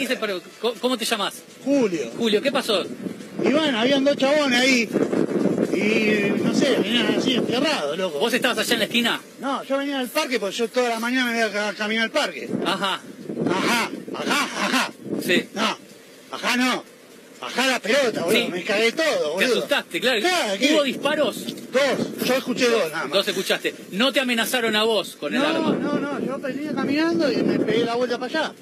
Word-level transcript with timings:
¿Qué 0.00 0.06
dice, 0.08 0.16
pero, 0.20 0.40
co- 0.60 0.74
¿Cómo 0.80 0.96
te 0.96 1.04
llamas? 1.04 1.34
Julio. 1.64 2.10
Julio, 2.16 2.40
¿qué 2.40 2.50
pasó? 2.50 2.82
Y 3.44 3.48
bueno, 3.52 3.78
habían 3.80 4.02
dos 4.04 4.16
chabones 4.16 4.58
ahí. 4.58 4.88
Y 5.74 6.42
no 6.42 6.54
sé, 6.54 6.76
venían 6.82 7.14
así 7.18 7.34
enterrados, 7.34 7.96
loco. 7.98 8.18
¿Vos 8.18 8.32
estabas 8.32 8.58
allá 8.58 8.72
en 8.74 8.78
la 8.80 8.84
esquina? 8.86 9.20
No, 9.40 9.62
yo 9.64 9.76
venía 9.78 9.98
del 9.98 10.08
parque 10.08 10.40
porque 10.40 10.56
yo 10.56 10.68
toda 10.68 10.88
la 10.88 11.00
mañana 11.00 11.30
me 11.30 11.44
voy 11.48 11.58
a 11.58 11.72
caminar 11.74 12.04
al 12.04 12.10
parque. 12.10 12.48
Ajá, 12.64 13.00
Ajá, 13.50 13.90
ajá, 14.14 14.66
ajá. 14.66 14.92
sí. 15.24 15.48
No, 15.54 15.76
ajá 16.32 16.56
no. 16.56 16.84
Ajá 17.42 17.66
la 17.68 17.80
pelota, 17.80 18.22
boludo. 18.24 18.38
Sí. 18.44 18.48
Me 18.50 18.62
cagué 18.64 18.92
todo, 18.92 19.06
Te 19.06 19.44
boludo. 19.46 19.58
asustaste, 19.58 20.00
claro. 20.00 20.20
Claro, 20.20 20.58
¿qué? 20.58 20.74
¿Hubo 20.74 20.82
disparos? 20.82 21.44
Dos, 21.72 22.26
yo 22.26 22.34
escuché 22.34 22.68
dos 22.68 22.90
nada 22.92 23.04
más. 23.04 23.12
Dos 23.12 23.28
escuchaste. 23.28 23.74
No 23.92 24.12
te 24.12 24.20
amenazaron 24.20 24.76
a 24.76 24.82
vos 24.82 25.16
con 25.18 25.32
el 25.34 25.40
no, 25.40 25.46
arma. 25.48 25.70
no, 25.80 25.98
no, 25.98 26.20
yo 26.20 26.38
venía 26.38 26.72
caminando 26.74 27.30
y 27.32 27.36
me 27.42 27.58
pegué 27.58 27.84
la 27.84 27.94
vuelta 27.94 28.18
para 28.18 28.40
allá. 28.40 28.52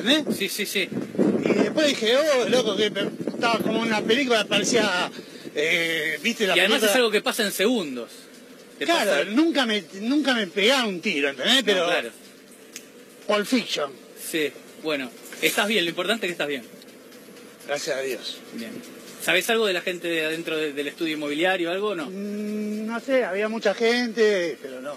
¿Entendés? 0.00 0.36
Sí, 0.36 0.48
sí, 0.48 0.66
sí. 0.66 0.88
Y 1.44 1.52
después 1.52 1.86
dije, 1.88 2.16
oh, 2.16 2.48
loco, 2.48 2.76
que 2.76 2.86
estaba 2.86 3.58
como 3.58 3.80
una 3.80 4.00
película, 4.02 4.44
parecía, 4.44 5.10
eh, 5.54 6.18
viste 6.22 6.46
la 6.46 6.56
Y 6.56 6.60
además 6.60 6.78
película. 6.78 6.90
es 6.90 6.96
algo 6.96 7.10
que 7.10 7.20
pasa 7.22 7.44
en 7.44 7.52
segundos. 7.52 8.10
Claro, 8.78 9.10
pasa- 9.10 9.24
nunca 9.24 9.66
me, 9.66 9.84
nunca 10.00 10.34
me 10.34 10.46
pegaba 10.46 10.86
un 10.86 11.00
tiro, 11.00 11.28
¿entendés? 11.30 11.56
No, 11.56 11.62
Pero 11.64 11.86
claro. 11.86 12.10
Pulp 13.26 13.46
Fiction, 13.46 13.90
Sí, 14.30 14.50
bueno. 14.82 15.10
Estás 15.42 15.68
bien, 15.68 15.84
lo 15.84 15.90
importante 15.90 16.26
es 16.26 16.30
que 16.30 16.32
estás 16.32 16.48
bien. 16.48 16.62
gracias 17.66 17.96
a 17.96 18.00
Dios. 18.00 18.38
Bien. 18.54 18.72
¿Sabés 19.22 19.48
algo 19.50 19.66
de 19.66 19.72
la 19.74 19.80
gente 19.82 20.08
de 20.08 20.24
adentro 20.24 20.56
de- 20.56 20.72
del 20.72 20.88
estudio 20.88 21.14
inmobiliario 21.14 21.68
o 21.68 21.72
algo 21.72 21.88
o 21.88 21.94
no? 21.94 22.06
Mm, 22.06 22.86
no 22.86 23.00
sé, 23.00 23.24
había 23.24 23.48
mucha 23.48 23.74
gente, 23.74 24.56
pero 24.62 24.80
no. 24.80 24.96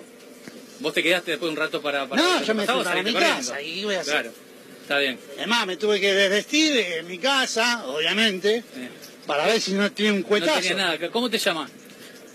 ¿Vos 0.80 0.94
te 0.94 1.03
quedaste 1.03 1.31
después 1.31 1.49
un 1.52 1.58
rato 1.58 1.81
para... 1.81 2.08
para 2.08 2.22
No, 2.22 2.44
yo 2.44 2.55
me 2.55 2.66
fui 2.66 2.83
para 2.83 3.03
mi 3.03 3.11
corriendo? 3.13 3.38
casa 3.38 3.61
y 3.61 3.83
voy 3.83 3.95
a 3.95 4.02
hacer. 4.02 4.13
Claro, 4.13 4.31
está 4.83 4.99
bien. 4.99 5.17
Además, 5.37 5.65
me 5.65 5.77
tuve 5.77 5.99
que 5.99 6.13
desvestir 6.13 6.77
en 6.77 7.07
mi 7.07 7.17
casa, 7.17 7.85
obviamente, 7.87 8.57
Eh, 8.57 8.89
para 9.25 9.45
ver 9.47 9.59
si 9.59 9.71
no 9.73 9.91
tiene 9.91 10.11
un 10.13 10.21
No 10.21 10.27
cuetazo. 10.27 10.59
tenía 10.61 10.75
nada. 10.75 11.09
¿Cómo 11.11 11.30
te 11.30 11.38
llamas? 11.39 11.71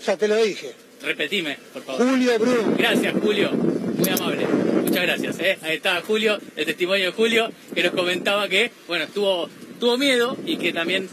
Ya 0.05 0.17
te 0.17 0.27
lo 0.27 0.35
dije. 0.35 0.73
Repetime, 1.01 1.57
por 1.73 1.83
favor. 1.83 2.09
Julio 2.09 2.37
Brum. 2.39 2.75
Gracias, 2.77 3.13
Julio. 3.21 3.51
Muy 3.51 4.09
amable. 4.09 4.45
Muchas 4.83 5.03
gracias. 5.03 5.39
¿eh? 5.39 5.57
Ahí 5.61 5.75
está 5.77 6.01
Julio, 6.01 6.39
el 6.55 6.65
testimonio 6.65 7.05
de 7.05 7.11
Julio, 7.11 7.51
que 7.73 7.83
nos 7.83 7.93
comentaba 7.93 8.47
que, 8.49 8.71
bueno, 8.87 9.07
tuvo, 9.07 9.49
tuvo 9.79 9.97
miedo 9.97 10.35
y 10.45 10.57
que 10.57 10.73
también, 10.73 11.07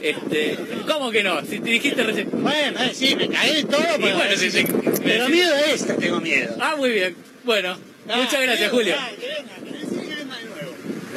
este, 0.00 0.56
¿cómo 0.86 1.10
que 1.10 1.22
no? 1.22 1.40
Si 1.42 1.58
te 1.58 1.70
dijiste 1.70 2.02
recién. 2.04 2.30
Bueno, 2.32 2.80
eh, 2.82 2.92
sí, 2.94 3.14
me 3.16 3.28
caí 3.28 3.64
todo, 3.64 3.82
pero, 4.00 4.16
bueno, 4.16 4.36
sí, 4.36 4.50
sí. 4.50 4.64
pero 5.04 5.28
miedo 5.28 5.54
a 5.54 5.60
esta 5.62 5.96
tengo 5.96 6.20
miedo. 6.20 6.56
Ah, 6.60 6.76
muy 6.76 6.90
bien. 6.90 7.16
Bueno, 7.44 7.76
Ah, 8.08 8.18
muchas 8.18 8.40
gracias, 8.40 8.70
Julio. 8.70 8.94
ah, 8.96 9.10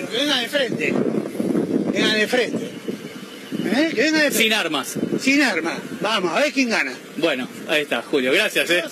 que 0.09 0.17
venga 0.17 0.37
de 0.39 0.49
frente. 0.49 0.93
Venga 1.93 2.13
de 2.13 2.27
frente. 2.27 2.69
¿Eh? 3.65 3.91
Que 3.93 4.01
venga 4.03 4.23
de 4.23 4.31
frente. 4.31 4.37
Sin 4.37 4.53
armas. 4.53 4.95
Sin 5.21 5.41
arma. 5.41 5.77
Vamos, 6.01 6.31
a 6.35 6.39
ver 6.39 6.51
quién 6.53 6.69
gana. 6.69 6.93
Bueno, 7.17 7.47
ahí 7.67 7.83
está, 7.83 8.01
Julio. 8.01 8.31
Gracias, 8.31 8.69
¿eh? 8.69 8.83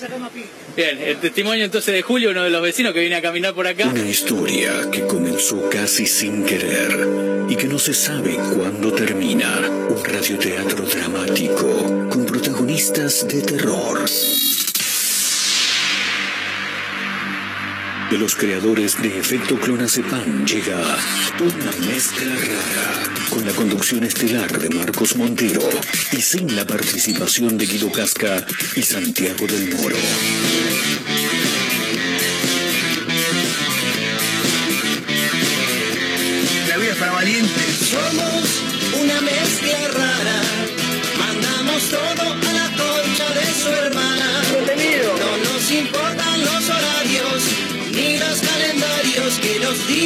Bien, 0.76 1.00
el 1.00 1.18
testimonio 1.18 1.66
entonces 1.66 1.94
de 1.94 2.02
Julio, 2.02 2.32
uno 2.32 2.44
de 2.44 2.52
los 2.52 2.62
vecinos 2.62 2.94
que 2.94 3.00
viene 3.00 3.16
a 3.16 3.22
caminar 3.22 3.56
por 3.56 3.66
acá. 3.66 3.88
Una 3.88 4.08
historia 4.08 4.72
que 4.92 5.08
comenzó 5.08 5.70
casi 5.70 6.06
sin 6.06 6.46
querer 6.46 7.48
y 7.50 7.56
que 7.56 7.66
no 7.68 7.80
se 7.80 7.94
sabe 7.94 8.36
cuándo 8.36 8.94
termina. 8.94 9.60
Un 9.90 10.04
radioteatro 10.04 10.86
dramático 10.86 12.10
con 12.10 12.26
protagonistas 12.26 13.28
de 13.28 13.42
terror. 13.42 14.06
De 18.10 18.18
los 18.18 18.36
creadores 18.36 19.02
de 19.02 19.20
Efecto 19.20 19.60
Clonazepam 19.60 20.46
llega 20.46 20.78
una 21.42 21.72
mezcla 21.86 22.34
rara 22.36 23.04
con 23.30 23.46
la 23.46 23.52
conducción 23.52 24.06
estelar 24.06 24.60
de 24.60 24.70
Marcos 24.70 25.18
Montero 25.18 25.62
y 26.14 26.22
sin 26.22 26.56
la 26.56 26.66
participación 26.66 27.58
de 27.58 27.66
Guido 27.66 27.92
Casca 27.92 28.46
y 28.76 28.82
Santiago 28.82 29.46
del 29.46 29.76
Moro. 29.76 29.98
La 36.70 36.78
vida 36.78 36.92
es 36.92 36.98
para 36.98 37.12
valientes. 37.12 37.76
Somos 37.92 39.02
una 39.04 39.22
mezcla 39.22 39.88
rara. 39.90 40.42
Mandamos 41.20 41.90
todo 41.90 42.17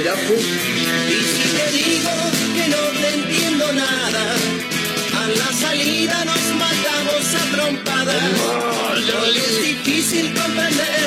Y 0.00 0.02
si 0.02 1.44
te 1.56 1.72
digo 1.76 2.10
que 2.54 2.68
no 2.68 2.82
te 3.02 3.08
entiendo 3.16 3.70
nada, 3.74 4.34
a 5.14 5.28
la 5.28 5.52
salida 5.52 6.24
nos 6.24 6.40
matamos 6.56 7.34
a 7.34 7.44
trompadas. 7.54 8.22
Hoy 9.20 9.36
es 9.36 9.62
difícil 9.62 10.32
comprender 10.32 11.06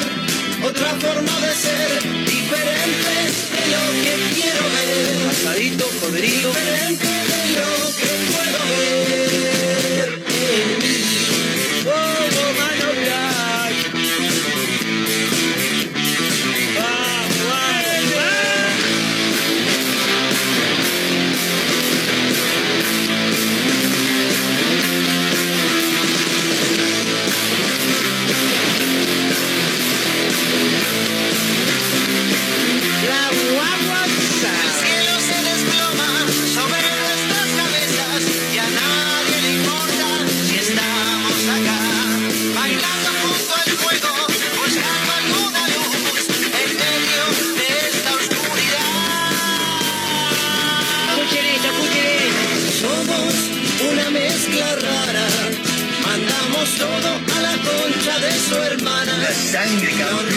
otra 0.63 0.93
forma 1.01 1.39
de 1.39 1.55
ser, 1.55 2.03
diferente 2.03 3.15
de 3.55 3.63
lo 3.73 3.83
que 4.03 4.13
quiero 4.35 4.63
ver. 4.75 5.27
Pasadito, 5.27 5.85
poderío. 5.99 6.49
Diferente 6.49 7.07
de 7.07 7.41
lo 7.57 7.69
que 7.97 8.09
puedo 8.31 8.59
ver. 8.69 9.62
Una 53.93 54.09
mezcla 54.09 54.75
rara. 54.75 55.25
Mandamos 56.05 56.77
todo 56.77 57.09
a 57.37 57.41
la 57.41 57.55
concha 57.57 58.19
de 58.19 58.31
su 58.39 58.55
hermana. 58.55 59.22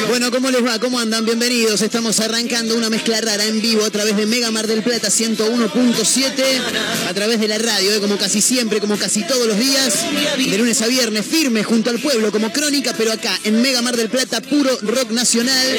Bueno, 0.09 0.31
¿cómo 0.31 0.51
les 0.51 0.65
va? 0.65 0.79
¿Cómo 0.79 0.99
andan? 0.99 1.25
Bienvenidos. 1.25 1.81
Estamos 1.83 2.21
arrancando 2.21 2.77
una 2.77 2.91
mezcla 2.91 3.21
rara 3.21 3.45
en 3.45 3.61
vivo 3.61 3.85
a 3.85 3.91
través 3.91 4.17
de 4.17 4.27
Mega 4.27 4.51
Mar 4.51 4.67
del 4.67 4.83
Plata 4.83 5.09
101.7, 5.09 6.43
a 7.09 7.15
través 7.15 7.41
de 7.41 7.49
la 7.49 7.59
radio, 7.59 7.93
¿eh? 7.93 8.01
como 8.01 8.17
casi 8.17 8.41
siempre, 8.41 8.81
como 8.81 8.97
casi 8.97 9.23
todos 9.25 9.47
los 9.47 9.59
días, 9.59 9.95
de 10.39 10.59
lunes 10.59 10.81
a 10.83 10.87
viernes, 10.87 11.27
firme 11.27 11.65
junto 11.65 11.91
al 11.91 11.99
pueblo, 11.99 12.31
como 12.31 12.53
crónica, 12.53 12.95
pero 12.97 13.13
acá 13.13 13.39
en 13.45 13.61
Mega 13.61 13.83
Mar 13.83 13.97
del 13.97 14.09
Plata, 14.09 14.41
puro 14.41 14.71
rock 14.83 15.11
nacional. 15.11 15.79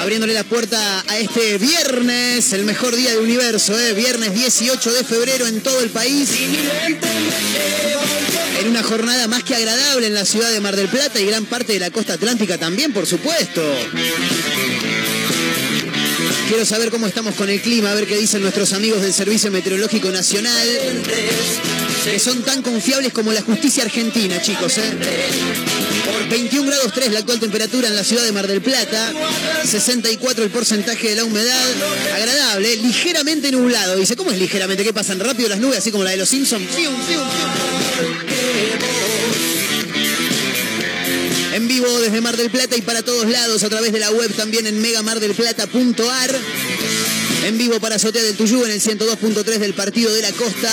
Abriéndole 0.00 0.34
la 0.34 0.44
puerta 0.44 1.04
a 1.08 1.18
este 1.18 1.58
viernes, 1.58 2.52
el 2.52 2.64
mejor 2.64 2.94
día 2.96 3.10
del 3.10 3.20
universo, 3.20 3.78
¿eh? 3.78 3.92
viernes 3.94 4.34
18 4.34 4.92
de 4.92 5.04
febrero 5.04 5.46
en 5.46 5.60
todo 5.62 5.80
el 5.80 5.90
país. 5.90 6.30
En 8.60 8.68
una 8.68 8.82
jornada 8.82 9.26
más 9.28 9.42
que 9.42 9.54
agradable 9.54 10.06
en 10.06 10.14
la 10.14 10.24
ciudad 10.24 10.50
de 10.50 10.60
Mar 10.60 10.76
del 10.76 10.88
Plata 10.88 11.20
y 11.22 11.26
gran 11.26 11.44
parte 11.46 11.72
de 11.72 11.78
la 11.78 11.90
costa 11.90 12.14
atlántica 12.14 12.58
también, 12.58 12.92
por 12.92 13.06
supuesto. 13.06 13.62
Quiero 16.48 16.66
saber 16.66 16.90
cómo 16.90 17.06
estamos 17.06 17.34
con 17.34 17.48
el 17.48 17.60
clima, 17.60 17.90
a 17.90 17.94
ver 17.94 18.06
qué 18.06 18.16
dicen 18.16 18.42
nuestros 18.42 18.72
amigos 18.72 19.02
del 19.02 19.12
Servicio 19.12 19.50
Meteorológico 19.50 20.10
Nacional, 20.10 20.68
que 22.04 22.18
son 22.18 22.42
tan 22.42 22.62
confiables 22.62 23.12
como 23.12 23.32
la 23.32 23.42
justicia 23.42 23.84
argentina, 23.84 24.40
chicos. 24.42 24.78
¿eh? 24.78 24.82
21 26.28 26.66
grados 26.66 26.92
3 26.92 27.12
la 27.12 27.18
actual 27.20 27.40
temperatura 27.40 27.88
en 27.88 27.96
la 27.96 28.04
ciudad 28.04 28.24
de 28.24 28.32
Mar 28.32 28.46
del 28.46 28.60
Plata, 28.60 29.12
64 29.64 30.44
el 30.44 30.50
porcentaje 30.50 31.10
de 31.10 31.16
la 31.16 31.24
humedad, 31.24 31.70
agradable, 32.14 32.76
ligeramente 32.76 33.50
nublado. 33.50 33.96
Dice, 33.96 34.16
¿cómo 34.16 34.30
es 34.30 34.38
ligeramente? 34.38 34.84
¿Qué 34.84 34.92
pasan 34.92 35.20
rápido 35.20 35.48
las 35.48 35.60
nubes, 35.60 35.78
así 35.78 35.90
como 35.90 36.04
la 36.04 36.10
de 36.10 36.16
los 36.16 36.28
Simpsons? 36.28 36.64
Desde 41.90 42.20
Mar 42.20 42.36
del 42.36 42.48
Plata 42.48 42.76
y 42.76 42.82
para 42.82 43.02
todos 43.02 43.26
lados 43.26 43.64
a 43.64 43.68
través 43.68 43.92
de 43.92 43.98
la 43.98 44.10
web 44.12 44.32
también 44.36 44.66
en 44.68 44.80
megamardelplata.ar. 44.80 46.38
En 47.44 47.58
vivo 47.58 47.80
para 47.80 47.96
Azotea 47.96 48.22
del 48.22 48.36
Tuyú 48.36 48.64
en 48.64 48.70
el 48.70 48.80
102.3 48.80 49.58
del 49.58 49.74
Partido 49.74 50.12
de 50.14 50.22
la 50.22 50.30
Costa. 50.30 50.70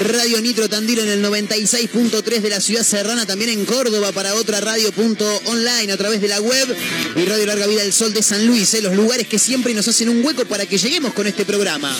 Radio 0.00 0.40
Nitro 0.40 0.66
Tandil 0.66 1.00
en 1.00 1.08
el 1.08 1.22
96.3 1.22 2.40
de 2.40 2.48
la 2.48 2.60
Ciudad 2.60 2.84
Serrana. 2.84 3.26
También 3.26 3.50
en 3.50 3.66
Córdoba 3.66 4.12
para 4.12 4.34
otra 4.34 4.60
radio.online 4.60 5.92
a 5.92 5.96
través 5.98 6.22
de 6.22 6.28
la 6.28 6.40
web. 6.40 6.74
Y 7.16 7.24
Radio 7.26 7.44
Larga 7.44 7.66
Vida 7.66 7.82
del 7.82 7.92
Sol 7.92 8.14
de 8.14 8.22
San 8.22 8.46
Luis. 8.46 8.72
¿eh? 8.72 8.80
Los 8.80 8.94
lugares 8.96 9.26
que 9.28 9.38
siempre 9.38 9.74
nos 9.74 9.88
hacen 9.88 10.08
un 10.08 10.24
hueco 10.24 10.46
para 10.46 10.64
que 10.64 10.78
lleguemos 10.78 11.12
con 11.12 11.26
este 11.26 11.44
programa. 11.44 11.94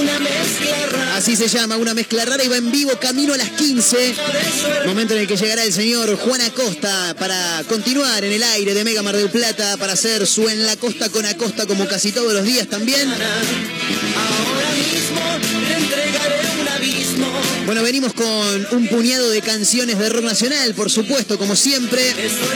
Una 0.00 0.18
rara. 0.18 1.16
Así 1.16 1.36
se 1.36 1.46
llama, 1.46 1.76
una 1.76 1.94
mezcla 1.94 2.24
rara 2.24 2.42
y 2.42 2.48
va 2.48 2.56
en 2.56 2.72
vivo 2.72 2.90
camino 2.98 3.34
a 3.34 3.36
las 3.36 3.50
15. 3.50 4.14
Momento 4.84 5.14
en 5.14 5.20
el 5.20 5.28
que 5.28 5.36
llegará 5.36 5.62
el 5.62 5.72
señor 5.72 6.16
Juan 6.16 6.40
Acosta 6.40 7.14
para 7.18 7.62
continuar 7.68 8.24
en 8.24 8.32
el 8.32 8.42
aire 8.42 8.74
de 8.74 8.84
Mega 8.84 9.02
Mar 9.02 9.16
del 9.16 9.30
Plata, 9.30 9.76
para 9.76 9.92
hacer 9.92 10.26
su 10.26 10.48
En 10.48 10.66
la 10.66 10.76
Costa 10.76 11.08
con 11.08 11.24
Acosta 11.24 11.66
como 11.66 11.86
casi 11.86 12.10
todos 12.10 12.32
los 12.32 12.44
días 12.44 12.66
también. 12.66 12.95
Ahora 12.98 14.70
mismo 14.72 15.20
entregaré 15.76 16.40
un 16.62 16.68
abismo. 16.68 17.26
Bueno, 17.66 17.82
venimos 17.82 18.14
con 18.14 18.66
un 18.70 18.88
puñado 18.88 19.28
de 19.28 19.42
canciones 19.42 19.98
de 19.98 20.08
rock 20.08 20.24
nacional, 20.24 20.72
por 20.74 20.90
supuesto, 20.90 21.36
como 21.36 21.56
siempre. 21.56 22.14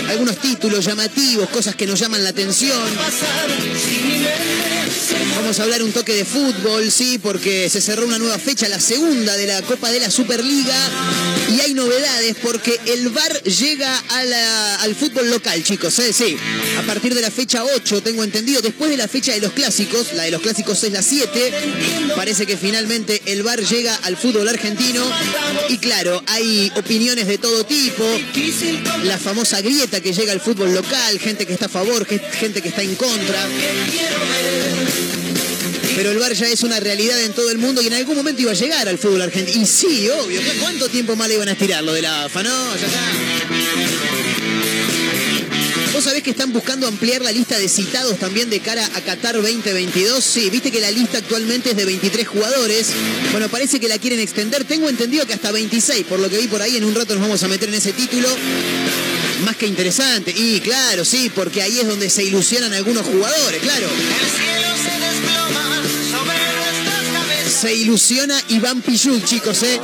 Algunos 0.09 0.39
títulos 0.39 0.87
llamativos, 0.87 1.51
cosas 1.51 1.75
que 1.75 1.87
nos 1.87 2.01
llaman 2.01 2.25
la 2.25 2.31
atención. 2.31 2.81
Pasar 2.97 3.51
Vamos 5.37 5.59
a 5.59 5.62
hablar 5.65 5.82
un 5.82 5.93
toque 5.93 6.15
de 6.15 6.25
fútbol, 6.25 6.91
sí, 6.93 7.19
porque 7.19 7.69
se 7.71 7.81
cerró 7.81 8.06
una 8.06 8.19
nueva 8.19 8.38
fecha, 8.38 8.69
la 8.69 8.79
segunda 8.79 9.37
de 9.37 9.47
la 9.47 9.62
Copa 9.62 9.91
de 9.91 9.99
la 9.99 10.11
Superliga. 10.11 10.77
Y 11.50 11.61
hay 11.61 11.75
novedades 11.75 12.37
porque 12.43 12.79
el 12.87 13.09
VAR 13.09 13.43
llega 13.43 13.99
al 14.81 14.94
fútbol 14.94 15.29
local, 15.31 15.62
chicos. 15.65 15.99
¿eh? 15.99 16.12
Sí, 16.12 16.37
a 16.79 16.82
partir 16.82 17.15
de 17.15 17.21
la 17.23 17.31
fecha 17.31 17.65
8, 17.65 18.03
tengo 18.03 18.23
entendido, 18.23 18.61
después 18.61 18.91
de 18.91 18.97
la 18.97 19.09
fecha 19.09 19.32
de 19.32 19.41
los 19.41 19.53
clásicos, 19.53 20.12
la 20.15 20.25
de 20.25 20.31
los 20.31 20.41
clásicos 20.43 20.82
es 20.85 20.93
la 20.93 21.03
7, 21.03 21.53
parece 22.15 22.47
que 22.47 22.56
finalmente 22.56 23.21
el 23.27 23.43
VAR 23.43 23.61
llega 23.65 23.94
al 24.03 24.17
fútbol 24.17 24.47
argentino. 24.49 25.03
Y 25.69 25.79
claro, 25.79 26.23
hay 26.27 26.71
opiniones 26.77 27.27
de 27.27 27.38
todo 27.38 27.65
tipo. 27.65 28.05
La 29.05 29.19
famosa 29.19 29.61
grieta 29.62 30.00
que 30.00 30.12
llega 30.12 30.32
al 30.32 30.41
fútbol 30.41 30.73
local, 30.75 31.19
gente 31.19 31.47
que 31.47 31.55
está 31.55 31.67
a 31.67 31.71
favor, 31.71 32.06
ge- 32.06 32.21
gente 32.38 32.62
que 32.62 32.69
está 32.69 32.82
en 32.82 32.94
contra. 32.94 33.49
Pero 36.00 36.12
el 36.12 36.19
VAR 36.19 36.32
ya 36.32 36.47
es 36.49 36.62
una 36.62 36.81
realidad 36.81 37.20
en 37.20 37.35
todo 37.35 37.50
el 37.50 37.58
mundo 37.58 37.82
y 37.82 37.87
en 37.88 37.93
algún 37.93 38.17
momento 38.17 38.41
iba 38.41 38.52
a 38.52 38.55
llegar 38.55 38.88
al 38.88 38.97
fútbol 38.97 39.20
argentino. 39.20 39.61
Y 39.61 39.67
sí, 39.67 40.08
obvio. 40.08 40.41
¿qué- 40.41 40.58
¿Cuánto 40.58 40.88
tiempo 40.88 41.14
más 41.14 41.29
le 41.29 41.35
iban 41.35 41.47
a 41.49 41.52
estirar 41.52 41.85
lo 41.85 41.93
de 41.93 42.00
la 42.00 42.25
AFA? 42.25 42.43
No, 42.43 42.75
ya 42.75 42.87
está. 42.87 43.00
¿Vos 45.93 46.02
sabés 46.05 46.23
que 46.23 46.31
están 46.31 46.55
buscando 46.55 46.87
ampliar 46.88 47.20
la 47.20 47.31
lista 47.32 47.58
de 47.58 47.69
citados 47.69 48.19
también 48.19 48.49
de 48.49 48.61
cara 48.61 48.88
a 48.94 49.00
Qatar 49.02 49.35
2022? 49.43 50.25
Sí, 50.25 50.49
viste 50.49 50.70
que 50.70 50.81
la 50.81 50.91
lista 50.91 51.19
actualmente 51.19 51.73
es 51.73 51.76
de 51.76 51.85
23 51.85 52.26
jugadores. 52.26 52.87
Bueno, 53.32 53.50
parece 53.50 53.79
que 53.79 53.87
la 53.87 53.99
quieren 53.99 54.20
extender. 54.20 54.64
Tengo 54.64 54.88
entendido 54.88 55.26
que 55.26 55.35
hasta 55.35 55.53
26, 55.53 56.06
por 56.06 56.19
lo 56.19 56.31
que 56.31 56.38
vi 56.38 56.46
por 56.46 56.62
ahí. 56.62 56.79
En 56.79 56.85
un 56.85 56.94
rato 56.94 57.12
nos 57.12 57.20
vamos 57.25 57.43
a 57.43 57.49
meter 57.49 57.69
en 57.69 57.75
ese 57.75 57.93
título. 57.93 58.26
Más 59.44 59.55
que 59.56 59.67
interesante. 59.67 60.32
Y 60.35 60.61
claro, 60.61 61.05
sí, 61.05 61.31
porque 61.35 61.61
ahí 61.61 61.79
es 61.81 61.87
donde 61.87 62.08
se 62.08 62.25
ilusionan 62.25 62.73
algunos 62.73 63.05
jugadores, 63.05 63.61
claro. 63.61 63.87
el 63.87 64.31
cielo 64.31 64.69
se 64.82 65.19
Se 67.61 67.75
ilusiona 67.75 68.41
Iván 68.49 68.81
Pichut, 68.81 69.23
chicos, 69.23 69.62
¿eh? 69.65 69.79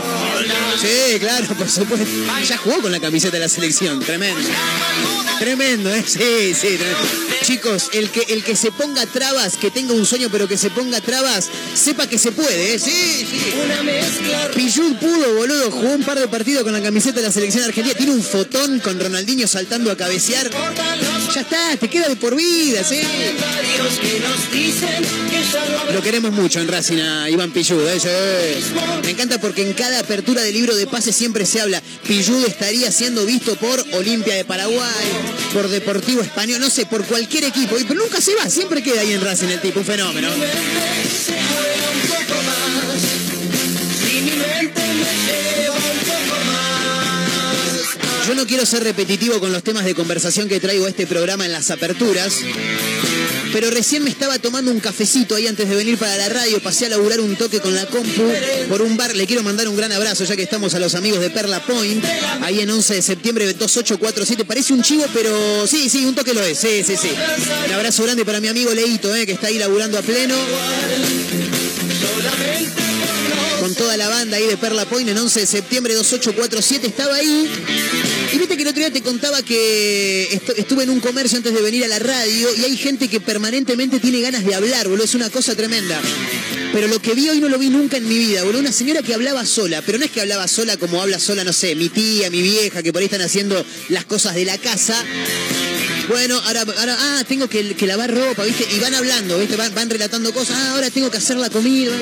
Sí, 0.81 1.19
claro, 1.20 1.46
por 1.49 1.69
supuesto. 1.69 2.06
Ya 2.49 2.56
jugó 2.56 2.81
con 2.81 2.90
la 2.90 3.00
camiseta 3.00 3.34
de 3.34 3.40
la 3.40 3.50
selección, 3.50 4.00
tremendo. 4.00 4.49
Tremendo, 5.38 5.93
¿eh? 5.93 6.02
Sí, 6.06 6.55
sí, 6.55 6.76
tremendo. 6.78 7.06
Chicos, 7.44 7.90
el 7.93 8.08
que, 8.08 8.32
el 8.32 8.43
que 8.43 8.56
se 8.56 8.73
ponga 8.73 9.05
trabas, 9.05 9.58
que 9.58 9.70
tenga 9.70 9.93
un 9.93 10.06
sueño, 10.06 10.28
pero 10.32 10.49
que 10.49 10.56
se 10.56 10.70
ponga 10.70 11.02
trabas, 11.02 11.50
sepa 11.75 12.08
que 12.08 12.19
se 12.19 12.32
puede, 12.32 12.75
¿eh? 12.75 12.78
Sí, 12.78 13.26
sí. 13.31 13.52
Una 13.62 13.82
mezcla 13.82 14.50
pudo, 15.00 15.34
boludo, 15.34 15.70
jugó 15.70 15.94
un 15.94 16.02
par 16.02 16.19
de 16.19 16.29
partidos 16.29 16.62
con 16.64 16.72
la 16.72 16.82
camiseta 16.82 17.20
de 17.20 17.26
la 17.26 17.32
selección 17.32 17.64
argentina. 17.64 17.96
Tiene 17.96 18.12
un 18.12 18.22
fotón 18.22 18.81
con 18.81 18.99
Ronaldinho 18.99 19.46
saltando 19.46 19.90
a 19.90 19.96
cabecear. 19.96 20.50
Ya 21.34 21.40
está, 21.40 21.76
te 21.76 21.88
queda 21.88 22.08
de 22.08 22.17
por 22.17 22.34
vida, 22.34 22.82
sí. 22.84 23.00
Lo 25.93 26.02
queremos 26.02 26.32
mucho 26.32 26.61
en 26.61 26.69
Racing 26.69 26.99
a 26.99 27.31
Iván 27.31 27.52
Me 29.02 29.10
encanta 29.10 29.38
porque 29.40 29.62
en 29.62 29.72
cada 29.72 29.98
apertura 29.98 30.40
de 30.42 30.52
libro 30.52 30.76
de 30.76 30.86
pases 30.86 31.16
siempre 31.16 31.44
se 31.44 31.60
habla. 31.60 31.82
Pillud 32.06 32.44
estaría 32.46 32.92
siendo 32.92 33.26
visto 33.26 33.56
por 33.56 33.84
Olimpia 33.94 34.34
de 34.34 34.44
Paraguay, 34.44 35.06
por 35.52 35.68
Deportivo 35.68 36.20
Español, 36.20 36.60
no 36.60 36.70
sé, 36.70 36.86
por 36.86 37.04
cualquier 37.04 37.44
equipo. 37.44 37.74
Pero 37.88 38.00
nunca 38.00 38.20
se 38.20 38.36
va, 38.36 38.48
siempre 38.48 38.84
queda 38.84 39.00
ahí 39.00 39.12
en 39.12 39.20
Racing 39.20 39.48
el 39.48 39.60
tipo, 39.60 39.80
un 39.80 39.86
fenómeno. 39.86 40.28
Yo 48.26 48.34
no 48.34 48.44
quiero 48.46 48.67
ser 48.67 48.82
repetitivo 48.82 49.38
con 49.38 49.52
los 49.52 49.62
temas 49.62 49.84
de 49.84 49.94
conversación 49.94 50.49
que 50.49 50.58
traigo 50.58 50.87
a 50.87 50.88
este 50.88 51.06
programa 51.06 51.44
en 51.46 51.52
las 51.52 51.70
aperturas. 51.70 52.40
Pero 53.52 53.70
recién 53.70 54.02
me 54.02 54.11
estaba 54.11 54.38
tomando 54.40 54.73
un 54.73 54.81
cafecito 54.81 55.37
ahí 55.37 55.46
antes 55.46 55.69
de 55.69 55.76
venir 55.76 55.96
para 55.96 56.17
la 56.17 56.28
radio, 56.28 56.61
pasé 56.61 56.87
a 56.87 56.88
laburar 56.88 57.20
un 57.20 57.37
toque 57.37 57.61
con 57.61 57.75
la 57.75 57.87
compu 57.87 58.25
por 58.69 58.82
un 58.82 58.96
bar. 58.96 59.14
Le 59.14 59.26
quiero 59.26 59.44
mandar 59.44 59.69
un 59.69 59.76
gran 59.76 59.93
abrazo 59.93 60.25
ya 60.25 60.34
que 60.34 60.43
estamos 60.43 60.75
a 60.75 60.81
los 60.81 60.96
amigos 60.96 61.20
de 61.20 61.31
Perla 61.31 61.64
Point, 61.64 62.05
ahí 62.43 62.61
en 62.61 62.69
11 62.69 62.94
de 62.94 63.02
septiembre 63.02 63.46
2847. 63.46 64.44
Parece 64.44 64.72
un 64.72 64.82
chivo, 64.82 65.05
pero 65.14 65.67
sí, 65.67 65.88
sí, 65.88 66.05
un 66.05 66.14
toque 66.14 66.34
lo 66.34 66.43
es. 66.43 66.58
Sí, 66.58 66.82
sí, 66.84 66.96
sí. 67.00 67.11
Un 67.67 67.72
abrazo 67.75 68.02
grande 68.02 68.25
para 68.25 68.40
mi 68.40 68.49
amigo 68.49 68.75
Leito, 68.75 69.14
eh, 69.14 69.25
que 69.25 69.32
está 69.32 69.46
ahí 69.46 69.58
laburando 69.58 69.99
a 69.99 70.02
pleno. 70.02 70.34
Con 73.61 73.75
toda 73.75 73.96
la 73.96 74.08
banda 74.08 74.37
ahí 74.37 74.46
de 74.46 74.56
Perla 74.56 74.84
Point 74.84 75.08
en 75.08 75.19
11 75.19 75.40
de 75.40 75.46
septiembre 75.46 75.94
2847 75.94 76.87
estaba 76.88 77.14
ahí. 77.14 77.50
Y 78.36 78.38
viste 78.38 78.54
que 78.54 78.64
el 78.64 78.68
otro 78.68 78.80
día 78.80 78.90
te 78.92 79.00
contaba 79.00 79.40
que 79.42 80.28
estu- 80.30 80.52
estuve 80.58 80.82
en 80.84 80.90
un 80.90 81.00
comercio 81.00 81.38
antes 81.38 81.54
de 81.54 81.62
venir 81.62 81.82
a 81.84 81.88
la 81.88 81.98
radio 81.98 82.48
y 82.54 82.64
hay 82.64 82.76
gente 82.76 83.08
que 83.08 83.18
permanentemente 83.18 83.98
tiene 83.98 84.20
ganas 84.20 84.44
de 84.44 84.54
hablar, 84.54 84.88
boludo. 84.88 85.04
Es 85.06 85.14
una 85.14 85.30
cosa 85.30 85.54
tremenda. 85.54 85.98
Pero 86.70 86.86
lo 86.86 87.00
que 87.00 87.14
vi 87.14 87.30
hoy 87.30 87.40
no 87.40 87.48
lo 87.48 87.58
vi 87.58 87.70
nunca 87.70 87.96
en 87.96 88.06
mi 88.06 88.19
vida, 88.19 88.43
boludo. 88.44 88.60
Una 88.60 88.72
señora 88.72 89.00
que 89.00 89.14
hablaba 89.14 89.46
sola, 89.46 89.81
pero 89.86 89.96
no 89.96 90.05
es 90.05 90.10
que 90.10 90.20
hablaba 90.20 90.46
sola 90.48 90.76
como 90.76 91.00
habla 91.00 91.19
sola, 91.19 91.44
no 91.44 91.55
sé, 91.55 91.74
mi 91.76 91.88
tía, 91.88 92.28
mi 92.28 92.43
vieja, 92.43 92.82
que 92.82 92.93
por 92.93 93.00
ahí 93.00 93.06
están 93.06 93.22
haciendo 93.22 93.64
las 93.88 94.05
cosas 94.05 94.34
de 94.34 94.44
la 94.44 94.58
casa. 94.58 95.02
Bueno, 96.08 96.39
ahora, 96.44 96.60
ahora 96.63 96.96
ah, 96.98 97.25
tengo 97.27 97.48
que, 97.48 97.75
que 97.75 97.86
lavar 97.86 98.15
ropa, 98.15 98.44
¿viste? 98.44 98.67
Y 98.75 98.79
van 98.79 98.94
hablando, 98.94 99.39
¿viste? 99.39 99.56
Van, 99.56 99.75
van 99.75 99.91
relatando 99.91 100.32
cosas. 100.32 100.56
Ah, 100.56 100.72
ahora 100.72 100.91
tengo 100.91 101.10
que 101.10 101.19
hacer 101.19 101.36
la 101.36 101.51
comida. 101.51 101.93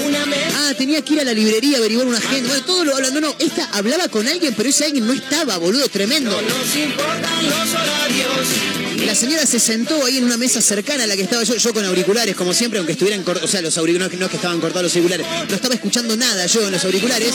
Ah, 0.57 0.75
tenía 0.77 1.03
que 1.03 1.15
ir 1.15 1.21
a 1.21 1.25
la 1.25 1.33
librería 1.33 1.77
a 1.77 1.81
averiguar 1.81 2.07
una 2.07 2.19
agenda. 2.19 2.49
Bueno, 2.49 2.65
todo 2.65 2.85
lo 2.85 2.95
hablan. 2.95 3.15
No, 3.15 3.21
no, 3.21 3.35
esta 3.39 3.65
hablaba 3.73 4.09
con 4.09 4.27
alguien, 4.27 4.55
pero 4.57 4.69
ese 4.69 4.85
alguien 4.85 5.07
no 5.07 5.13
estaba, 5.13 5.57
boludo, 5.59 5.89
tremendo. 5.89 6.31
Nos 6.31 6.77
importan 6.77 7.45
los 7.45 7.73
horarios. 7.73 8.75
La 9.07 9.15
señora 9.15 9.45
se 9.45 9.59
sentó 9.59 10.05
ahí 10.05 10.19
en 10.19 10.25
una 10.25 10.37
mesa 10.37 10.61
cercana 10.61 11.05
a 11.05 11.07
la 11.07 11.17
que 11.17 11.23
estaba 11.23 11.43
yo, 11.43 11.57
yo 11.57 11.75
con 11.75 11.85
auriculares, 11.85 12.35
como 12.35 12.55
siempre, 12.55 12.79
aunque 12.79 12.93
estuvieran 12.93 13.23
cortados, 13.23 13.51
o 13.51 13.53
sea, 13.53 13.61
los 13.61 13.77
auriculares 13.77 14.19
no 14.19 14.25
es 14.27 14.31
que 14.31 14.37
estaban 14.37 14.61
cortados 14.61 14.85
los 14.85 14.97
auriculares, 14.97 15.27
no 15.49 15.55
estaba 15.55 15.75
escuchando 15.75 16.17
nada 16.17 16.47
yo 16.47 16.63
en 16.63 16.73
los 16.73 16.85
auriculares, 16.85 17.35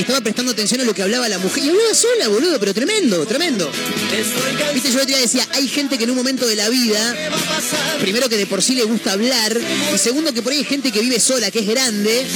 estaba 0.00 0.20
prestando 0.20 0.52
atención 0.52 0.80
a 0.80 0.84
lo 0.84 0.94
que 0.94 1.02
hablaba 1.02 1.28
la 1.28 1.38
mujer, 1.38 1.64
y 1.64 1.68
hablaba 1.68 1.94
sola, 1.94 2.28
boludo, 2.28 2.58
pero 2.58 2.74
tremendo, 2.74 3.24
tremendo. 3.26 3.70
Viste, 4.72 4.88
yo 4.88 4.94
el 4.94 5.02
otro 5.02 5.06
día 5.06 5.18
decía, 5.18 5.46
hay 5.52 5.68
gente 5.68 5.98
que 5.98 6.04
en 6.04 6.10
un 6.10 6.16
momento 6.16 6.46
de 6.46 6.56
la 6.56 6.68
vida, 6.68 7.30
primero 8.00 8.28
que 8.28 8.36
de 8.36 8.46
por 8.46 8.62
sí 8.62 8.74
le 8.74 8.84
gusta 8.84 9.12
hablar, 9.12 9.58
y 9.94 9.98
segundo 9.98 10.32
que 10.32 10.42
por 10.42 10.52
ahí 10.52 10.58
hay 10.58 10.64
gente 10.64 10.90
que 10.92 11.00
vive 11.00 11.20
sola, 11.20 11.50
que 11.50 11.60
es 11.60 11.66
grande, 11.66 12.26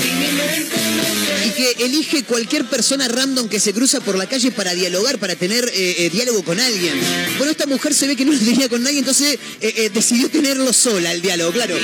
y 1.46 1.50
que 1.50 1.84
elige 1.84 2.24
cualquier 2.24 2.66
persona 2.66 3.08
random 3.08 3.48
que 3.48 3.60
se 3.60 3.72
cruza 3.72 4.00
por 4.00 4.16
la 4.16 4.26
calle 4.26 4.50
para 4.50 4.74
dialogar, 4.74 5.18
para 5.18 5.34
tener 5.36 5.64
eh, 5.74 5.94
eh, 5.98 6.10
diálogo 6.10 6.42
con 6.44 6.58
alguien. 6.60 6.94
Bueno, 7.38 7.50
esta 7.50 7.66
mujer 7.66 7.94
se 7.94 8.06
ve 8.06 8.16
que 8.16 8.24
no 8.24 8.32
lo 8.32 8.38
tenía 8.38 8.68
con 8.68 8.82
nadie, 8.82 8.98
entonces 8.98 9.38
eh, 9.60 9.90
decidió 9.92 10.28
tenerlo 10.28 10.72
sola 10.72 11.12
el 11.12 11.22
diálogo, 11.22 11.52
claro. 11.52 11.76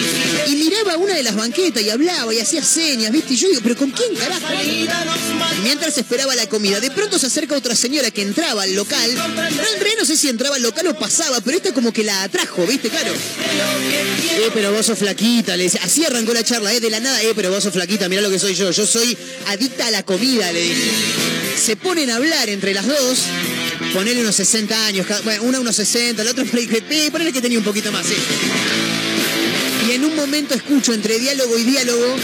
Y 0.47 0.57
miraba 0.57 0.97
una 0.97 1.15
de 1.15 1.23
las 1.23 1.35
banquetas 1.35 1.83
y 1.83 1.91
hablaba 1.91 2.33
y 2.35 2.41
hacía 2.41 2.63
señas, 2.63 3.13
¿viste? 3.13 3.35
Y 3.35 3.37
yo 3.37 3.49
digo, 3.49 3.61
¿pero 3.63 3.77
con 3.77 3.91
quién 3.91 4.15
carajo? 4.15 4.47
Mientras 5.63 5.97
esperaba 5.99 6.35
la 6.35 6.49
comida. 6.49 6.81
De 6.81 6.91
pronto 6.91 7.19
se 7.19 7.27
acerca 7.27 7.57
otra 7.57 7.75
señora 7.75 8.11
que 8.11 8.23
entraba 8.23 8.63
al 8.63 8.75
local. 8.75 9.11
Realidad 9.15 9.99
no 9.99 10.05
sé 10.05 10.17
si 10.17 10.29
entraba 10.29 10.57
al 10.57 10.63
local 10.63 10.87
o 10.89 10.99
pasaba, 10.99 11.41
pero 11.41 11.57
esta 11.57 11.73
como 11.73 11.93
que 11.93 12.05
la 12.05 12.25
atrajo, 12.25 12.67
¿viste? 12.67 12.89
Claro. 12.89 13.13
Eh, 13.13 14.51
pero 14.53 14.73
vos 14.73 14.87
sos 14.87 14.99
flaquita, 14.99 15.57
le 15.57 15.65
decía. 15.65 15.81
Así 15.85 16.05
arrancó 16.05 16.33
la 16.33 16.43
charla, 16.43 16.73
eh, 16.73 16.81
de 16.81 16.91
la 16.91 17.01
nada, 17.01 17.23
eh, 17.23 17.33
pero 17.35 17.51
vos 17.51 17.63
sos 17.63 17.73
flaquita, 17.73 18.09
mirá 18.09 18.23
lo 18.23 18.31
que 18.31 18.39
soy 18.39 18.55
yo. 18.55 18.71
Yo 18.71 18.87
soy 18.87 19.17
adicta 19.47 19.87
a 19.87 19.91
la 19.91 20.03
comida, 20.03 20.51
le 20.53 20.63
dije. 20.63 20.91
Se 21.63 21.77
ponen 21.77 22.11
a 22.11 22.17
hablar 22.17 22.49
entre 22.49 22.75
las 22.75 22.87
dos. 22.87 23.19
Ponele 23.93 24.23
unos 24.23 24.37
60 24.37 24.87
años, 24.87 25.07
bueno, 25.25 25.43
una 25.43 25.61
unos 25.61 25.77
60, 25.77 26.25
la 26.25 26.31
otra 26.31 26.45
eh, 26.45 27.09
ponele 27.11 27.33
que 27.33 27.43
tenía 27.43 27.59
un 27.59 27.65
poquito 27.65 27.93
más, 27.93 28.07
sí. 28.07 28.15
Y 29.87 29.93
en 29.93 30.05
un 30.05 30.17
momento 30.17 30.55
escucho 30.55 30.95
entre 30.95 31.19
diálogo 31.19 31.59
y 31.59 31.65
diálogo 31.65 32.17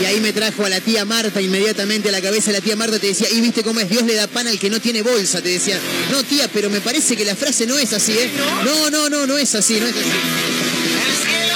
y 0.00 0.04
ahí 0.04 0.20
me 0.20 0.32
trajo 0.32 0.64
a 0.64 0.68
la 0.68 0.80
tía 0.80 1.04
Marta 1.04 1.40
inmediatamente 1.40 2.08
a 2.08 2.12
la 2.12 2.20
cabeza. 2.20 2.52
La 2.52 2.60
tía 2.60 2.76
Marta 2.76 2.98
te 2.98 3.08
decía, 3.08 3.28
y 3.30 3.40
viste 3.40 3.62
cómo 3.62 3.80
es, 3.80 3.88
Dios 3.88 4.04
le 4.04 4.14
da 4.14 4.26
pan 4.26 4.46
al 4.46 4.58
que 4.58 4.70
no 4.70 4.80
tiene 4.80 5.02
bolsa. 5.02 5.42
Te 5.42 5.48
decía, 5.48 5.78
no 6.10 6.22
tía, 6.22 6.48
pero 6.52 6.70
me 6.70 6.80
parece 6.80 7.16
que 7.16 7.24
la 7.24 7.34
frase 7.34 7.66
no 7.66 7.78
es 7.78 7.92
así, 7.92 8.12
¿eh? 8.12 8.30
No, 8.64 8.90
no, 8.90 9.08
no, 9.08 9.26
no 9.26 9.38
es 9.38 9.54
así, 9.54 9.80
no 9.80 9.86
es 9.86 9.94
así. 9.94 10.10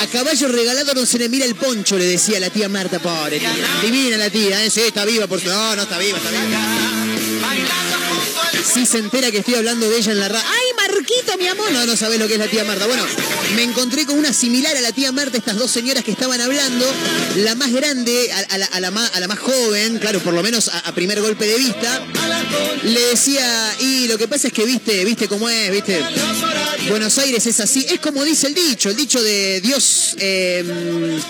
A 0.00 0.06
caballo 0.08 0.48
regalado 0.48 0.94
no 0.94 1.06
se 1.06 1.18
le 1.18 1.28
mira 1.28 1.44
el 1.44 1.54
poncho, 1.54 1.96
le 1.96 2.04
decía 2.04 2.40
la 2.40 2.50
tía 2.50 2.68
Marta, 2.68 2.98
pobre 2.98 3.38
tía. 3.38 3.54
Divina 3.82 4.16
la 4.16 4.30
tía, 4.30 4.64
¿eh? 4.64 4.70
Sí, 4.70 4.80
está 4.80 5.04
viva, 5.04 5.26
por 5.26 5.40
su... 5.40 5.48
No, 5.48 5.76
no 5.76 5.82
está 5.82 5.98
viva, 5.98 6.18
está 6.18 6.30
viva. 6.30 6.42
Sí 8.74 8.86
se 8.86 8.98
entera 8.98 9.30
que 9.30 9.38
estoy 9.38 9.54
hablando 9.54 9.88
de 9.88 9.98
ella 9.98 10.12
en 10.12 10.20
la 10.20 10.28
radio. 10.28 10.46
¡Ay, 10.48 10.71
Mi 11.38 11.48
amor! 11.48 11.72
No, 11.72 11.86
no 11.86 11.96
sabés 11.96 12.18
lo 12.18 12.28
que 12.28 12.34
es 12.34 12.38
la 12.38 12.48
tía 12.48 12.64
Marta. 12.64 12.86
Bueno, 12.86 13.04
me 13.56 13.62
encontré 13.62 14.04
con 14.06 14.18
una 14.18 14.32
similar 14.32 14.76
a 14.76 14.80
la 14.80 14.92
tía 14.92 15.12
Marta, 15.12 15.38
estas 15.38 15.56
dos 15.56 15.70
señoras 15.70 16.04
que 16.04 16.12
estaban 16.12 16.40
hablando. 16.40 16.84
La 17.36 17.54
más 17.54 17.72
grande, 17.72 18.30
a, 18.50 18.80
la, 18.80 18.90
más, 18.90 19.38
joven, 19.38 19.98
claro, 19.98 20.20
por 20.20 20.34
lo 20.34 20.42
menos 20.42 20.68
a, 20.68 20.80
a 20.80 20.94
primer 20.94 21.20
golpe 21.20 21.46
de 21.46 21.56
vista, 21.56 22.04
le 22.82 23.00
decía, 23.06 23.74
y 23.80 24.08
lo 24.08 24.18
que 24.18 24.28
pasa 24.28 24.48
es 24.48 24.52
que 24.52 24.64
viste, 24.64 25.04
viste 25.04 25.26
cómo 25.28 25.48
es, 25.48 25.70
viste. 25.70 26.04
Buenos 26.88 27.16
Aires 27.18 27.46
es 27.46 27.60
así. 27.60 27.86
Es 27.88 28.00
como 28.00 28.24
dice 28.24 28.48
el 28.48 28.54
dicho, 28.54 28.90
el 28.90 28.96
dicho 28.96 29.22
de 29.22 29.60
Dios. 29.62 30.16
eh, 30.18 31.20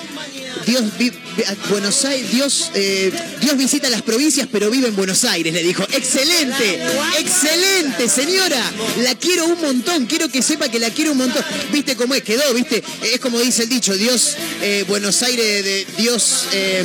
Dios, 0.66 0.84
vi- 0.98 1.10
vi- 1.10 1.42
a 1.44 1.54
Buenos 1.70 2.04
Aires, 2.04 2.30
Dios, 2.30 2.70
eh, 2.74 3.12
Dios 3.40 3.56
visita 3.56 3.88
las 3.90 4.02
provincias, 4.02 4.48
pero 4.50 4.70
vive 4.70 4.88
en 4.88 4.96
Buenos 4.96 5.24
Aires, 5.24 5.52
le 5.52 5.62
dijo. 5.62 5.82
Excelente, 5.92 6.80
excelente, 7.18 8.08
señora. 8.08 8.62
La 9.02 9.14
quiero 9.14 9.46
un 9.46 9.60
montón, 9.60 10.06
quiero 10.06 10.28
que 10.28 10.42
sepa 10.42 10.68
que 10.68 10.78
la 10.78 10.90
quiero 10.90 11.12
un 11.12 11.18
montón. 11.18 11.44
¿Viste 11.72 11.96
cómo 11.96 12.14
es? 12.14 12.22
Quedó, 12.22 12.52
¿viste? 12.54 12.82
Es 13.02 13.18
como 13.20 13.38
dice 13.40 13.64
el 13.64 13.68
dicho, 13.68 13.94
Dios, 13.94 14.36
eh, 14.60 14.84
Buenos 14.88 15.22
Aires, 15.22 15.64
de, 15.64 15.86
Dios, 15.98 16.44
eh, 16.52 16.84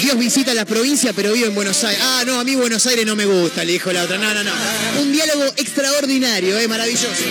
Dios 0.00 0.18
visita 0.18 0.54
las 0.54 0.64
provincias, 0.64 1.12
pero 1.14 1.32
vive 1.32 1.48
en 1.48 1.54
Buenos 1.54 1.82
Aires. 1.82 2.00
Ah, 2.02 2.22
no, 2.24 2.38
a 2.38 2.44
mí 2.44 2.54
Buenos 2.54 2.86
Aires 2.86 3.04
no 3.04 3.16
me 3.16 3.26
gusta, 3.26 3.64
le 3.64 3.72
dijo 3.72 3.92
la 3.92 4.04
otra. 4.04 4.16
No, 4.16 4.32
no, 4.32 4.44
no. 4.44 4.52
Un 5.00 5.12
diálogo 5.12 5.44
extraordinario, 5.56 6.58
eh, 6.58 6.68
maravilloso. 6.68 7.24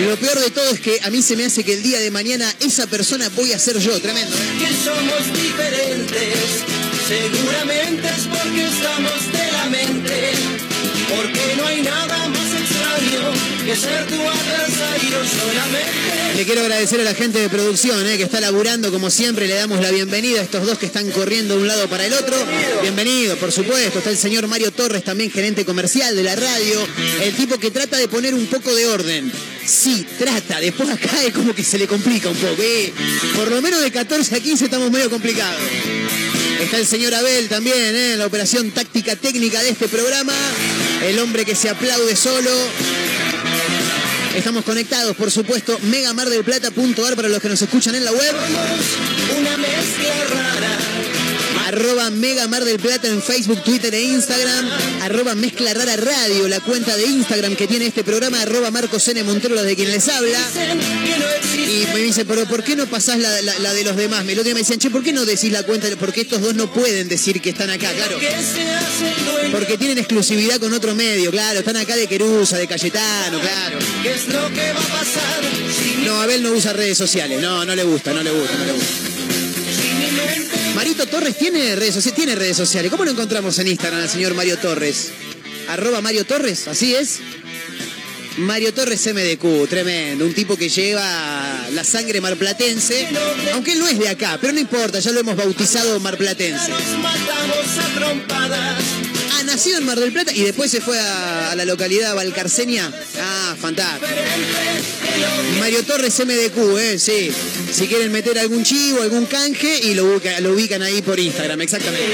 Lo 0.00 0.16
peor 0.16 0.40
de 0.40 0.50
todo 0.50 0.70
es 0.70 0.80
que 0.80 1.00
a 1.02 1.10
mí 1.10 1.22
se 1.22 1.36
me 1.36 1.44
hace 1.44 1.64
que 1.64 1.74
el 1.74 1.82
día 1.82 2.00
de 2.00 2.10
mañana 2.10 2.52
esa 2.60 2.86
persona 2.86 3.28
voy 3.30 3.52
a 3.52 3.58
ser 3.58 3.78
yo, 3.78 4.00
tremendo. 4.00 4.34
¿eh? 4.34 4.40
que 4.58 4.74
somos 4.84 5.32
diferentes. 5.32 6.64
Seguramente 7.06 8.08
es 8.08 8.26
porque 8.26 8.66
estamos 8.66 9.32
de 9.32 9.52
la 9.52 9.66
mente. 9.66 10.32
Porque 11.08 11.54
no 11.56 11.66
hay 11.66 11.82
nada 11.82 12.28
más 12.28 12.52
extraño 12.52 13.57
Le 16.34 16.44
quiero 16.46 16.62
agradecer 16.62 17.02
a 17.02 17.04
la 17.04 17.12
gente 17.12 17.38
de 17.38 17.50
producción 17.50 18.06
eh, 18.06 18.16
que 18.16 18.22
está 18.22 18.40
laburando 18.40 18.90
como 18.90 19.10
siempre. 19.10 19.46
Le 19.46 19.56
damos 19.56 19.82
la 19.82 19.90
bienvenida 19.90 20.40
a 20.40 20.42
estos 20.42 20.64
dos 20.64 20.78
que 20.78 20.86
están 20.86 21.10
corriendo 21.10 21.54
de 21.54 21.60
un 21.60 21.68
lado 21.68 21.86
para 21.86 22.06
el 22.06 22.14
otro. 22.14 22.34
Bienvenido, 22.80 23.36
por 23.36 23.52
supuesto. 23.52 23.98
Está 23.98 24.08
el 24.08 24.16
señor 24.16 24.46
Mario 24.46 24.70
Torres, 24.70 25.04
también 25.04 25.30
gerente 25.30 25.66
comercial 25.66 26.16
de 26.16 26.22
la 26.22 26.34
radio. 26.34 26.88
El 27.22 27.34
tipo 27.34 27.58
que 27.58 27.70
trata 27.70 27.98
de 27.98 28.08
poner 28.08 28.32
un 28.32 28.46
poco 28.46 28.74
de 28.74 28.86
orden. 28.86 29.30
Sí, 29.66 30.06
trata. 30.18 30.60
Después 30.60 30.88
acá 30.88 31.22
es 31.26 31.34
como 31.34 31.54
que 31.54 31.62
se 31.62 31.76
le 31.76 31.86
complica 31.86 32.30
un 32.30 32.36
poco. 32.36 32.62
eh. 32.62 32.90
Por 33.36 33.50
lo 33.50 33.60
menos 33.60 33.82
de 33.82 33.90
14 33.90 34.34
a 34.34 34.40
15 34.40 34.64
estamos 34.64 34.90
medio 34.90 35.10
complicados. 35.10 35.60
Está 36.58 36.78
el 36.78 36.86
señor 36.86 37.14
Abel 37.14 37.48
también 37.48 37.76
eh, 37.94 38.14
la 38.16 38.24
operación 38.24 38.70
táctica 38.70 39.14
técnica 39.14 39.62
de 39.62 39.68
este 39.70 39.88
programa. 39.88 40.32
El 41.04 41.18
hombre 41.18 41.44
que 41.44 41.54
se 41.54 41.68
aplaude 41.68 42.16
solo. 42.16 42.50
Estamos 44.38 44.64
conectados, 44.64 45.16
por 45.16 45.32
supuesto, 45.32 45.76
megamardelplata.ar 45.82 47.16
para 47.16 47.28
los 47.28 47.42
que 47.42 47.48
nos 47.48 47.60
escuchan 47.60 47.96
en 47.96 48.04
la 48.04 48.12
web. 48.12 48.36
Una 49.36 49.56
mezcla 49.56 50.24
rara. 50.30 50.97
Arroba 51.68 52.08
Mega 52.10 52.48
Mar 52.48 52.64
del 52.64 52.78
Plata 52.78 53.08
en 53.08 53.22
Facebook, 53.22 53.62
Twitter 53.62 53.94
e 53.94 54.00
Instagram. 54.02 54.70
Arroba 55.02 55.34
Mezcla 55.34 55.74
Rara 55.74 55.96
Radio, 55.96 56.48
la 56.48 56.60
cuenta 56.60 56.96
de 56.96 57.04
Instagram 57.06 57.54
que 57.56 57.66
tiene 57.66 57.86
este 57.86 58.02
programa. 58.04 58.40
Arroba 58.40 58.70
Marcos 58.70 59.06
N. 59.08 59.22
Montero, 59.24 59.54
la 59.54 59.62
de 59.62 59.76
quien 59.76 59.90
les 59.90 60.08
habla. 60.08 60.38
Dicen. 60.48 60.80
Y 61.68 61.86
me 61.92 62.00
dice, 62.00 62.24
pero 62.24 62.46
¿por 62.46 62.64
qué 62.64 62.74
no 62.74 62.86
pasás 62.86 63.18
la, 63.18 63.42
la- 63.42 63.58
la 63.58 63.74
de 63.74 63.84
los 63.84 63.96
demás? 63.96 64.24
Otro 64.26 64.42
día 64.44 64.54
me 64.54 64.60
decían, 64.60 64.78
che, 64.78 64.88
¿por 64.88 65.02
qué 65.02 65.12
no 65.12 65.26
decís 65.26 65.52
la 65.52 65.62
cuenta? 65.64 65.86
Porque 66.00 66.22
estos 66.22 66.40
dos 66.40 66.54
no 66.54 66.72
pueden 66.72 67.06
decir 67.08 67.40
que 67.42 67.50
están 67.50 67.68
acá, 67.68 67.92
claro. 67.92 68.18
Porque 69.52 69.76
tienen 69.76 69.98
exclusividad 69.98 70.58
con 70.60 70.72
otro 70.72 70.94
medio, 70.94 71.30
claro. 71.30 71.58
Están 71.58 71.76
acá 71.76 71.96
de 71.96 72.06
Querusa, 72.06 72.56
de 72.56 72.66
Cayetano, 72.66 73.40
claro. 73.40 73.78
¿Qué 74.02 74.12
es 74.14 74.26
lo 74.28 74.48
que 74.54 74.72
va 74.72 74.80
a 74.80 75.00
pasar 75.00 75.42
No, 76.06 76.22
Abel 76.22 76.42
no 76.42 76.52
usa 76.52 76.72
redes 76.72 76.96
sociales. 76.96 77.42
No, 77.42 77.64
no 77.66 77.74
le 77.74 77.84
gusta, 77.84 78.14
no 78.14 78.22
le 78.22 78.30
gusta, 78.30 78.56
no 78.56 78.64
le 78.64 78.72
gusta. 78.72 79.17
Marito 80.78 81.06
Torres 81.06 81.36
tiene 81.36 81.74
redes 81.74 81.94
sociales, 81.94 82.14
tiene 82.14 82.34
redes 82.36 82.56
sociales. 82.56 82.88
¿Cómo 82.88 83.04
lo 83.04 83.10
encontramos 83.10 83.58
en 83.58 83.66
Instagram 83.66 84.00
al 84.00 84.08
señor 84.08 84.34
Mario 84.34 84.58
Torres? 84.58 85.10
Arroba 85.70 86.00
Mario 86.00 86.24
Torres, 86.24 86.68
así 86.68 86.94
es. 86.94 87.18
Mario 88.36 88.72
Torres 88.72 89.04
MDQ, 89.12 89.68
tremendo, 89.68 90.24
un 90.24 90.34
tipo 90.34 90.56
que 90.56 90.68
lleva 90.68 91.66
la 91.72 91.82
sangre 91.82 92.20
marplatense, 92.20 93.08
aunque 93.54 93.72
él 93.72 93.80
no 93.80 93.88
es 93.88 93.98
de 93.98 94.08
acá, 94.08 94.38
pero 94.40 94.52
no 94.52 94.60
importa, 94.60 95.00
ya 95.00 95.10
lo 95.10 95.18
hemos 95.18 95.34
bautizado 95.34 95.98
marplatense. 95.98 96.70
nos 96.70 96.98
matamos 96.98 97.78
a 97.78 97.94
trompadas? 97.98 99.07
Nacido 99.48 99.78
en 99.78 99.86
Mar 99.86 99.98
del 99.98 100.12
Plata 100.12 100.30
y 100.34 100.42
después 100.42 100.70
se 100.70 100.82
fue 100.82 101.00
a, 101.00 101.54
la 101.56 101.64
localidad 101.64 102.14
Valcarcenia. 102.14 102.92
Ah, 103.18 103.56
fantástico. 103.58 104.06
Mario 105.58 105.82
Torres 105.84 106.20
MDQ, 106.20 106.78
eh, 106.78 106.98
sí. 106.98 107.30
Si 107.72 107.86
quieren 107.88 108.12
meter 108.12 108.38
algún 108.38 108.62
chivo, 108.62 109.00
algún 109.00 109.24
canje 109.24 109.80
y 109.84 109.94
lo 109.94 110.04
ubican 110.04 110.82
ahí 110.82 111.00
por 111.00 111.18
Instagram, 111.18 111.62
exactamente. 111.62 112.04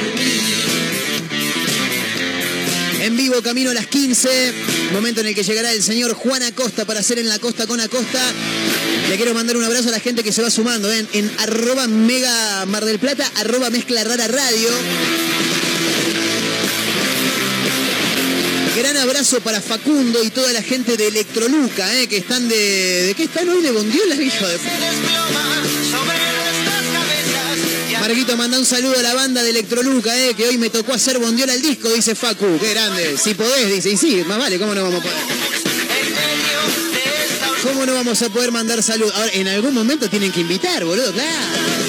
En 3.00 3.16
vivo, 3.16 3.42
camino 3.42 3.70
a 3.70 3.74
las 3.74 3.88
15, 3.88 4.54
momento 4.92 5.20
en 5.20 5.26
el 5.26 5.34
que 5.34 5.42
llegará 5.42 5.72
el 5.72 5.82
señor 5.82 6.14
Juan 6.14 6.42
Acosta 6.44 6.84
para 6.84 7.00
hacer 7.00 7.18
en 7.18 7.28
la 7.28 7.40
costa 7.40 7.66
con 7.66 7.80
Acosta. 7.80 8.20
Le 9.10 9.16
quiero 9.16 9.34
mandar 9.34 9.56
un 9.56 9.64
abrazo 9.64 9.88
a 9.88 9.92
la 9.92 10.00
gente 10.00 10.22
que 10.22 10.30
se 10.30 10.40
va 10.40 10.50
sumando 10.50 10.90
¿eh? 10.90 11.04
en 11.12 11.30
arroba 11.38 11.88
mega 11.88 12.64
Mar 12.66 12.84
del 12.84 13.00
Plata, 13.00 13.30
arroba 13.36 13.70
mezcla 13.70 14.04
rara 14.04 14.28
radio. 14.28 14.68
Gran 18.84 18.98
abrazo 18.98 19.40
para 19.40 19.62
Facundo 19.62 20.22
y 20.22 20.28
toda 20.28 20.52
la 20.52 20.60
gente 20.60 20.98
de 20.98 21.06
Electroluca, 21.06 21.90
¿eh? 21.98 22.06
que 22.06 22.18
están 22.18 22.46
de... 22.50 23.04
¿De 23.06 23.14
qué 23.14 23.22
están 23.24 23.48
hoy? 23.48 23.62
¿De 23.62 23.70
Bondiola, 23.70 24.14
hijo 24.22 24.46
de... 24.46 24.58
Marquito, 27.98 28.36
manda 28.36 28.58
un 28.58 28.66
saludo 28.66 28.98
a 28.98 29.02
la 29.02 29.14
banda 29.14 29.42
de 29.42 29.48
Electroluca, 29.48 30.14
eh, 30.14 30.34
que 30.34 30.46
hoy 30.48 30.58
me 30.58 30.68
tocó 30.68 30.92
hacer 30.92 31.18
bondiola 31.18 31.54
el 31.54 31.62
disco, 31.62 31.88
dice 31.88 32.14
Facu. 32.14 32.58
Qué 32.60 32.74
grande. 32.74 33.16
Si 33.16 33.32
podés, 33.32 33.72
dice. 33.72 33.88
Y 33.88 33.96
sí, 33.96 34.22
más 34.26 34.36
vale, 34.36 34.58
¿cómo 34.58 34.74
no 34.74 34.82
vamos 34.82 35.00
a 35.00 35.02
poder? 35.02 35.16
¿Cómo 37.62 37.86
no 37.86 37.94
vamos 37.94 38.20
a 38.20 38.28
poder 38.28 38.52
mandar 38.52 38.82
salud? 38.82 39.10
Ahora, 39.14 39.30
en 39.32 39.48
algún 39.48 39.72
momento 39.72 40.10
tienen 40.10 40.30
que 40.30 40.40
invitar, 40.40 40.84
boludo, 40.84 41.10
claro. 41.10 41.83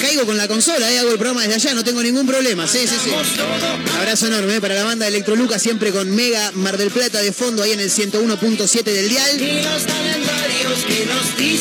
Caigo 0.00 0.24
con 0.24 0.36
la 0.36 0.48
consola, 0.48 0.90
eh, 0.90 0.98
hago 0.98 1.10
el 1.10 1.18
programa 1.18 1.42
desde 1.42 1.54
allá, 1.54 1.74
no 1.74 1.84
tengo 1.84 2.02
ningún 2.02 2.26
problema. 2.26 2.66
Sí, 2.66 2.86
sí, 2.86 2.94
sí. 3.02 3.10
Abrazo 3.98 4.26
enorme 4.26 4.56
eh, 4.56 4.60
para 4.60 4.74
la 4.74 4.84
banda 4.84 5.04
de 5.04 5.10
Electroluca, 5.10 5.58
siempre 5.58 5.90
con 5.90 6.14
Mega 6.14 6.52
Mar 6.52 6.76
del 6.76 6.90
Plata 6.90 7.20
de 7.20 7.32
fondo 7.32 7.62
ahí 7.62 7.72
en 7.72 7.80
el 7.80 7.90
101.7 7.90 8.82
del 8.84 9.08
dial. 9.08 10.45
Y. 11.38 11.56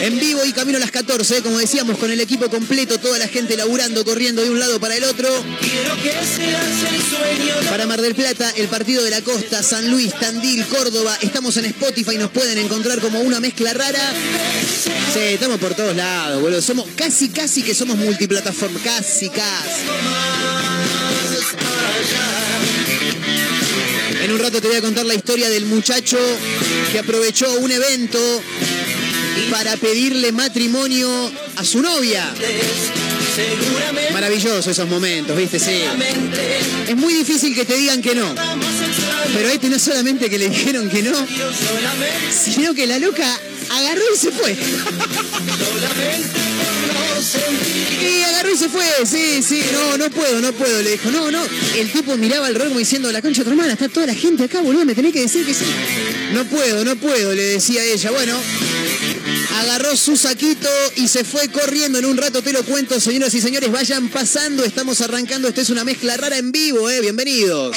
En 0.00 0.18
vivo 0.18 0.44
y 0.44 0.52
camino 0.52 0.78
a 0.78 0.80
las 0.80 0.90
14, 0.90 1.38
eh, 1.38 1.42
como 1.42 1.58
decíamos, 1.58 1.98
con 1.98 2.10
el 2.10 2.20
equipo 2.20 2.48
completo, 2.48 2.98
toda 2.98 3.18
la 3.18 3.26
gente 3.26 3.56
laburando, 3.56 4.04
corriendo 4.04 4.42
de 4.42 4.50
un 4.50 4.60
lado 4.60 4.78
para 4.78 4.96
el 4.96 5.04
otro. 5.04 5.28
Quiero 5.60 5.96
que 5.96 6.10
seas 6.10 6.92
el 6.92 7.02
sueño 7.02 7.60
de 7.60 7.66
Para 7.68 7.86
Mar 7.86 8.00
del 8.00 8.14
Plata, 8.14 8.50
el 8.56 8.68
partido 8.68 9.02
de 9.02 9.10
la 9.10 9.22
costa, 9.22 9.62
San 9.62 9.90
Luis, 9.90 10.14
Tandil, 10.18 10.64
Córdoba. 10.66 11.18
Estamos 11.20 11.56
en 11.56 11.66
Spotify, 11.66 12.16
nos 12.16 12.30
pueden 12.30 12.58
encontrar 12.58 13.00
como 13.00 13.20
una 13.20 13.40
mezcla 13.40 13.72
rara. 13.72 14.12
Sí, 15.12 15.20
estamos 15.20 15.58
por 15.58 15.74
todos 15.74 15.96
lados, 15.96 16.40
boludo. 16.40 16.62
Somos 16.62 16.86
casi, 16.94 17.28
casi 17.30 17.62
que 17.62 17.74
somos 17.74 17.96
multiplataforma. 17.96 18.78
Casi, 18.82 19.28
casi. 19.28 20.57
Un 24.38 24.44
rato 24.44 24.60
te 24.60 24.68
voy 24.68 24.76
a 24.76 24.80
contar 24.80 25.04
la 25.04 25.14
historia 25.14 25.48
del 25.48 25.66
muchacho 25.66 26.16
que 26.92 26.98
aprovechó 27.00 27.52
un 27.58 27.72
evento 27.72 28.18
para 29.50 29.76
pedirle 29.76 30.30
matrimonio 30.30 31.08
a 31.56 31.64
su 31.64 31.82
novia. 31.82 32.32
Maravilloso 34.12 34.70
esos 34.70 34.88
momentos, 34.88 35.36
¿viste? 35.36 35.58
Sí. 35.58 35.82
Es 36.86 36.96
muy 36.96 37.14
difícil 37.14 37.52
que 37.52 37.64
te 37.64 37.76
digan 37.76 38.00
que 38.00 38.14
no. 38.14 38.32
Pero 39.34 39.48
este 39.48 39.68
no 39.68 39.78
solamente 39.78 40.30
que 40.30 40.38
le 40.38 40.48
dijeron 40.48 40.88
que 40.88 41.02
no, 41.02 41.16
sino 42.30 42.74
que 42.74 42.86
la 42.86 43.00
loca 43.00 43.40
agarró 43.70 44.02
y 44.14 44.18
se 44.18 44.32
fue. 44.32 44.56
Y 48.00 48.22
agarró 48.22 48.52
y 48.52 48.56
se 48.56 48.68
fue, 48.68 48.84
sí, 49.04 49.42
sí, 49.42 49.62
no, 49.72 49.98
no 49.98 50.10
puedo, 50.10 50.40
no 50.40 50.52
puedo. 50.52 50.82
Le 50.82 50.92
dijo, 50.92 51.10
no, 51.10 51.30
no. 51.30 51.42
El 51.76 51.90
tipo 51.90 52.16
miraba 52.16 52.46
al 52.46 52.58
como 52.58 52.78
diciendo, 52.78 53.10
la 53.12 53.22
concha 53.22 53.40
de 53.40 53.44
tu 53.44 53.50
hermana, 53.50 53.72
está 53.72 53.88
toda 53.88 54.06
la 54.06 54.14
gente 54.14 54.44
acá, 54.44 54.60
boludo, 54.60 54.84
me 54.84 54.94
tenés 54.94 55.12
que 55.12 55.22
decir 55.22 55.44
que 55.44 55.54
sí. 55.54 55.64
No 56.32 56.44
puedo, 56.44 56.84
no 56.84 56.96
puedo, 56.96 57.34
le 57.34 57.42
decía 57.42 57.82
ella. 57.84 58.10
Bueno, 58.10 58.36
agarró 59.60 59.96
su 59.96 60.16
saquito 60.16 60.68
y 60.96 61.08
se 61.08 61.24
fue 61.24 61.48
corriendo. 61.48 61.98
En 61.98 62.04
un 62.04 62.16
rato 62.16 62.42
te 62.42 62.52
lo 62.52 62.62
cuento, 62.64 63.00
señoras 63.00 63.34
y 63.34 63.40
señores, 63.40 63.70
vayan 63.70 64.08
pasando, 64.08 64.64
estamos 64.64 65.00
arrancando. 65.00 65.48
Esto 65.48 65.60
es 65.60 65.70
una 65.70 65.84
mezcla 65.84 66.16
rara 66.16 66.38
en 66.38 66.52
vivo, 66.52 66.88
eh, 66.90 67.00
bienvenidos. 67.00 67.76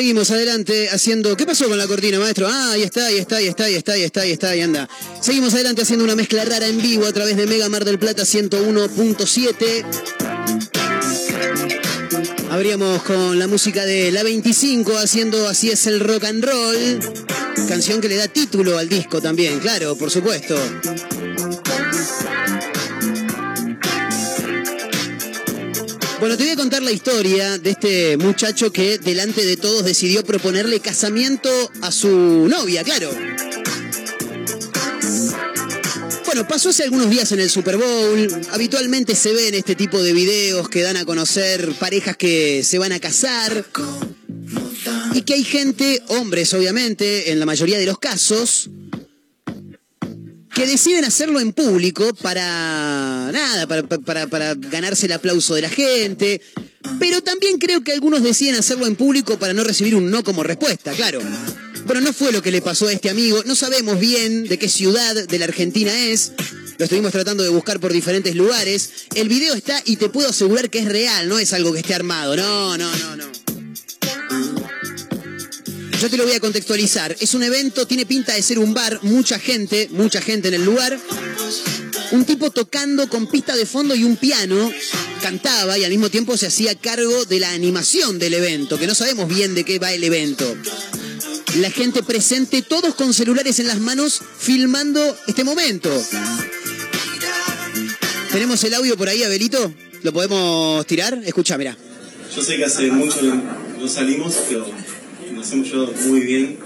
Seguimos 0.00 0.30
adelante 0.30 0.88
haciendo. 0.88 1.36
¿Qué 1.36 1.44
pasó 1.44 1.68
con 1.68 1.76
la 1.76 1.86
cortina, 1.86 2.18
maestro? 2.18 2.48
Ah, 2.48 2.70
ahí 2.72 2.84
está, 2.84 3.04
ahí 3.04 3.18
está, 3.18 3.36
ahí 3.36 3.48
está, 3.48 3.64
ahí 3.64 3.74
está, 3.74 3.92
ahí 3.92 4.02
está, 4.02 4.20
ahí 4.22 4.30
está, 4.32 4.48
ahí 4.48 4.62
anda. 4.62 4.88
Seguimos 5.20 5.52
adelante 5.52 5.82
haciendo 5.82 6.06
una 6.06 6.16
mezcla 6.16 6.42
rara 6.42 6.66
en 6.66 6.80
vivo 6.80 7.04
a 7.04 7.12
través 7.12 7.36
de 7.36 7.46
Mega 7.46 7.68
Mar 7.68 7.84
del 7.84 7.98
Plata 7.98 8.22
101.7. 8.22 9.84
Abríamos 12.48 13.02
con 13.02 13.38
la 13.38 13.46
música 13.46 13.84
de 13.84 14.10
La 14.10 14.22
25 14.22 14.96
haciendo 14.96 15.46
Así 15.46 15.68
es 15.68 15.86
el 15.86 16.00
rock 16.00 16.24
and 16.24 16.42
roll. 16.46 16.98
Canción 17.68 18.00
que 18.00 18.08
le 18.08 18.16
da 18.16 18.26
título 18.26 18.78
al 18.78 18.88
disco 18.88 19.20
también, 19.20 19.60
claro, 19.60 19.96
por 19.96 20.10
supuesto. 20.10 20.56
Bueno, 26.20 26.36
te 26.36 26.44
voy 26.44 26.52
a 26.52 26.56
contar 26.56 26.82
la 26.82 26.92
historia 26.92 27.56
de 27.56 27.70
este 27.70 28.18
muchacho 28.18 28.70
que 28.70 28.98
delante 28.98 29.42
de 29.42 29.56
todos 29.56 29.86
decidió 29.86 30.22
proponerle 30.22 30.78
casamiento 30.80 31.48
a 31.80 31.90
su 31.90 32.46
novia, 32.46 32.84
claro. 32.84 33.10
Bueno, 36.26 36.46
pasó 36.46 36.68
hace 36.68 36.84
algunos 36.84 37.08
días 37.08 37.32
en 37.32 37.40
el 37.40 37.48
Super 37.48 37.78
Bowl. 37.78 38.28
Habitualmente 38.52 39.14
se 39.14 39.32
ven 39.32 39.54
este 39.54 39.74
tipo 39.74 40.02
de 40.02 40.12
videos 40.12 40.68
que 40.68 40.82
dan 40.82 40.98
a 40.98 41.06
conocer 41.06 41.72
parejas 41.80 42.18
que 42.18 42.62
se 42.64 42.78
van 42.78 42.92
a 42.92 43.00
casar. 43.00 43.64
Y 45.14 45.22
que 45.22 45.32
hay 45.32 45.42
gente, 45.42 46.02
hombres 46.08 46.52
obviamente, 46.52 47.32
en 47.32 47.40
la 47.40 47.46
mayoría 47.46 47.78
de 47.78 47.86
los 47.86 47.98
casos, 47.98 48.68
que 50.60 50.66
deciden 50.66 51.06
hacerlo 51.06 51.40
en 51.40 51.54
público 51.54 52.12
para 52.20 53.30
nada, 53.32 53.66
para, 53.66 53.82
para, 53.82 54.26
para, 54.26 54.54
ganarse 54.54 55.06
el 55.06 55.12
aplauso 55.12 55.54
de 55.54 55.62
la 55.62 55.70
gente. 55.70 56.42
Pero 56.98 57.22
también 57.22 57.56
creo 57.56 57.82
que 57.82 57.92
algunos 57.92 58.22
deciden 58.22 58.56
hacerlo 58.56 58.86
en 58.86 58.94
público 58.94 59.38
para 59.38 59.54
no 59.54 59.64
recibir 59.64 59.94
un 59.94 60.10
no 60.10 60.22
como 60.22 60.42
respuesta, 60.42 60.92
claro. 60.92 61.18
Bueno, 61.86 62.02
no 62.02 62.12
fue 62.12 62.30
lo 62.30 62.42
que 62.42 62.50
le 62.50 62.60
pasó 62.60 62.88
a 62.88 62.92
este 62.92 63.08
amigo. 63.08 63.42
No 63.46 63.54
sabemos 63.54 63.98
bien 63.98 64.44
de 64.48 64.58
qué 64.58 64.68
ciudad 64.68 65.26
de 65.26 65.38
la 65.38 65.46
Argentina 65.46 65.98
es. 65.98 66.32
Lo 66.76 66.84
estuvimos 66.84 67.12
tratando 67.12 67.42
de 67.42 67.48
buscar 67.48 67.80
por 67.80 67.94
diferentes 67.94 68.36
lugares. 68.36 68.90
El 69.14 69.30
video 69.30 69.54
está 69.54 69.80
y 69.86 69.96
te 69.96 70.10
puedo 70.10 70.28
asegurar 70.28 70.68
que 70.68 70.80
es 70.80 70.84
real, 70.84 71.26
no 71.26 71.38
es 71.38 71.54
algo 71.54 71.72
que 71.72 71.78
esté 71.78 71.94
armado. 71.94 72.36
No, 72.36 72.76
no, 72.76 72.94
no, 72.98 73.16
no. 73.16 73.49
Yo 76.00 76.08
te 76.08 76.16
lo 76.16 76.24
voy 76.24 76.32
a 76.32 76.40
contextualizar. 76.40 77.14
Es 77.20 77.34
un 77.34 77.42
evento, 77.42 77.86
tiene 77.86 78.06
pinta 78.06 78.32
de 78.32 78.40
ser 78.40 78.58
un 78.58 78.72
bar, 78.72 79.00
mucha 79.02 79.38
gente, 79.38 79.86
mucha 79.92 80.22
gente 80.22 80.48
en 80.48 80.54
el 80.54 80.64
lugar. 80.64 80.98
Un 82.12 82.24
tipo 82.24 82.50
tocando 82.50 83.06
con 83.10 83.26
pista 83.26 83.54
de 83.54 83.66
fondo 83.66 83.94
y 83.94 84.04
un 84.04 84.16
piano, 84.16 84.72
cantaba 85.20 85.76
y 85.76 85.84
al 85.84 85.90
mismo 85.90 86.08
tiempo 86.08 86.38
se 86.38 86.46
hacía 86.46 86.74
cargo 86.74 87.26
de 87.26 87.40
la 87.40 87.50
animación 87.50 88.18
del 88.18 88.32
evento, 88.32 88.78
que 88.78 88.86
no 88.86 88.94
sabemos 88.94 89.28
bien 89.28 89.54
de 89.54 89.64
qué 89.64 89.78
va 89.78 89.92
el 89.92 90.02
evento. 90.02 90.56
La 91.56 91.70
gente 91.70 92.02
presente, 92.02 92.62
todos 92.62 92.94
con 92.94 93.12
celulares 93.12 93.58
en 93.58 93.66
las 93.66 93.78
manos, 93.78 94.22
filmando 94.38 95.18
este 95.26 95.44
momento. 95.44 95.90
¿Tenemos 98.32 98.64
el 98.64 98.72
audio 98.72 98.96
por 98.96 99.10
ahí, 99.10 99.22
Abelito? 99.22 99.70
¿Lo 100.02 100.14
podemos 100.14 100.86
tirar? 100.86 101.20
Escucha, 101.26 101.58
mira. 101.58 101.76
Yo 102.34 102.42
sé 102.42 102.56
que 102.56 102.64
hace 102.64 102.90
mucho 102.90 103.20
no 103.78 103.86
salimos, 103.86 104.34
pero 104.48 104.66
nos 105.32 105.52
hemos 105.52 105.68
llevado 105.68 105.92
muy 106.06 106.20
bien. 106.20 106.58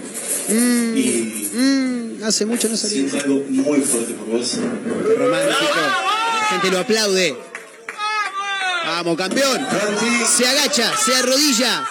Mm, 0.49 0.97
y 0.97 1.49
mm, 1.53 2.23
hace 2.23 2.45
mucho 2.45 2.67
no 2.69 2.77
salimos. 2.77 3.11
siento 3.11 3.25
algo 3.25 3.45
muy 3.49 3.81
fuerte 3.81 4.13
por 4.13 4.27
vos. 4.27 4.57
Romántico. 5.17 5.75
La 5.75 6.47
gente 6.49 6.71
lo 6.71 6.79
aplaude. 6.79 7.35
Vamos, 8.85 9.17
campeón. 9.17 9.65
Se 10.27 10.47
agacha, 10.47 10.93
se 10.97 11.15
arrodilla. 11.15 11.87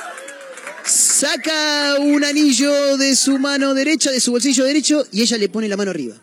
Saca 0.84 1.96
un 1.98 2.24
anillo 2.24 2.96
de 2.96 3.16
su 3.16 3.38
mano 3.38 3.74
derecha, 3.74 4.10
de 4.10 4.20
su 4.20 4.30
bolsillo 4.30 4.64
derecho, 4.64 5.04
y 5.12 5.22
ella 5.22 5.38
le 5.38 5.48
pone 5.48 5.68
la 5.68 5.76
mano 5.76 5.90
arriba. 5.90 6.14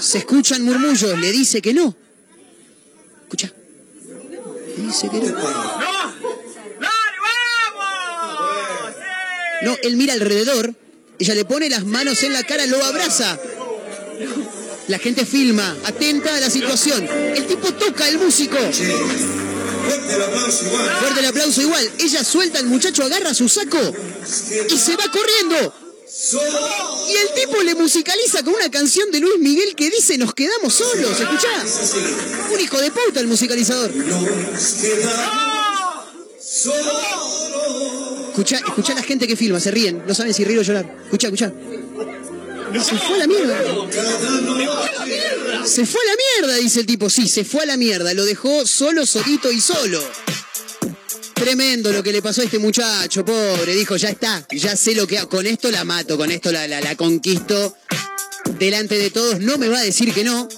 Se 0.00 0.18
escuchan 0.18 0.62
murmullos, 0.64 1.18
le 1.18 1.32
dice 1.32 1.60
que 1.60 1.74
no. 1.74 1.94
Escucha. 3.22 3.52
Le 4.76 4.82
dice 4.84 5.08
que 5.10 5.20
no. 5.20 5.97
No, 9.62 9.76
él 9.82 9.96
mira 9.96 10.14
alrededor, 10.14 10.74
ella 11.18 11.34
le 11.34 11.44
pone 11.44 11.68
las 11.68 11.84
manos 11.84 12.22
en 12.22 12.32
la 12.32 12.44
cara, 12.44 12.66
lo 12.66 12.82
abraza. 12.84 13.38
La 14.88 14.98
gente 14.98 15.26
filma, 15.26 15.76
atenta 15.84 16.34
a 16.34 16.40
la 16.40 16.48
situación. 16.48 17.06
El 17.06 17.46
tipo 17.46 17.74
toca 17.74 18.08
el 18.08 18.18
músico. 18.18 18.56
Fuerte 21.00 21.20
el 21.20 21.26
aplauso 21.26 21.60
igual. 21.62 21.90
Ella 21.98 22.24
suelta 22.24 22.58
al 22.58 22.66
muchacho, 22.66 23.04
agarra 23.04 23.34
su 23.34 23.48
saco 23.48 23.78
y 24.68 24.78
se 24.78 24.96
va 24.96 25.04
corriendo. 25.10 25.74
Y 27.08 27.12
el 27.16 27.34
tipo 27.34 27.62
le 27.62 27.74
musicaliza 27.74 28.42
con 28.42 28.54
una 28.54 28.70
canción 28.70 29.10
de 29.10 29.20
Luis 29.20 29.38
Miguel 29.40 29.74
que 29.74 29.90
dice 29.90 30.16
nos 30.16 30.32
quedamos 30.34 30.72
solos. 30.72 31.20
¿Escuchá? 31.20 31.64
Un 32.50 32.60
hijo 32.60 32.80
de 32.80 32.90
puta 32.90 33.20
el 33.20 33.26
musicalizador. 33.26 33.92
Escucha, 38.38 38.58
escucha 38.58 38.94
la 38.94 39.02
gente 39.02 39.26
que 39.26 39.34
filma, 39.34 39.58
se 39.58 39.72
ríen, 39.72 40.04
no 40.06 40.14
saben 40.14 40.32
si 40.32 40.44
reír 40.44 40.60
o 40.60 40.62
llorar. 40.62 40.88
Escucha, 41.06 41.26
escucha. 41.26 41.52
Se 42.72 42.96
fue 42.96 43.16
a 43.16 43.18
la 43.18 43.26
mierda. 43.26 43.58
Se 45.66 45.84
fue 45.84 46.00
a 46.00 46.06
la 46.06 46.46
mierda, 46.46 46.56
dice 46.62 46.78
el 46.78 46.86
tipo. 46.86 47.10
Sí, 47.10 47.26
se 47.26 47.44
fue 47.44 47.64
a 47.64 47.66
la 47.66 47.76
mierda. 47.76 48.14
Lo 48.14 48.24
dejó 48.24 48.64
solo, 48.64 49.06
solito 49.06 49.50
y 49.50 49.60
solo. 49.60 50.00
Tremendo 51.34 51.90
lo 51.90 52.00
que 52.04 52.12
le 52.12 52.22
pasó 52.22 52.42
a 52.42 52.44
este 52.44 52.60
muchacho, 52.60 53.24
pobre. 53.24 53.74
Dijo, 53.74 53.96
ya 53.96 54.10
está, 54.10 54.46
ya 54.52 54.76
sé 54.76 54.94
lo 54.94 55.08
que 55.08 55.18
hago. 55.18 55.28
Con 55.28 55.44
esto 55.44 55.68
la 55.72 55.82
mato, 55.84 56.16
con 56.16 56.30
esto 56.30 56.52
la, 56.52 56.68
la 56.68 56.94
conquisto. 56.94 57.76
Delante 58.56 58.98
de 58.98 59.10
todos, 59.10 59.40
no 59.40 59.58
me 59.58 59.68
va 59.68 59.80
a 59.80 59.82
decir 59.82 60.14
que 60.14 60.22
no. 60.22 60.48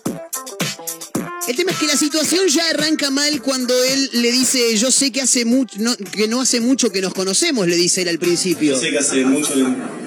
El 1.51 1.57
tema 1.57 1.73
es 1.73 1.79
que 1.79 1.89
la 1.89 1.97
situación 1.97 2.47
ya 2.47 2.63
arranca 2.71 3.11
mal 3.11 3.43
cuando 3.43 3.75
él 3.83 4.09
le 4.13 4.31
dice, 4.31 4.77
yo 4.77 4.93
sé 4.93 5.11
que 5.11 5.21
hace 5.21 5.45
mucho, 5.45 5.79
no, 5.81 5.97
que 5.97 6.29
no 6.29 6.41
hace 6.41 6.61
mucho 6.61 6.93
que 6.93 7.01
nos 7.01 7.13
conocemos, 7.13 7.67
le 7.67 7.75
dice 7.75 8.03
él 8.03 8.09
al 8.09 8.21
principio. 8.21 8.75
Yo 8.75 8.81
sé 8.81 8.91
que 8.91 8.99
hace 8.99 9.25
mucho 9.25 9.53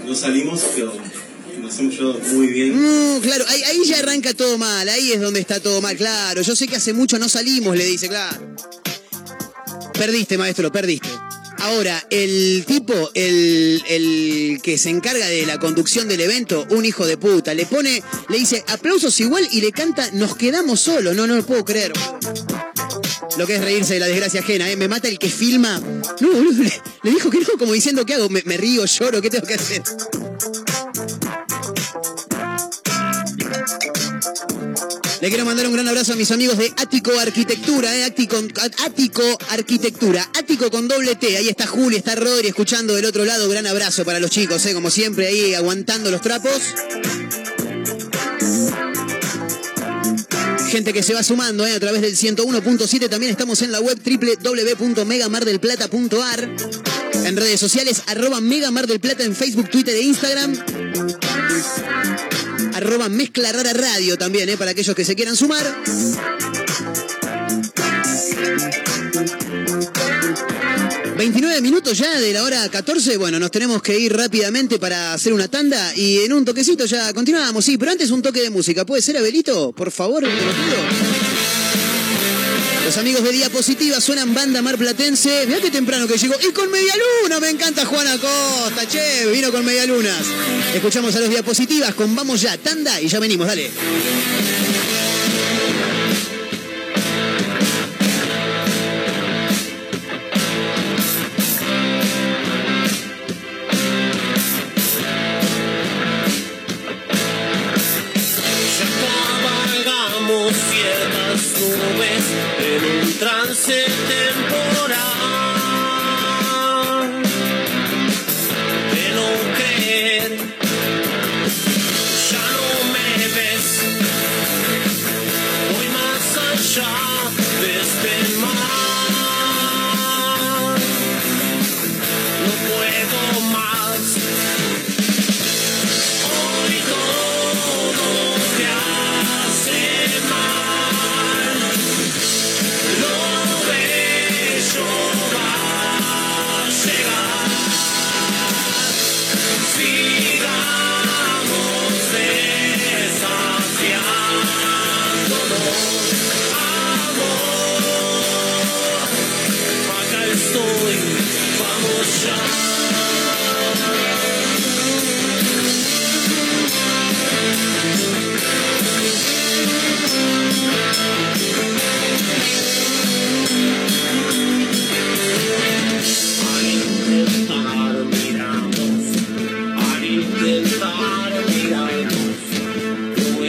no 0.08 0.16
salimos, 0.16 0.62
pero 0.74 0.94
nos 1.62 1.80
hemos 1.80 1.96
llevado 1.96 2.20
muy 2.32 2.48
bien. 2.48 2.82
No, 2.82 3.20
claro, 3.20 3.44
ahí, 3.50 3.62
ahí 3.64 3.84
ya 3.84 4.00
arranca 4.00 4.34
todo 4.34 4.58
mal, 4.58 4.88
ahí 4.88 5.12
es 5.12 5.20
donde 5.20 5.42
está 5.42 5.60
todo 5.60 5.82
mal, 5.82 5.98
claro. 5.98 6.42
Yo 6.44 6.56
sé 6.56 6.66
que 6.66 6.78
hace 6.78 6.94
mucho 6.94 7.20
no 7.20 7.28
salimos, 7.28 7.76
le 7.76 7.84
dice, 7.88 8.08
claro. 8.08 8.56
Perdiste, 9.96 10.38
maestro, 10.38 10.72
perdiste. 10.72 11.10
Ahora, 11.64 12.06
el 12.10 12.66
tipo, 12.68 12.94
el, 13.14 13.82
el 13.88 14.60
que 14.62 14.78
se 14.78 14.90
encarga 14.90 15.26
de 15.28 15.46
la 15.46 15.60
conducción 15.60 16.10
del 16.10 16.20
evento, 16.20 16.68
un 16.72 16.84
hijo 16.84 17.06
de 17.06 17.16
puta, 17.16 17.54
le 17.54 17.66
pone, 17.66 18.04
le 18.28 18.38
dice 18.38 18.66
aplausos 18.68 19.18
igual 19.22 19.48
y 19.50 19.62
le 19.62 19.72
canta 19.72 20.10
Nos 20.12 20.36
quedamos 20.36 20.82
solos. 20.82 21.16
No, 21.16 21.26
no 21.26 21.38
lo 21.38 21.46
puedo 21.46 21.64
creer. 21.64 21.94
Lo 23.38 23.48
que 23.48 23.56
es 23.56 23.64
reírse 23.64 23.94
de 23.94 24.02
la 24.02 24.08
desgracia 24.08 24.42
ajena, 24.42 24.70
¿eh? 24.70 24.76
Me 24.76 24.90
mata 24.90 25.08
el 25.08 25.18
que 25.18 25.30
filma. 25.30 25.82
No, 26.20 26.30
le, 27.02 27.12
dijo 27.12 27.30
que 27.30 27.40
no, 27.40 27.58
como 27.58 27.72
diciendo, 27.72 28.06
¿qué 28.06 28.16
hago? 28.16 28.28
¿Me, 28.28 28.44
me 28.46 28.58
río, 28.58 28.84
lloro? 28.84 29.22
¿Qué 29.22 29.30
tengo 29.30 29.48
que 29.48 29.54
hacer? 29.54 29.84
Le 35.24 35.30
quiero 35.30 35.46
mandar 35.46 35.66
un 35.68 35.72
gran 35.72 35.88
abrazo 35.88 36.12
a 36.12 36.16
mis 36.18 36.32
amigos 36.32 36.58
de 36.58 36.74
Ático 36.76 37.18
Arquitectura, 37.18 37.96
¿eh? 37.96 38.04
Ático, 38.04 38.36
Arquitectura, 39.52 40.30
Ático 40.38 40.70
con 40.70 40.90
doble 40.90 41.16
T. 41.16 41.38
Ahí 41.38 41.48
está 41.48 41.66
Juli, 41.66 41.96
está 41.96 42.14
Rodri 42.16 42.50
escuchando 42.50 42.94
del 42.94 43.06
otro 43.06 43.24
lado. 43.24 43.48
Gran 43.48 43.66
abrazo 43.66 44.04
para 44.04 44.20
los 44.20 44.30
chicos, 44.32 44.66
¿eh? 44.66 44.74
como 44.74 44.90
siempre, 44.90 45.28
ahí 45.28 45.54
aguantando 45.54 46.12
los 46.12 46.20
trapos. 46.20 46.62
Gente 50.74 50.92
que 50.92 51.04
se 51.04 51.14
va 51.14 51.22
sumando 51.22 51.68
¿eh? 51.68 51.74
a 51.74 51.80
través 51.80 52.02
del 52.02 52.18
101.7. 52.18 53.08
También 53.08 53.32
estamos 53.32 53.62
en 53.62 53.72
la 53.72 53.80
web 53.80 53.96
www.megamardelplata.ar. 54.04 56.50
En 57.26 57.38
redes 57.38 57.60
sociales, 57.60 58.02
arroba 58.08 58.42
Mega 58.42 58.72
Mar 58.72 58.88
del 58.88 59.00
Plata 59.00 59.24
en 59.24 59.36
Facebook, 59.36 59.70
Twitter 59.70 59.94
e 59.94 60.02
Instagram. 60.02 60.58
Arroba 62.74 63.08
Mezcla 63.08 63.52
Rara 63.52 63.74
Radio 63.74 64.18
también, 64.18 64.50
¿eh? 64.50 64.58
para 64.58 64.72
aquellos 64.72 64.96
que 64.96 65.06
se 65.06 65.16
quieran 65.16 65.36
sumar. 65.36 65.64
¿29 71.24 71.62
minutos 71.62 71.98
ya 71.98 72.20
de 72.20 72.34
la 72.34 72.44
hora 72.44 72.68
14? 72.68 73.16
Bueno, 73.16 73.40
nos 73.40 73.50
tenemos 73.50 73.82
que 73.82 73.98
ir 73.98 74.12
rápidamente 74.12 74.78
para 74.78 75.14
hacer 75.14 75.32
una 75.32 75.48
tanda 75.48 75.96
y 75.96 76.18
en 76.18 76.34
un 76.34 76.44
toquecito 76.44 76.84
ya 76.84 77.14
continuamos. 77.14 77.64
Sí, 77.64 77.78
pero 77.78 77.92
antes 77.92 78.12
un 78.12 78.22
toque 78.22 78.42
de 78.42 78.50
música. 78.50 78.86
¿Puede 78.86 79.02
ser, 79.02 79.16
Abelito? 79.16 79.72
Por 79.72 79.90
favor, 79.90 80.24
te 80.24 80.28
lo 80.28 80.36
pido. 80.36 80.84
Los 82.84 82.98
amigos 82.98 83.24
de 83.24 83.32
Diapositiva 83.32 84.02
suenan 84.02 84.34
banda 84.34 84.62
marplatense. 84.62 85.46
Mirá 85.48 85.62
qué 85.62 85.72
temprano 85.72 86.08
que 86.08 86.18
llegó. 86.18 86.36
Y 86.46 86.52
con 86.52 86.70
media 86.70 86.94
luna, 87.24 87.40
me 87.40 87.52
encanta 87.52 87.86
Juana 87.86 88.18
Costa, 88.18 88.86
che, 88.86 89.26
vino 89.32 89.50
con 89.50 89.64
media 89.64 89.86
lunas. 89.86 90.26
Escuchamos 90.76 91.16
a 91.16 91.22
los 91.22 91.30
Diapositivas 91.30 91.96
con 91.96 92.14
Vamos 92.14 92.42
ya, 92.42 92.58
tanda 92.58 93.00
y 93.00 93.08
ya 93.08 93.20
venimos, 93.22 93.48
dale. 93.48 93.72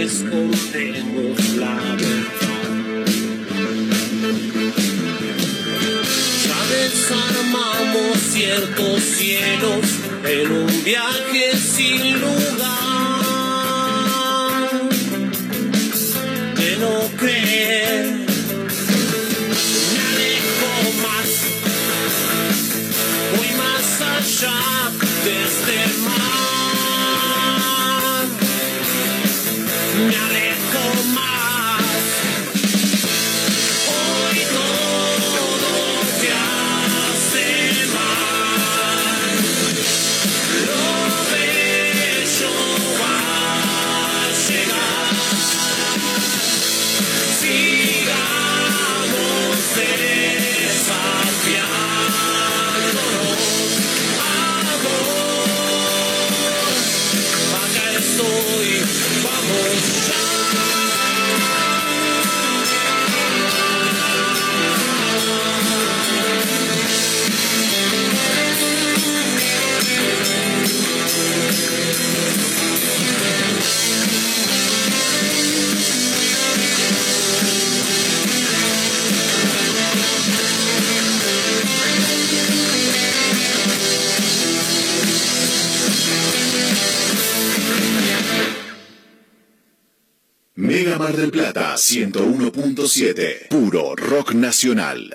No 0.04 0.10
escondemos 0.10 1.54
la 1.56 1.74
verdad. 1.96 3.06
Ya 6.44 6.60
desarmamos 6.76 8.18
ciertos 8.32 9.00
cielos 9.02 9.86
en 10.24 10.52
un 10.52 10.84
viaje 10.84 11.56
sin 11.56 12.20
lugar 12.20 12.43
Mar 90.98 91.16
del 91.16 91.30
Plata 91.30 91.74
101.7. 91.74 93.48
Puro 93.48 93.96
rock 93.96 94.35
nacional. 94.35 95.14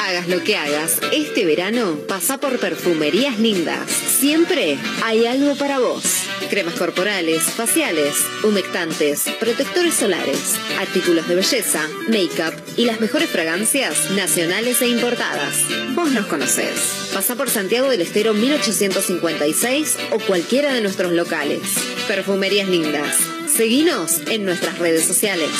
Hagas 0.00 0.28
lo 0.28 0.42
que 0.42 0.56
hagas, 0.56 1.00
este 1.12 1.44
verano 1.44 1.98
pasa 2.08 2.38
por 2.38 2.58
Perfumerías 2.58 3.38
Lindas. 3.38 3.88
Siempre 3.88 4.76
hay 5.02 5.26
algo 5.26 5.54
para 5.54 5.78
vos. 5.78 6.23
Cremas 6.50 6.74
corporales, 6.74 7.42
faciales, 7.42 8.16
humectantes, 8.42 9.24
protectores 9.40 9.94
solares, 9.94 10.54
artículos 10.78 11.26
de 11.28 11.34
belleza, 11.34 11.88
make-up 12.08 12.54
y 12.76 12.84
las 12.84 13.00
mejores 13.00 13.30
fragancias 13.30 14.10
nacionales 14.12 14.80
e 14.82 14.88
importadas. 14.88 15.56
Vos 15.94 16.10
nos 16.12 16.26
conocés. 16.26 17.10
Pasa 17.12 17.34
por 17.34 17.50
Santiago 17.50 17.88
del 17.88 18.02
Estero 18.02 18.34
1856 18.34 19.98
o 20.12 20.18
cualquiera 20.20 20.72
de 20.72 20.80
nuestros 20.80 21.12
locales. 21.12 21.60
Perfumerías 22.06 22.68
Lindas. 22.68 23.16
Seguinos 23.54 24.20
en 24.28 24.44
nuestras 24.44 24.78
redes 24.78 25.04
sociales. 25.04 25.50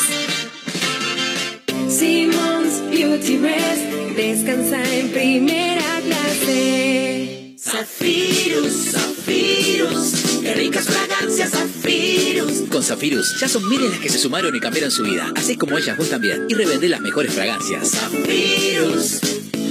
Simmons 1.88 2.90
Beauty 2.90 3.38
Rest 3.38 3.82
descansa 4.16 4.82
en 4.94 5.10
primera 5.10 6.00
clase. 6.04 7.54
Zafirus, 7.58 8.92
Zafirus, 8.92 10.23
qué 10.44 10.54
ricas 10.54 10.84
fragancias 10.84 11.50
Zafirus. 11.50 12.68
Con 12.70 12.82
Zafirus 12.82 13.40
ya 13.40 13.48
son 13.48 13.68
miles 13.68 13.90
las 13.90 14.00
que 14.00 14.10
se 14.10 14.18
sumaron 14.18 14.54
y 14.54 14.60
cambiaron 14.60 14.90
su 14.90 15.02
vida. 15.02 15.32
Así 15.34 15.56
como 15.56 15.78
ellas 15.78 15.96
vos 15.96 16.10
también. 16.10 16.46
Y 16.48 16.54
revendé 16.54 16.88
las 16.88 17.00
mejores 17.00 17.32
fragancias. 17.32 17.90
Zafirus, 17.90 19.20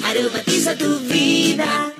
aromatiza 0.03 0.75
tu 0.75 0.99
vida. 1.01 1.93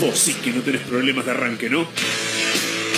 Vos 0.00 0.18
sí 0.18 0.34
que 0.34 0.52
no 0.52 0.60
tenés 0.60 0.82
problemas 0.82 1.24
de 1.24 1.30
arranque, 1.30 1.70
¿no? 1.70 1.88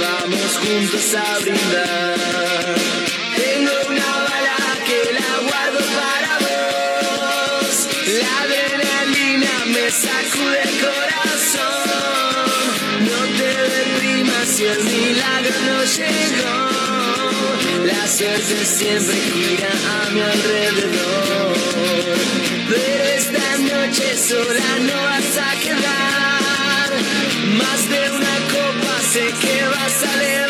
Vamos 0.00 0.58
juntos 0.58 1.14
a 1.14 1.38
brindar. 1.40 2.76
Tengo 3.36 3.72
una 3.88 4.10
bala 4.28 4.56
que 4.86 4.98
la 5.12 5.30
guardo 5.48 5.80
para 5.98 6.32
vos. 6.46 7.88
La 8.20 8.32
adrenalina 8.42 9.54
me 9.66 9.90
sacude 9.90 10.60
el 10.62 10.74
corazón. 10.86 12.46
No 13.08 13.18
te 13.38 13.50
deprimas 13.76 14.48
si 14.48 14.64
el 14.64 14.82
milagro 14.84 15.56
no 15.66 15.78
llegó. 15.84 16.60
La 17.84 18.06
suerte 18.06 18.64
siempre 18.64 19.16
gira 19.32 19.70
a 19.70 20.10
mi 20.10 20.20
alrededor. 20.20 21.56
Pero 22.70 23.04
esta 23.04 23.46
noche 23.58 24.16
sola 24.16 24.70
no 24.80 25.02
vas 25.02 25.36
a 25.38 25.50
quedar. 25.60 26.90
Más 27.56 27.87
que 30.00 30.47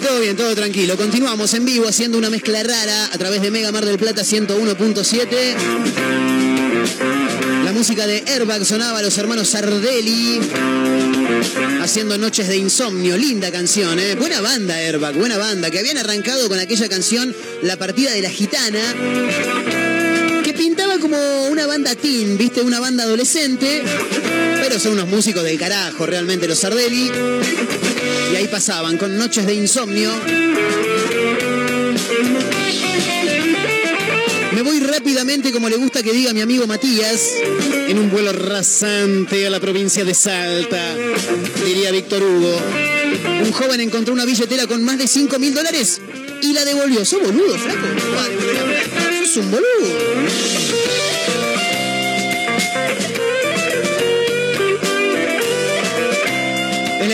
Todo 0.00 0.20
bien, 0.20 0.36
todo 0.36 0.54
tranquilo. 0.54 0.96
Continuamos 0.96 1.54
en 1.54 1.64
vivo 1.64 1.88
haciendo 1.88 2.18
una 2.18 2.28
mezcla 2.28 2.62
rara 2.62 3.06
a 3.06 3.18
través 3.18 3.40
de 3.40 3.50
Mega 3.50 3.72
Mar 3.72 3.86
del 3.86 3.98
Plata 3.98 4.22
101.7. 4.22 5.54
La 7.64 7.72
música 7.72 8.06
de 8.06 8.22
Airbag 8.26 8.64
sonaba 8.66 8.98
a 8.98 9.02
los 9.02 9.16
hermanos 9.16 9.48
Sardelli 9.48 10.40
haciendo 11.80 12.18
Noches 12.18 12.48
de 12.48 12.58
Insomnio. 12.58 13.16
Linda 13.16 13.50
canción, 13.50 13.98
¿eh? 13.98 14.16
Buena 14.16 14.42
banda 14.42 14.76
Airbag, 14.76 15.14
buena 15.14 15.38
banda. 15.38 15.70
Que 15.70 15.78
habían 15.78 15.96
arrancado 15.96 16.48
con 16.48 16.58
aquella 16.58 16.88
canción 16.88 17.34
La 17.62 17.76
partida 17.76 18.12
de 18.12 18.20
la 18.20 18.30
gitana. 18.30 18.82
Que 20.44 20.52
pintaba 20.52 20.98
como 20.98 21.46
una 21.46 21.66
banda 21.66 21.94
teen, 21.94 22.36
¿viste? 22.36 22.60
Una 22.60 22.80
banda 22.80 23.04
adolescente. 23.04 23.82
Pero 24.60 24.78
son 24.78 24.92
unos 24.92 25.08
músicos 25.08 25.42
del 25.42 25.58
carajo, 25.58 26.04
realmente, 26.04 26.46
los 26.46 26.58
Sardelli. 26.58 27.10
Ahí 28.36 28.48
pasaban 28.48 28.98
con 28.98 29.16
Noches 29.16 29.46
de 29.46 29.54
Insomnio. 29.54 30.12
Me 34.52 34.60
voy 34.60 34.78
rápidamente, 34.80 35.52
como 35.52 35.70
le 35.70 35.76
gusta 35.76 36.02
que 36.02 36.12
diga 36.12 36.34
mi 36.34 36.42
amigo 36.42 36.66
Matías, 36.66 37.30
en 37.88 37.98
un 37.98 38.10
vuelo 38.10 38.34
rasante 38.34 39.46
a 39.46 39.50
la 39.50 39.58
provincia 39.58 40.04
de 40.04 40.12
Salta, 40.12 40.96
diría 41.64 41.90
Víctor 41.90 42.22
Hugo. 42.22 42.60
Un 43.42 43.52
joven 43.52 43.80
encontró 43.80 44.12
una 44.12 44.26
billetera 44.26 44.66
con 44.66 44.84
más 44.84 44.98
de 44.98 45.08
5 45.08 45.38
mil 45.38 45.54
dólares 45.54 46.02
y 46.42 46.52
la 46.52 46.66
devolvió. 46.66 47.06
¿Sos 47.06 47.22
boludo, 47.22 47.58
flaco? 47.58 47.86
Sos 49.24 49.36
un 49.38 49.50
boludo. 49.50 50.75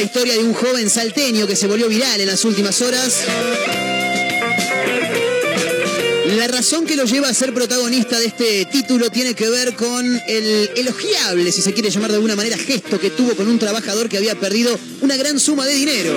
La 0.03 0.07
historia 0.07 0.35
de 0.35 0.41
un 0.41 0.53
joven 0.53 0.91
salteño 0.91 1.47
que 1.47 1.55
se 1.55 1.69
volvió 1.69 1.87
viral 1.87 2.21
en 2.21 2.27
las 2.27 2.45
últimas 2.45 2.83
horas. 2.83 3.25
La 6.43 6.49
razón 6.49 6.87
que 6.87 6.97
lo 6.97 7.05
lleva 7.05 7.29
a 7.29 7.35
ser 7.35 7.55
protagonista 7.55 8.19
de 8.19 8.27
este 8.27 8.65
título 8.65 9.11
tiene 9.11 9.33
que 9.33 9.49
ver 9.49 9.77
con 9.77 10.05
el 10.27 10.71
elogiable, 10.75 11.53
si 11.53 11.63
se 11.63 11.73
quiere 11.73 11.89
llamar 11.89 12.11
de 12.11 12.17
alguna 12.17 12.35
manera, 12.35 12.59
gesto 12.59 12.99
que 12.99 13.11
tuvo 13.11 13.37
con 13.37 13.47
un 13.47 13.61
trabajador 13.61 14.09
que 14.09 14.17
había 14.17 14.35
perdido 14.35 14.77
una 15.03 15.17
gran 15.17 15.39
suma 15.39 15.65
de 15.67 15.75
dinero. 15.75 16.13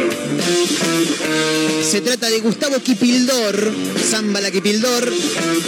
Se 1.87 2.01
trata 2.01 2.27
de 2.27 2.39
Gustavo 2.39 2.79
Kipildor, 2.79 3.71
Zambala 4.09 4.49
Kipildor, 4.49 5.13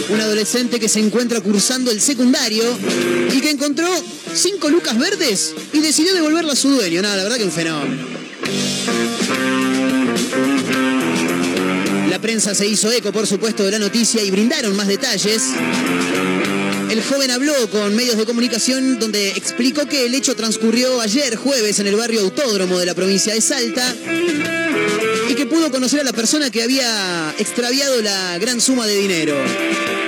un 0.08 0.20
adolescente 0.20 0.80
que 0.80 0.88
se 0.88 0.98
encuentra 0.98 1.40
cursando 1.40 1.92
el 1.92 2.00
secundario 2.00 2.64
y 3.32 3.40
que 3.40 3.50
encontró 3.50 3.88
cinco 4.34 4.70
lucas 4.70 4.98
verdes 4.98 5.54
y 5.72 5.78
decidió 5.78 6.12
devolverla 6.14 6.54
a 6.54 6.56
su 6.56 6.70
dueño. 6.70 7.00
Nada, 7.00 7.14
la 7.14 7.22
verdad 7.22 7.36
que 7.36 7.44
un 7.44 7.52
fenómeno. 7.52 8.18
Prensa 12.20 12.54
se 12.54 12.66
hizo 12.66 12.90
eco, 12.90 13.12
por 13.12 13.26
supuesto, 13.26 13.64
de 13.64 13.72
la 13.72 13.78
noticia 13.78 14.22
y 14.22 14.30
brindaron 14.30 14.74
más 14.76 14.88
detalles. 14.88 15.42
El 16.90 17.02
joven 17.02 17.30
habló 17.30 17.54
con 17.70 17.94
medios 17.94 18.16
de 18.16 18.24
comunicación 18.24 18.98
donde 18.98 19.28
explicó 19.30 19.86
que 19.86 20.06
el 20.06 20.14
hecho 20.14 20.34
transcurrió 20.34 21.00
ayer 21.00 21.36
jueves 21.36 21.78
en 21.78 21.86
el 21.86 21.96
barrio 21.96 22.20
Autódromo 22.20 22.78
de 22.78 22.86
la 22.86 22.94
provincia 22.94 23.34
de 23.34 23.40
Salta 23.40 23.94
y 25.28 25.34
que 25.34 25.46
pudo 25.46 25.70
conocer 25.70 26.00
a 26.00 26.04
la 26.04 26.12
persona 26.12 26.50
que 26.50 26.62
había 26.62 27.34
extraviado 27.38 28.00
la 28.02 28.38
gran 28.38 28.60
suma 28.60 28.86
de 28.86 28.96
dinero. 28.96 29.36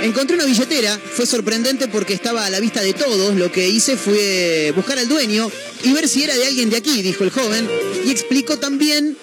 Encontré 0.03 0.37
una 0.37 0.47
billetera, 0.47 0.99
fue 0.99 1.27
sorprendente 1.27 1.87
porque 1.87 2.15
estaba 2.15 2.47
a 2.47 2.51
la 2.51 2.59
vista 2.59 2.81
de 2.81 2.95
todos. 2.95 3.35
Lo 3.37 3.53
que 3.53 3.69
hice 3.69 3.97
fue 3.97 4.73
buscar 4.75 4.99
al 4.99 5.09
dueño 5.09 5.51
y 5.85 5.93
ver 5.93 6.09
si 6.09 6.23
era 6.25 6.35
de 6.35 6.47
alguien 6.47 6.71
de 6.71 6.79
aquí, 6.79 7.03
dijo 7.03 7.23
el 7.25 7.31
joven, 7.31 7.69
y 8.05 8.11
explicó 8.11 8.59
también 8.59 9.19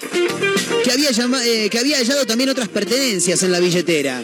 que 0.88 0.93
había, 0.93 1.11
llama- 1.11 1.45
eh, 1.45 1.69
que 1.69 1.79
había 1.79 1.97
hallado 1.97 2.25
también 2.25 2.49
otras 2.49 2.69
pertenencias 2.69 3.43
en 3.43 3.51
la 3.51 3.59
billetera. 3.59 4.23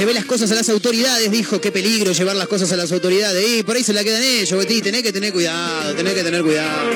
Llevé 0.00 0.12
las 0.14 0.24
cosas 0.24 0.50
a 0.50 0.56
las 0.56 0.68
autoridades, 0.68 1.30
dijo, 1.30 1.60
qué 1.60 1.70
peligro 1.70 2.10
llevar 2.10 2.34
las 2.34 2.48
cosas 2.48 2.72
a 2.72 2.76
las 2.76 2.90
autoridades. 2.90 3.46
Y 3.58 3.62
por 3.62 3.76
ahí 3.76 3.84
se 3.84 3.92
la 3.92 4.02
quedan 4.02 4.20
ellos, 4.20 4.58
Betty, 4.58 4.82
tenés 4.82 5.04
que 5.04 5.12
tener 5.12 5.32
cuidado, 5.32 5.94
tenés 5.94 6.14
que 6.14 6.24
tener 6.24 6.42
cuidado. 6.42 6.90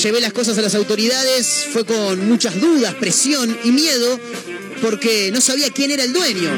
Llevé 0.00 0.20
las 0.20 0.32
cosas 0.32 0.56
a 0.58 0.62
las 0.62 0.76
autoridades, 0.76 1.66
fue 1.72 1.84
con 1.84 2.28
muchas 2.28 2.60
dudas, 2.60 2.94
presión 2.94 3.58
y 3.64 3.72
miedo, 3.72 4.20
porque 4.80 5.30
no 5.32 5.40
sabía 5.40 5.70
quién 5.70 5.90
era 5.90 6.04
el 6.04 6.12
dueño. 6.12 6.50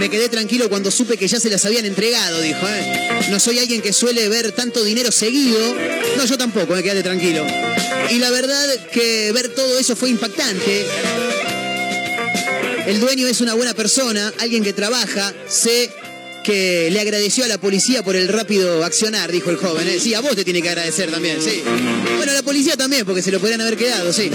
Me 0.00 0.08
quedé 0.08 0.30
tranquilo 0.30 0.70
cuando 0.70 0.90
supe 0.90 1.18
que 1.18 1.28
ya 1.28 1.38
se 1.38 1.50
las 1.50 1.62
habían 1.66 1.84
entregado, 1.84 2.40
dijo. 2.40 2.66
¿eh? 2.66 3.28
No 3.30 3.38
soy 3.38 3.58
alguien 3.58 3.82
que 3.82 3.92
suele 3.92 4.30
ver 4.30 4.50
tanto 4.52 4.82
dinero 4.82 5.12
seguido. 5.12 5.58
No, 6.16 6.24
yo 6.24 6.38
tampoco, 6.38 6.74
me 6.74 6.82
quedé 6.82 7.02
tranquilo. 7.02 7.46
Y 8.08 8.18
la 8.18 8.30
verdad 8.30 8.66
que 8.90 9.30
ver 9.32 9.48
todo 9.54 9.78
eso 9.78 9.94
fue 9.94 10.08
impactante. 10.08 10.86
El 12.86 12.98
dueño 12.98 13.26
es 13.26 13.42
una 13.42 13.52
buena 13.52 13.74
persona, 13.74 14.32
alguien 14.38 14.64
que 14.64 14.72
trabaja, 14.72 15.34
sé 15.46 15.90
que 16.44 16.88
le 16.90 16.98
agradeció 16.98 17.44
a 17.44 17.48
la 17.48 17.58
policía 17.58 18.02
por 18.02 18.16
el 18.16 18.28
rápido 18.28 18.82
accionar, 18.82 19.30
dijo 19.30 19.50
el 19.50 19.58
joven. 19.58 19.86
¿eh? 19.86 20.00
Sí, 20.00 20.14
a 20.14 20.20
vos 20.20 20.34
te 20.34 20.44
tiene 20.44 20.62
que 20.62 20.70
agradecer 20.70 21.10
también, 21.10 21.42
sí. 21.42 21.62
Bueno, 22.16 22.32
a 22.32 22.36
la 22.36 22.42
policía 22.42 22.74
también, 22.74 23.04
porque 23.04 23.20
se 23.20 23.30
lo 23.30 23.38
podrían 23.38 23.60
haber 23.60 23.76
quedado, 23.76 24.14
sí. 24.14 24.30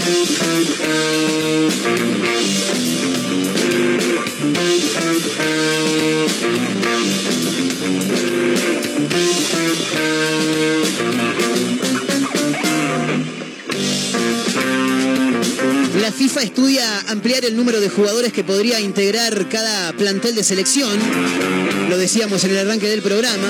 FIFA 16.16 16.42
estudia 16.42 17.00
ampliar 17.08 17.44
el 17.44 17.54
número 17.54 17.78
de 17.78 17.90
jugadores 17.90 18.32
que 18.32 18.42
podría 18.42 18.80
integrar 18.80 19.48
cada 19.50 19.92
plantel 19.92 20.34
de 20.34 20.42
selección. 20.42 20.98
Lo 21.90 21.98
decíamos 21.98 22.42
en 22.44 22.52
el 22.52 22.58
arranque 22.58 22.88
del 22.88 23.02
programa. 23.02 23.48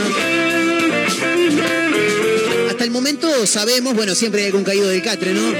Sabemos, 3.46 3.94
bueno, 3.94 4.16
siempre 4.16 4.40
hay 4.40 4.46
algún 4.48 4.64
caído 4.64 4.88
del 4.88 5.00
catre, 5.00 5.32
¿no? 5.32 5.52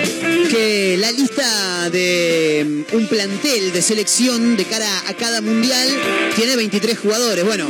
Que 0.50 0.96
la 0.98 1.12
lista 1.12 1.88
de 1.90 2.84
mm, 2.90 2.96
un 2.96 3.06
plantel 3.06 3.72
de 3.72 3.82
selección 3.82 4.56
de 4.56 4.64
cara 4.64 5.04
a 5.06 5.14
cada 5.14 5.40
mundial 5.40 5.88
tiene 6.34 6.56
23 6.56 6.98
jugadores. 6.98 7.44
Bueno, 7.44 7.68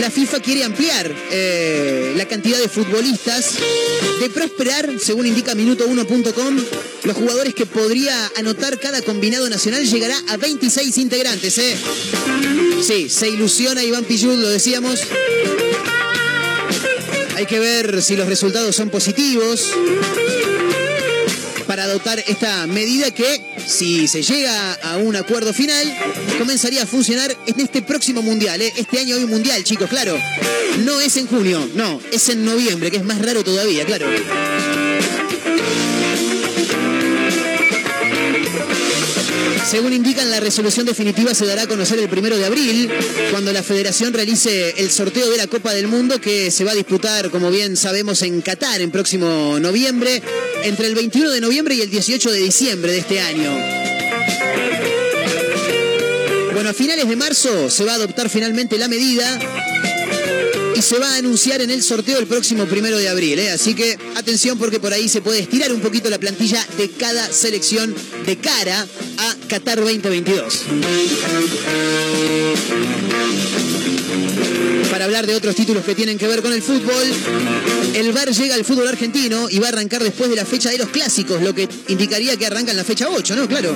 la 0.00 0.10
FIFA 0.10 0.40
quiere 0.40 0.64
ampliar 0.64 1.10
eh, 1.30 2.12
la 2.14 2.26
cantidad 2.26 2.58
de 2.58 2.68
futbolistas. 2.68 3.54
De 4.20 4.28
prosperar, 4.28 4.90
según 5.00 5.26
indica 5.26 5.54
minuto1.com, 5.54 6.56
los 7.04 7.16
jugadores 7.16 7.54
que 7.54 7.64
podría 7.64 8.14
anotar 8.36 8.78
cada 8.78 9.00
combinado 9.00 9.48
nacional 9.48 9.82
llegará 9.82 10.16
a 10.28 10.36
26 10.36 10.98
integrantes, 10.98 11.56
¿eh? 11.56 11.74
Sí, 12.86 13.08
se 13.08 13.30
ilusiona 13.30 13.82
Iván 13.82 14.04
Pillud, 14.04 14.34
lo 14.34 14.48
decíamos. 14.50 15.00
Hay 17.40 17.46
que 17.46 17.58
ver 17.58 18.02
si 18.02 18.16
los 18.16 18.28
resultados 18.28 18.76
son 18.76 18.90
positivos 18.90 19.70
para 21.66 21.84
adoptar 21.84 22.22
esta 22.26 22.66
medida 22.66 23.12
que, 23.12 23.56
si 23.66 24.06
se 24.08 24.22
llega 24.22 24.74
a 24.74 24.98
un 24.98 25.16
acuerdo 25.16 25.54
final, 25.54 25.90
comenzaría 26.36 26.82
a 26.82 26.86
funcionar 26.86 27.34
en 27.46 27.58
este 27.58 27.80
próximo 27.80 28.20
mundial. 28.20 28.60
¿eh? 28.60 28.70
Este 28.76 28.98
año 28.98 29.16
hay 29.16 29.24
un 29.24 29.30
mundial, 29.30 29.64
chicos, 29.64 29.88
claro. 29.88 30.18
No 30.80 31.00
es 31.00 31.16
en 31.16 31.28
junio, 31.28 31.66
no, 31.74 31.98
es 32.12 32.28
en 32.28 32.44
noviembre, 32.44 32.90
que 32.90 32.98
es 32.98 33.04
más 33.04 33.18
raro 33.24 33.42
todavía, 33.42 33.86
claro. 33.86 34.04
Según 39.68 39.92
indican, 39.92 40.30
la 40.30 40.40
resolución 40.40 40.86
definitiva 40.86 41.34
se 41.34 41.46
dará 41.46 41.62
a 41.62 41.66
conocer 41.66 41.98
el 41.98 42.08
primero 42.08 42.36
de 42.36 42.44
abril, 42.44 42.90
cuando 43.30 43.52
la 43.52 43.62
federación 43.62 44.12
realice 44.12 44.74
el 44.78 44.90
sorteo 44.90 45.30
de 45.30 45.36
la 45.36 45.46
Copa 45.46 45.72
del 45.72 45.86
Mundo 45.86 46.20
que 46.20 46.50
se 46.50 46.64
va 46.64 46.72
a 46.72 46.74
disputar, 46.74 47.30
como 47.30 47.50
bien 47.50 47.76
sabemos, 47.76 48.22
en 48.22 48.40
Qatar 48.42 48.80
en 48.80 48.90
próximo 48.90 49.58
noviembre, 49.60 50.22
entre 50.64 50.86
el 50.86 50.94
21 50.94 51.30
de 51.30 51.40
noviembre 51.40 51.74
y 51.74 51.82
el 51.82 51.90
18 51.90 52.30
de 52.32 52.38
diciembre 52.38 52.92
de 52.92 52.98
este 52.98 53.20
año. 53.20 53.56
Bueno, 56.52 56.70
a 56.70 56.74
finales 56.74 57.08
de 57.08 57.16
marzo 57.16 57.70
se 57.70 57.84
va 57.84 57.92
a 57.92 57.94
adoptar 57.94 58.28
finalmente 58.28 58.76
la 58.76 58.88
medida 58.88 59.38
se 60.80 60.98
va 60.98 61.14
a 61.14 61.16
anunciar 61.16 61.60
en 61.60 61.70
el 61.70 61.82
sorteo 61.82 62.18
el 62.18 62.26
próximo 62.26 62.64
primero 62.66 62.98
de 62.98 63.08
abril. 63.08 63.38
¿eh? 63.38 63.50
Así 63.50 63.74
que 63.74 63.98
atención 64.16 64.58
porque 64.58 64.80
por 64.80 64.92
ahí 64.92 65.08
se 65.08 65.20
puede 65.20 65.40
estirar 65.40 65.72
un 65.72 65.80
poquito 65.80 66.08
la 66.10 66.18
plantilla 66.18 66.66
de 66.76 66.90
cada 66.90 67.32
selección 67.32 67.94
de 68.26 68.36
cara 68.36 68.86
a 69.18 69.36
Qatar 69.48 69.78
2022. 69.78 70.62
Para 74.90 75.04
hablar 75.04 75.26
de 75.26 75.34
otros 75.34 75.54
títulos 75.54 75.84
que 75.84 75.94
tienen 75.94 76.18
que 76.18 76.26
ver 76.26 76.42
con 76.42 76.52
el 76.52 76.62
fútbol, 76.62 77.04
el 77.94 78.12
VAR 78.12 78.30
llega 78.30 78.54
al 78.54 78.64
fútbol 78.64 78.88
argentino 78.88 79.48
y 79.50 79.58
va 79.58 79.66
a 79.66 79.70
arrancar 79.70 80.02
después 80.02 80.30
de 80.30 80.36
la 80.36 80.44
fecha 80.44 80.70
de 80.70 80.78
los 80.78 80.88
clásicos, 80.88 81.42
lo 81.42 81.54
que 81.54 81.68
indicaría 81.88 82.36
que 82.36 82.46
arranca 82.46 82.70
en 82.72 82.76
la 82.76 82.84
fecha 82.84 83.08
8, 83.08 83.36
¿no? 83.36 83.48
Claro. 83.48 83.74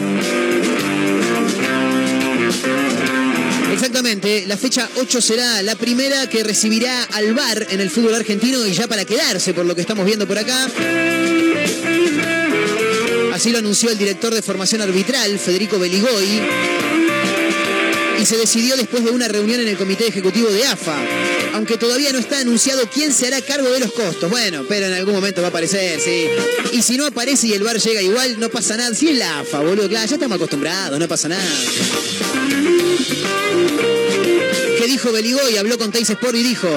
Exactamente, 3.74 4.44
la 4.46 4.56
fecha 4.56 4.88
8 4.98 5.20
será 5.20 5.60
la 5.62 5.74
primera 5.74 6.28
que 6.28 6.44
recibirá 6.44 7.02
al 7.12 7.34
VAR 7.34 7.66
en 7.70 7.80
el 7.80 7.90
fútbol 7.90 8.14
argentino 8.14 8.64
y 8.64 8.72
ya 8.72 8.86
para 8.86 9.04
quedarse 9.04 9.52
por 9.52 9.66
lo 9.66 9.74
que 9.74 9.80
estamos 9.80 10.06
viendo 10.06 10.28
por 10.28 10.38
acá. 10.38 10.70
Así 13.32 13.50
lo 13.50 13.58
anunció 13.58 13.90
el 13.90 13.98
director 13.98 14.32
de 14.32 14.42
formación 14.42 14.80
arbitral, 14.80 15.40
Federico 15.40 15.80
Beligoy. 15.80 16.93
Y 18.20 18.26
se 18.26 18.36
decidió 18.36 18.76
después 18.76 19.04
de 19.04 19.10
una 19.10 19.28
reunión 19.28 19.60
en 19.60 19.68
el 19.68 19.76
comité 19.76 20.06
ejecutivo 20.06 20.48
de 20.48 20.66
AFA. 20.66 20.96
Aunque 21.54 21.76
todavía 21.76 22.12
no 22.12 22.18
está 22.18 22.38
anunciado 22.38 22.88
quién 22.92 23.12
se 23.12 23.26
hará 23.26 23.40
cargo 23.42 23.70
de 23.70 23.80
los 23.80 23.92
costos. 23.92 24.30
Bueno, 24.30 24.64
pero 24.68 24.86
en 24.86 24.94
algún 24.94 25.14
momento 25.14 25.40
va 25.40 25.48
a 25.48 25.50
aparecer, 25.50 26.00
sí. 26.00 26.28
Y 26.72 26.82
si 26.82 26.96
no 26.96 27.06
aparece 27.06 27.48
y 27.48 27.52
el 27.52 27.62
bar 27.62 27.78
llega 27.78 28.02
igual, 28.02 28.38
no 28.38 28.48
pasa 28.48 28.76
nada. 28.76 28.94
Si 28.94 29.08
es 29.08 29.18
la 29.18 29.40
AFA, 29.40 29.60
boludo, 29.60 29.88
claro, 29.88 30.06
ya 30.06 30.14
estamos 30.14 30.36
acostumbrados, 30.36 30.98
no 30.98 31.08
pasa 31.08 31.28
nada. 31.28 31.44
¿Qué 34.78 34.86
dijo 34.86 35.12
Beligoy? 35.12 35.56
Habló 35.56 35.78
con 35.78 35.90
Teis 35.90 36.10
Sport 36.10 36.36
y 36.36 36.42
dijo, 36.42 36.68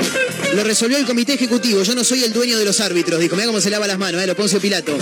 lo 0.56 0.64
resolvió 0.64 0.98
el 0.98 1.06
comité 1.06 1.34
ejecutivo, 1.34 1.84
yo 1.84 1.94
no 1.96 2.04
soy 2.04 2.24
el 2.24 2.34
dueño 2.34 2.58
de 2.58 2.66
los 2.66 2.80
árbitros. 2.80 3.20
Dijo, 3.20 3.36
mira 3.36 3.48
cómo 3.48 3.62
se 3.62 3.70
lava 3.70 3.88
las 3.88 3.98
manos, 3.98 4.22
eh, 4.22 4.28
lo 4.28 4.36
Poncio 4.36 4.60
Pilato. 4.60 4.98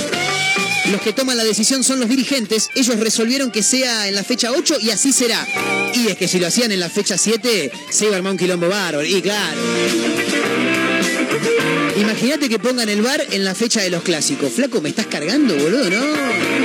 Los 0.92 1.02
que 1.02 1.14
toman 1.14 1.38
la 1.38 1.44
decisión 1.44 1.84
son 1.84 2.00
los 2.00 2.10
dirigentes. 2.10 2.70
Ellos 2.76 3.00
resolvieron 3.00 3.52
que 3.52 3.64
sea 3.64 4.08
en 4.08 4.16
la 4.16 4.24
fecha 4.24 4.52
8 4.52 4.78
y 4.82 4.92
así 4.92 5.12
será. 5.12 5.46
Y 5.94 6.08
es 6.08 6.16
que 6.16 6.28
si 6.28 6.40
lo 6.40 6.48
hacían 6.48 6.72
en 6.72 6.80
la 6.80 6.90
fecha 6.90 7.18
7, 7.18 7.72
se 7.90 8.06
iba 8.06 8.14
a 8.14 8.18
armar 8.18 8.34
un 8.34 8.38
quilombo 8.38 8.70
bárbaro. 8.70 9.04
Y 9.04 9.22
claro. 9.22 9.60
Imagínate 11.98 12.50
que 12.50 12.60
pongan 12.60 12.90
el 12.90 13.02
bar 13.02 13.26
en 13.32 13.44
la 13.44 13.56
fecha 13.56 13.82
de 13.82 13.90
los 13.90 14.04
clásicos. 14.04 14.52
Flaco, 14.52 14.82
me 14.82 14.90
estás 14.90 15.08
cargando, 15.08 15.56
boludo, 15.56 15.90
¿no? 15.90 16.65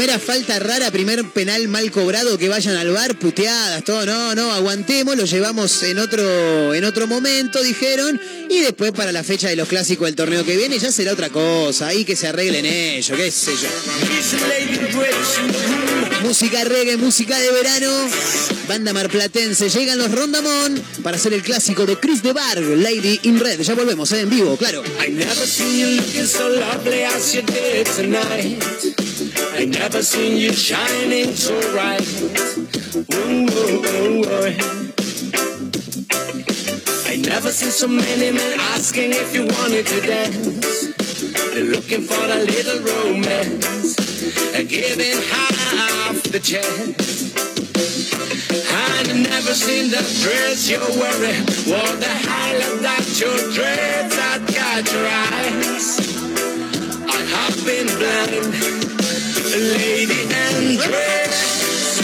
Primera 0.00 0.18
falta 0.18 0.58
rara, 0.58 0.90
primer 0.90 1.28
penal 1.28 1.68
mal 1.68 1.90
cobrado, 1.90 2.38
que 2.38 2.48
vayan 2.48 2.74
al 2.74 2.90
bar, 2.90 3.18
puteadas, 3.18 3.84
todo, 3.84 4.06
no, 4.06 4.34
no, 4.34 4.50
aguantemos, 4.50 5.14
lo 5.14 5.26
llevamos 5.26 5.82
en 5.82 5.98
otro, 5.98 6.72
en 6.72 6.84
otro 6.84 7.06
momento, 7.06 7.62
dijeron, 7.62 8.18
y 8.48 8.60
después 8.60 8.92
para 8.92 9.12
la 9.12 9.22
fecha 9.22 9.50
de 9.50 9.56
los 9.56 9.68
clásicos 9.68 10.06
del 10.06 10.16
torneo 10.16 10.42
que 10.42 10.56
viene 10.56 10.78
ya 10.78 10.90
será 10.90 11.12
otra 11.12 11.28
cosa, 11.28 11.88
ahí 11.88 12.06
que 12.06 12.16
se 12.16 12.28
arreglen 12.28 12.64
ellos, 12.64 13.14
qué 13.14 13.30
sé 13.30 13.52
yo. 13.56 13.68
Música 16.22 16.64
reggae, 16.64 16.96
música 16.96 17.38
de 17.38 17.52
verano, 17.52 17.90
banda 18.68 18.94
marplatense, 18.94 19.68
llegan 19.68 19.98
los 19.98 20.10
Rondamón 20.12 20.82
para 21.02 21.18
hacer 21.18 21.34
el 21.34 21.42
clásico 21.42 21.84
de 21.84 21.96
Chris 21.98 22.22
de 22.22 22.32
Bar, 22.32 22.58
Lady 22.58 23.20
in 23.24 23.38
Red, 23.38 23.60
ya 23.60 23.74
volvemos, 23.74 24.10
¿eh? 24.12 24.20
en 24.20 24.30
vivo, 24.30 24.56
claro. 24.56 24.82
I 29.60 29.66
never 29.66 30.02
seen 30.02 30.38
you 30.38 30.54
shining 30.54 31.34
so 31.34 31.52
bright. 31.72 32.00
Ooh, 33.12 33.44
ooh, 33.44 33.84
ooh. 33.84 34.24
I 37.04 37.16
never 37.20 37.50
seen 37.52 37.70
so 37.70 37.86
many 37.86 38.32
men 38.32 38.58
asking 38.72 39.10
if 39.12 39.34
you 39.34 39.42
wanted 39.42 39.86
to 39.86 40.00
dance. 40.00 40.94
They're 41.52 41.64
looking 41.64 42.04
for 42.08 42.24
a 42.24 42.40
little 42.40 42.80
romance, 42.88 43.96
giving 44.66 45.20
half 45.28 46.22
the 46.22 46.40
chance. 46.40 47.36
I 48.72 49.12
never 49.12 49.52
seen 49.52 49.90
the 49.90 50.00
dress 50.24 50.70
you're 50.70 50.80
wearing, 50.96 51.42
or 51.68 51.96
the 52.00 52.14
highlight 52.24 52.80
that 52.80 53.20
your 53.20 53.36
dreads 53.52 54.16
that 54.16 54.40
got 54.56 54.90
your 54.90 55.06
eyes. 55.06 56.00
I 57.06 57.20
have 57.36 57.62
been 57.66 57.88
blind 57.98 58.79
lady 59.60 60.22
and 60.32 60.78
dress 60.78 62.00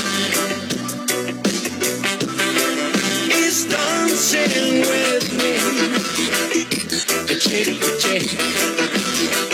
is 3.33 3.65
dancing 3.65 4.81
with 4.93 5.27
me. 5.41 5.55
Chick, 7.41 7.81
chick, 8.01 8.27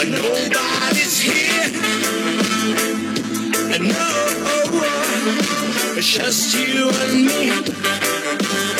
nobody's 0.09 1.21
here. 1.21 1.71
No, 3.81 4.13
just 6.01 6.55
you 6.57 6.91
and 6.91 7.27
me. 7.27 8.72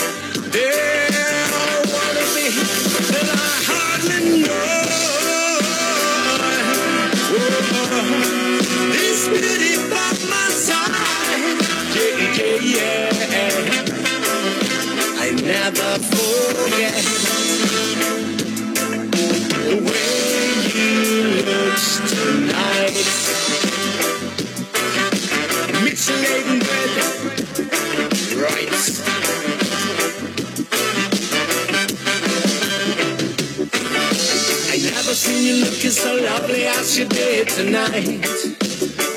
You 35.43 35.65
looking 35.65 35.91
so 35.91 36.15
lovely 36.15 36.65
as 36.67 36.97
you 36.97 37.05
did 37.05 37.49
tonight. 37.49 38.25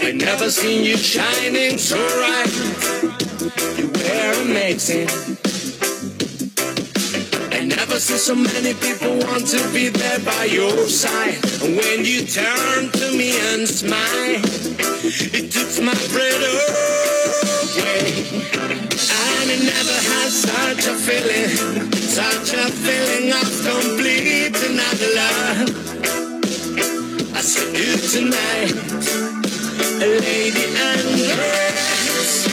I 0.02 0.12
never 0.12 0.50
seen 0.50 0.84
you 0.84 0.98
shining 0.98 1.78
so 1.78 1.98
bright. 1.98 2.52
You 3.78 3.88
were 3.90 4.34
amazing. 4.42 5.08
I 7.52 7.66
never 7.66 8.00
seen 8.00 8.18
so 8.18 8.34
many 8.34 8.74
people 8.74 9.18
want 9.28 9.46
to 9.48 9.62
be 9.72 9.90
there 9.90 10.20
by 10.20 10.46
your 10.46 10.88
side. 10.88 11.44
And 11.62 11.78
when 11.78 12.06
you 12.06 12.26
turn 12.26 12.90
to 12.92 13.12
me 13.16 13.38
and 13.54 13.68
smile, 13.68 14.42
it 15.06 15.52
took 15.52 15.84
my 15.84 15.94
breath 16.10 16.44
away. 17.76 18.06
And 19.14 19.52
I 19.52 19.58
never 19.62 19.98
had 20.10 20.30
such 20.32 20.88
a 20.88 20.96
feeling, 20.96 21.45
lady 30.20 30.66
undressed, 30.66 32.48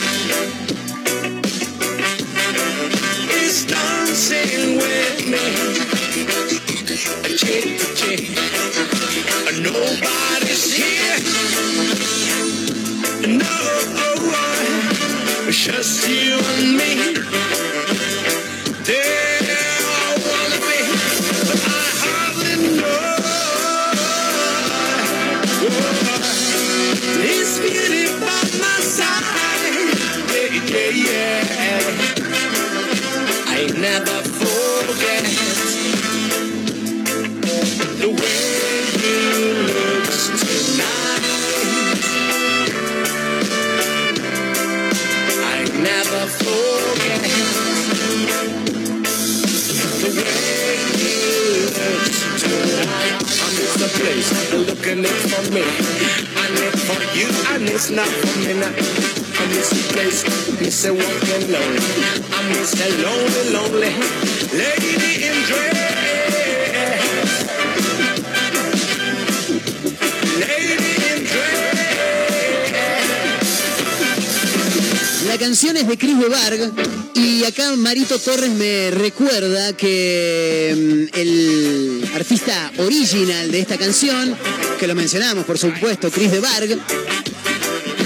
is 3.31 3.65
dancing 3.65 4.77
with 4.77 5.27
me. 5.31 5.45
Nobody's 9.61 10.73
here. 10.73 11.19
No 13.27 13.55
one, 14.27 15.51
just 15.51 16.09
you 16.09 16.39
and 16.39 16.77
me. 16.77 17.12
And 54.93 55.05
it's 55.05 55.33
for 55.33 55.51
me 55.51 55.61
now. 58.53 58.73
I 59.39 59.45
miss 59.49 59.69
the 59.69 59.93
place, 59.93 60.23
miss 60.59 60.85
a 60.85 60.93
walking 60.93 61.51
lonely. 63.53 63.91
Lady 64.53 65.25
in 65.27 65.45
dress. 65.47 65.83
La 75.27 75.39
canción 75.39 75.75
es 75.77 75.87
de 75.87 75.97
Chris 75.97 76.19
de 76.19 76.29
Barg 76.29 76.71
y 77.15 77.43
acá 77.45 77.75
Marito 77.75 78.19
Torres 78.19 78.51
me 78.51 78.91
recuerda 78.91 79.73
que 79.73 81.09
mm, 81.11 81.17
el 81.17 81.92
artista 82.13 82.71
original 82.77 83.51
de 83.51 83.59
esta 83.59 83.77
canción, 83.77 84.37
que 84.79 84.87
lo 84.87 84.95
mencionamos 84.95 85.45
por 85.45 85.57
supuesto, 85.57 86.11
Chris 86.11 86.31
de 86.31 86.39
Barg, 86.39 86.77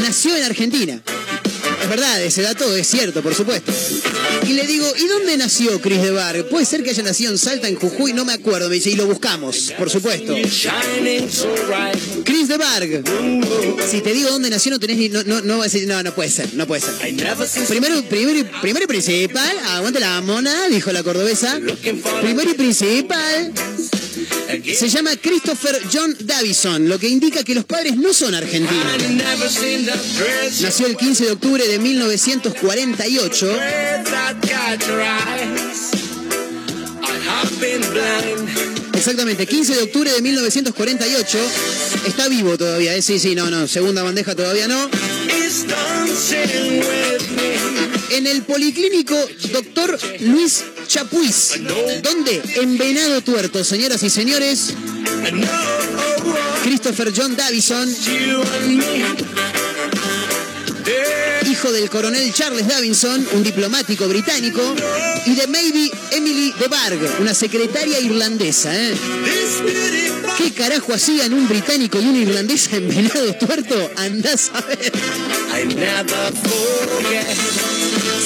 nació 0.02 0.36
en 0.36 0.44
Argentina. 0.44 1.02
Es 1.82 1.90
verdad, 1.90 2.22
ese 2.22 2.42
dato 2.42 2.76
es 2.76 2.88
cierto, 2.88 3.22
por 3.22 3.34
supuesto. 3.34 3.72
Y 4.46 4.54
le 4.54 4.68
digo, 4.68 4.86
¿y 4.98 5.08
dónde 5.08 5.38
nació 5.38 5.80
Chris 5.82 6.02
de 6.02 6.12
Barg? 6.12 6.50
Puede 6.50 6.66
ser 6.66 6.84
que 6.84 6.90
haya 6.90 7.04
nacido 7.04 7.32
en 7.32 7.38
Salta, 7.38 7.68
en 7.68 7.76
Jujuy, 7.76 8.14
no 8.14 8.26
me 8.26 8.34
acuerdo. 8.34 8.68
Me 8.68 8.76
dice, 8.76 8.90
y 8.90 8.96
lo 8.96 9.06
buscamos, 9.06 9.74
por 9.78 9.90
supuesto. 9.90 10.34
Chris 12.24 12.48
de 12.48 12.58
Barg. 12.58 13.04
Si 13.90 14.02
te 14.02 14.14
digo 14.14 14.30
dónde 14.30 14.50
nació, 14.50 14.72
no 14.72 14.80
tenés 14.80 14.98
ni. 14.98 15.10
No, 15.10 15.24
no, 15.24 15.42
no, 15.42 15.64
no, 15.64 16.04
no 16.04 16.16
puede 16.16 16.30
ser, 16.30 16.54
no 16.54 16.68
puede 16.68 16.82
ser. 16.82 16.94
Primero, 17.68 18.02
primero, 18.04 18.50
primero 18.62 18.84
y 18.84 18.88
principal, 18.88 19.58
aguante 19.68 20.00
la 20.00 20.20
mona, 20.22 20.68
dijo 20.70 20.92
la 20.92 21.04
cordobesa. 21.04 21.60
Primero 22.22 22.52
y 22.52 22.54
principal, 22.54 23.54
se 24.76 24.90
llama 24.90 25.12
Christopher 25.18 25.80
John 25.92 26.16
Davison, 26.20 26.88
lo 26.88 26.98
que 26.98 27.08
indica 27.08 27.44
que 27.44 27.54
los 27.54 27.66
padres 27.66 27.98
no 27.98 28.14
son 28.14 28.34
argentinos. 28.36 28.86
Nació 30.62 30.88
el 30.88 30.96
15 30.96 31.26
de 31.26 31.32
octubre 31.32 31.68
de 31.68 31.80
1948. 31.80 33.46
Red 33.46 34.06
that 34.06 34.36
got 34.42 34.88
your 34.88 35.02
eyes. 35.02 35.92
I 37.04 37.20
have 37.30 37.52
been 37.60 37.82
blind. 37.92 38.88
Exactamente, 38.96 39.46
15 39.46 39.76
de 39.76 39.84
octubre 39.84 40.12
de 40.12 40.22
1948. 40.22 41.38
Está 42.08 42.28
vivo 42.28 42.58
todavía, 42.58 42.96
¿eh? 42.96 43.02
Sí, 43.02 43.20
sí, 43.20 43.36
no, 43.36 43.50
no. 43.50 43.68
Segunda 43.68 44.04
bandeja 44.04 44.36
todavía 44.36 44.68
no. 44.68 44.90
En 48.10 48.26
el 48.28 48.44
policlínico 48.44 49.16
Doctor 49.52 50.00
Luis 50.22 50.64
Chapuis. 50.88 51.54
¿Dónde? 52.02 52.42
En 52.56 52.78
Venado 52.78 53.22
Tuerto, 53.22 53.64
señoras 53.64 54.02
y 54.04 54.10
señores. 54.10 54.74
Christopher 56.64 57.14
John 57.16 57.36
Davison, 57.36 57.90
hijo 61.50 61.72
del 61.72 61.90
coronel 61.90 62.34
Charles 62.34 62.68
Davison, 62.68 63.26
un 63.34 63.44
diplomático 63.44 64.08
británico, 64.08 64.62
y 65.26 65.36
de 65.36 65.48
Maybe 65.48 65.92
Emily 66.12 66.54
de 66.60 66.68
Barg, 66.68 67.00
una 67.20 67.34
secretaria 67.34 68.00
irlandesa. 68.00 68.76
¿eh? 68.76 68.94
¿Qué 70.38 70.52
carajo 70.54 70.94
hacían 70.94 71.34
un 71.34 71.48
británico 71.48 72.00
y 72.00 72.06
una 72.06 72.20
irlandesa 72.20 72.78
en 72.78 72.88
Venado 72.90 73.34
Tuerto? 73.36 73.92
Andás 73.98 74.52
a 74.54 74.62
ver. 74.62 74.92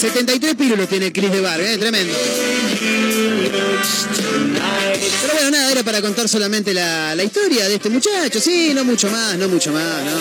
73 0.01 0.55
pílulos 0.55 0.89
tiene 0.89 1.13
Chris 1.13 1.31
de 1.31 1.41
Barg, 1.41 1.61
¿eh? 1.61 1.77
tremendo. 1.77 2.11
Pero 5.21 5.33
bueno, 5.33 5.51
nada, 5.51 5.71
era 5.71 5.83
para 5.83 6.01
contar 6.01 6.27
solamente 6.27 6.73
la, 6.73 7.13
la 7.13 7.23
historia 7.23 7.69
de 7.69 7.75
este 7.75 7.91
muchacho. 7.91 8.41
Sí, 8.41 8.71
no 8.73 8.83
mucho 8.83 9.11
más, 9.11 9.37
no 9.37 9.47
mucho 9.47 9.71
más, 9.71 10.03
no. 10.03 10.17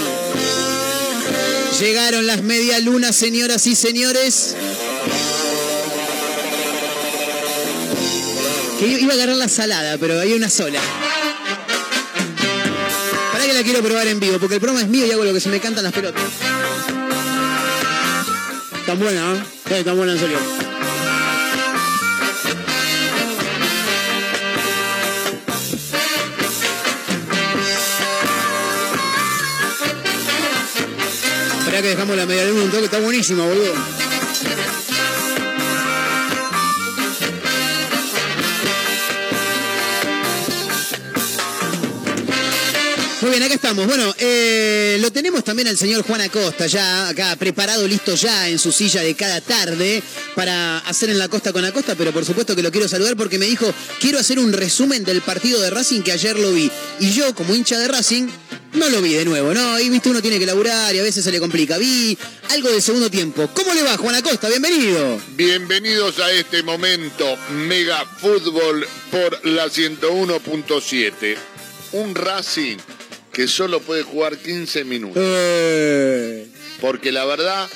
Llegaron 1.81 2.27
las 2.27 2.43
medialunas, 2.43 3.17
señoras 3.17 3.67
y 3.67 3.75
señores. 3.75 4.55
Que 8.79 8.87
iba 8.87 9.15
a 9.15 9.17
agarrar 9.17 9.37
la 9.37 9.49
salada, 9.49 9.97
pero 9.97 10.21
hay 10.21 10.35
una 10.35 10.51
sola. 10.51 10.81
Para 13.33 13.47
que 13.47 13.55
la 13.55 13.63
quiero 13.63 13.83
probar 13.83 14.09
en 14.09 14.21
vivo, 14.21 14.39
porque 14.39 14.57
el 14.57 14.61
programa 14.61 14.85
es 14.85 14.91
mío 14.91 15.07
y 15.07 15.11
hago 15.11 15.25
lo 15.25 15.33
que 15.33 15.41
se 15.41 15.49
me 15.49 15.59
cantan 15.59 15.85
las 15.85 15.95
pelotas. 15.95 16.23
Tan 18.85 18.99
buena, 18.99 19.37
¿eh? 19.37 19.60
Sí, 19.71 19.85
tan 19.85 19.97
buena 19.97 20.15
en 20.15 20.19
serio. 20.19 20.37
Esperá 31.61 31.83
que 31.83 31.89
dejamos 31.89 32.17
la 32.17 32.27
media 32.27 32.47
luna 32.47 32.65
un 32.65 32.71
toque, 32.73 32.85
está 32.87 32.99
buenísima, 32.99 33.45
boludo. 33.45 34.00
Bien, 43.31 43.45
acá 43.45 43.55
estamos. 43.55 43.87
Bueno, 43.87 44.13
eh, 44.19 44.99
lo 45.01 45.13
tenemos 45.13 45.45
también 45.45 45.69
al 45.69 45.79
señor 45.79 46.03
Juan 46.03 46.21
Acosta, 46.21 46.67
ya 46.67 47.09
acá 47.09 47.37
preparado, 47.37 47.87
listo 47.87 48.17
ya 48.17 48.49
en 48.49 48.59
su 48.59 48.73
silla 48.73 49.03
de 49.03 49.15
cada 49.15 49.41
tarde 49.41 50.03
para 50.35 50.79
hacer 50.79 51.11
en 51.11 51.19
la 51.21 51.29
costa 51.29 51.53
con 51.53 51.65
Acosta, 51.65 51.95
pero 51.95 52.13
por 52.13 52.25
supuesto 52.25 52.57
que 52.57 52.63
lo 52.63 52.73
quiero 52.73 52.89
saludar 52.89 53.17
porque 53.17 53.39
me 53.39 53.47
dijo, 53.47 53.73
quiero 54.01 54.19
hacer 54.19 54.41
un 54.41 54.53
resumen 54.53 55.05
del 55.05 55.23
partido 55.23 55.61
de 55.61 55.71
Racing 55.71 56.03
que 56.03 56.11
ayer 56.11 56.37
lo 56.41 56.51
vi. 56.51 56.73
Y 56.99 57.13
yo, 57.13 57.33
como 57.37 57.55
hincha 57.55 57.79
de 57.79 57.87
Racing, 57.87 58.27
no 58.73 58.89
lo 58.89 59.01
vi 59.01 59.13
de 59.13 59.25
nuevo, 59.25 59.55
¿no? 59.55 59.79
Y 59.79 59.91
viste, 59.91 60.09
uno 60.09 60.21
tiene 60.21 60.41
que 60.41 60.47
laburar 60.47 60.93
y 60.93 60.99
a 60.99 61.05
veces 61.05 61.23
se 61.23 61.31
le 61.31 61.39
complica. 61.39 61.79
Vi 61.79 62.19
algo 62.49 62.69
del 62.69 62.83
segundo 62.83 63.13
tiempo. 63.13 63.49
¿Cómo 63.55 63.73
le 63.75 63.85
va, 63.85 63.97
Juan 63.97 64.17
Acosta? 64.17 64.49
Bienvenido. 64.49 65.21
Bienvenidos 65.37 66.19
a 66.19 66.33
este 66.33 66.65
momento 66.65 67.37
Mega 67.53 68.05
Fútbol 68.07 68.89
por 69.13 69.47
la 69.47 69.67
101.7. 69.67 71.37
Un 71.93 72.15
Racing 72.17 72.79
que 73.41 73.49
solo 73.49 73.81
puede 73.81 74.03
jugar 74.03 74.37
15 74.37 74.85
minutos. 74.85 75.23
Eh, 75.25 76.47
Porque 76.79 77.11
la 77.11 77.25
verdad 77.25 77.71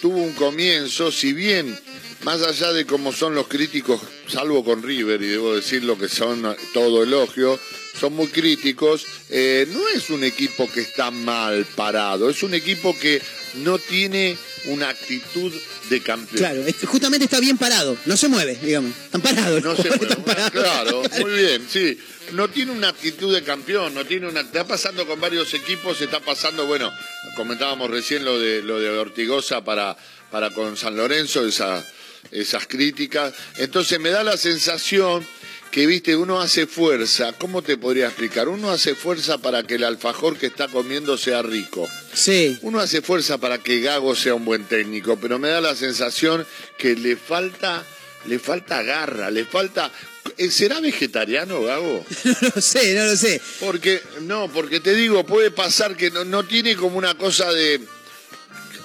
tuvo 0.00 0.22
un 0.22 0.32
comienzo, 0.32 1.12
si 1.12 1.34
bien 1.34 1.78
más 2.22 2.40
allá 2.40 2.72
de 2.72 2.86
cómo 2.86 3.12
son 3.12 3.34
los 3.34 3.46
críticos, 3.46 4.00
salvo 4.26 4.64
con 4.64 4.82
River, 4.82 5.20
y 5.20 5.26
debo 5.26 5.54
decir 5.54 5.84
lo 5.84 5.98
que 5.98 6.08
son 6.08 6.56
todo 6.72 7.02
elogio, 7.02 7.60
son 8.00 8.14
muy 8.14 8.28
críticos, 8.28 9.04
eh, 9.28 9.66
no 9.70 9.86
es 9.94 10.08
un 10.08 10.24
equipo 10.24 10.66
que 10.72 10.80
está 10.80 11.10
mal 11.10 11.66
parado, 11.76 12.30
es 12.30 12.42
un 12.42 12.54
equipo 12.54 12.98
que 12.98 13.20
no 13.56 13.78
tiene 13.78 14.38
una 14.66 14.88
actitud 14.90 15.52
de 15.90 16.00
campeón. 16.00 16.38
claro, 16.38 16.62
justamente 16.86 17.24
está 17.24 17.40
bien 17.40 17.58
parado, 17.58 17.96
no 18.06 18.16
se 18.16 18.28
mueve, 18.28 18.56
digamos. 18.62 18.92
Están 19.04 19.20
parados. 19.20 19.62
No 19.62 19.74
se 19.76 19.88
mueve. 19.88 20.04
están 20.06 20.24
parados. 20.24 20.50
Claro, 20.52 21.02
muy 21.20 21.32
bien, 21.32 21.66
sí. 21.70 21.98
No 22.32 22.48
tiene 22.48 22.72
una 22.72 22.88
actitud 22.88 23.34
de 23.34 23.42
campeón, 23.42 23.92
no 23.94 24.04
tiene 24.06 24.28
una. 24.28 24.40
Está 24.40 24.66
pasando 24.66 25.06
con 25.06 25.20
varios 25.20 25.52
equipos, 25.54 26.00
está 26.00 26.20
pasando, 26.20 26.66
bueno, 26.66 26.90
comentábamos 27.36 27.90
recién 27.90 28.24
lo 28.24 28.38
de 28.38 28.62
lo 28.62 28.78
de 28.80 28.88
Ortigosa 28.90 29.64
para, 29.64 29.96
para 30.30 30.50
con 30.50 30.76
San 30.76 30.96
Lorenzo, 30.96 31.46
esa- 31.46 31.84
esas 32.30 32.66
críticas. 32.68 33.34
Entonces 33.58 33.98
me 33.98 34.10
da 34.10 34.22
la 34.22 34.36
sensación 34.36 35.26
que, 35.72 35.86
viste, 35.86 36.14
uno 36.14 36.40
hace 36.40 36.66
fuerza. 36.66 37.32
¿Cómo 37.32 37.62
te 37.62 37.78
podría 37.78 38.06
explicar? 38.06 38.48
Uno 38.48 38.70
hace 38.70 38.94
fuerza 38.94 39.38
para 39.38 39.62
que 39.62 39.76
el 39.76 39.84
alfajor 39.84 40.36
que 40.36 40.46
está 40.46 40.68
comiendo 40.68 41.16
sea 41.16 41.40
rico. 41.42 41.88
Sí. 42.12 42.58
Uno 42.60 42.78
hace 42.78 43.00
fuerza 43.00 43.38
para 43.38 43.58
que 43.58 43.80
Gago 43.80 44.14
sea 44.14 44.34
un 44.34 44.44
buen 44.44 44.64
técnico, 44.64 45.16
pero 45.16 45.38
me 45.38 45.48
da 45.48 45.62
la 45.62 45.74
sensación 45.74 46.46
que 46.76 46.94
le 46.94 47.16
falta, 47.16 47.82
le 48.26 48.38
falta 48.38 48.82
garra, 48.82 49.30
le 49.30 49.46
falta. 49.46 49.90
¿Eh, 50.36 50.50
¿Será 50.50 50.78
vegetariano 50.78 51.62
Gago? 51.62 52.04
No 52.24 52.48
lo 52.54 52.60
sé, 52.60 52.94
no 52.94 53.06
lo 53.06 53.16
sé. 53.16 53.40
Porque, 53.58 54.02
no, 54.20 54.48
porque 54.52 54.78
te 54.78 54.94
digo, 54.94 55.24
puede 55.24 55.50
pasar 55.50 55.96
que 55.96 56.10
no, 56.10 56.24
no 56.24 56.44
tiene 56.44 56.76
como 56.76 56.98
una 56.98 57.16
cosa 57.16 57.50
de. 57.50 57.80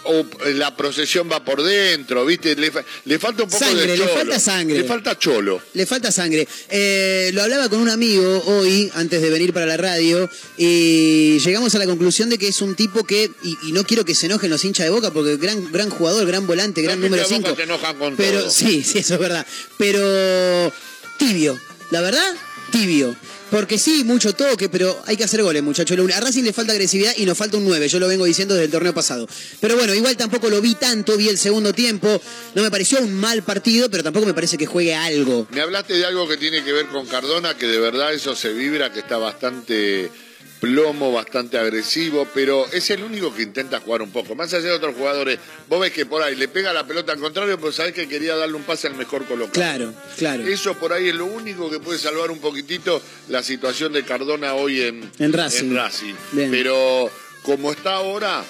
O 0.09 0.25
la 0.53 0.75
procesión 0.75 1.29
va 1.31 1.43
por 1.43 1.61
dentro, 1.63 2.25
¿viste? 2.25 2.55
Le, 2.55 2.71
fa- 2.71 2.83
le 3.05 3.19
falta 3.19 3.43
un 3.43 3.49
poco 3.49 3.63
Sangre, 3.63 3.81
de 3.81 3.87
le 3.87 3.97
cholo. 3.97 4.13
falta 4.13 4.39
sangre. 4.39 4.77
Le 4.77 4.83
falta 4.85 5.19
cholo. 5.19 5.61
Le 5.73 5.85
falta 5.85 6.11
sangre. 6.11 6.47
Eh, 6.69 7.31
lo 7.33 7.41
hablaba 7.43 7.67
con 7.69 7.79
un 7.79 7.89
amigo 7.89 8.43
hoy, 8.45 8.89
antes 8.95 9.21
de 9.21 9.29
venir 9.29 9.53
para 9.53 9.65
la 9.65 9.77
radio, 9.77 10.29
y 10.57 11.39
llegamos 11.39 11.73
a 11.75 11.79
la 11.79 11.85
conclusión 11.85 12.29
de 12.29 12.37
que 12.37 12.47
es 12.47 12.61
un 12.61 12.75
tipo 12.75 13.03
que, 13.03 13.29
y, 13.43 13.57
y 13.69 13.71
no 13.71 13.83
quiero 13.83 14.05
que 14.05 14.15
se 14.15 14.27
enojen 14.27 14.49
los 14.49 14.63
hinchas 14.63 14.85
de 14.85 14.89
Boca, 14.91 15.11
porque 15.11 15.37
gran, 15.37 15.71
gran 15.71 15.89
jugador, 15.89 16.25
gran 16.25 16.47
volante, 16.47 16.81
gran 16.81 16.99
Los 17.01 17.09
número 17.09 17.23
hinchas 17.23 17.29
de 17.29 17.35
5. 17.35 17.49
Boca 17.49 17.57
se 17.57 17.63
enojan 17.63 17.97
con 17.97 18.15
Pero 18.15 18.39
todo. 18.41 18.49
sí, 18.51 18.83
sí, 18.83 18.99
eso 18.99 19.13
es 19.15 19.19
verdad. 19.19 19.45
Pero 19.77 20.71
tibio, 21.17 21.59
la 21.91 22.01
verdad, 22.01 22.33
tibio. 22.71 23.15
Porque 23.49 23.77
sí, 23.77 24.03
mucho 24.03 24.33
toque, 24.33 24.67
pero 24.67 25.01
hay 25.05 25.15
que 25.15 25.23
hacer 25.23 25.41
goles, 25.41 25.63
muchachos. 25.63 25.97
A 26.13 26.19
Racing 26.19 26.43
le 26.43 26.53
falta 26.53 26.73
agresividad 26.73 27.13
y 27.15 27.25
nos 27.25 27.37
falta 27.37 27.57
un 27.57 27.65
9. 27.65 27.87
Yo 27.87 27.99
lo 27.99 28.07
vengo 28.07 28.25
diciendo 28.25 28.53
desde 28.53 28.65
el 28.65 28.71
torneo 28.71 28.93
pasado. 28.93 29.27
Pero 29.61 29.77
bueno, 29.77 29.93
igual 29.93 30.17
tampoco 30.17 30.49
lo 30.49 30.59
vi 30.61 30.75
tanto, 30.75 31.15
vi 31.15 31.29
el 31.29 31.37
segundo 31.37 31.73
tiempo. 31.73 32.21
No 32.55 32.61
me 32.61 32.69
pareció 32.69 32.99
un 32.99 33.13
mal 33.13 33.43
partido, 33.43 33.89
pero 33.89 34.03
tampoco 34.03 34.25
me 34.25 34.33
parece 34.33 34.57
que 34.57 34.65
juegue 34.65 34.93
algo. 34.93 35.47
Me 35.51 35.61
hablaste 35.61 35.93
de 35.93 36.05
algo 36.05 36.27
que 36.27 36.37
tiene 36.37 36.63
que 36.63 36.73
ver 36.73 36.87
con 36.87 37.05
Cardona, 37.05 37.57
que 37.57 37.67
de 37.67 37.79
verdad 37.79 38.13
eso 38.13 38.35
se 38.35 38.51
vibra, 38.51 38.91
que 38.91 38.99
está 38.99 39.17
bastante 39.17 40.11
plomo, 40.59 41.11
bastante 41.11 41.57
agresivo, 41.57 42.27
pero 42.33 42.65
es 42.71 42.89
el 42.89 43.03
único 43.03 43.33
que 43.33 43.43
intenta 43.43 43.79
jugar 43.79 44.01
un 44.01 44.11
poco. 44.11 44.35
Más 44.35 44.53
allá 44.53 44.65
de 44.67 44.71
otros 44.73 44.95
jugadores, 44.95 45.39
vos 45.69 45.79
ves 45.79 45.91
que 45.91 46.05
por 46.05 46.23
ahí 46.23 46.35
le 46.35 46.47
pega 46.47 46.73
la 46.73 46.85
pelota 46.87 47.11
al 47.13 47.19
contrario, 47.19 47.57
pero 47.59 47.71
sabés 47.71 47.93
que 47.93 48.07
quería 48.07 48.35
darle 48.35 48.55
un 48.55 48.63
pase 48.63 48.87
al 48.87 48.95
mejor 48.95 49.25
colocado. 49.25 49.51
Claro, 49.53 49.93
claro. 50.17 50.43
Eso 50.47 50.73
por 50.75 50.93
ahí 50.93 51.09
es 51.09 51.15
lo 51.15 51.25
único 51.25 51.69
que 51.69 51.79
puede 51.79 51.99
salvar 51.99 52.31
un 52.31 52.39
poquitito 52.39 53.01
la 53.29 53.43
situación 53.43 53.93
de 53.93 54.03
Cardona 54.03 54.53
hoy 54.55 54.81
en, 54.81 55.11
En 55.19 55.33
Racing. 55.33 55.65
en 55.65 55.75
Racing. 55.75 56.13
Pero 56.33 57.09
como 57.43 57.71
está 57.71 57.93
ahora, 57.95 58.43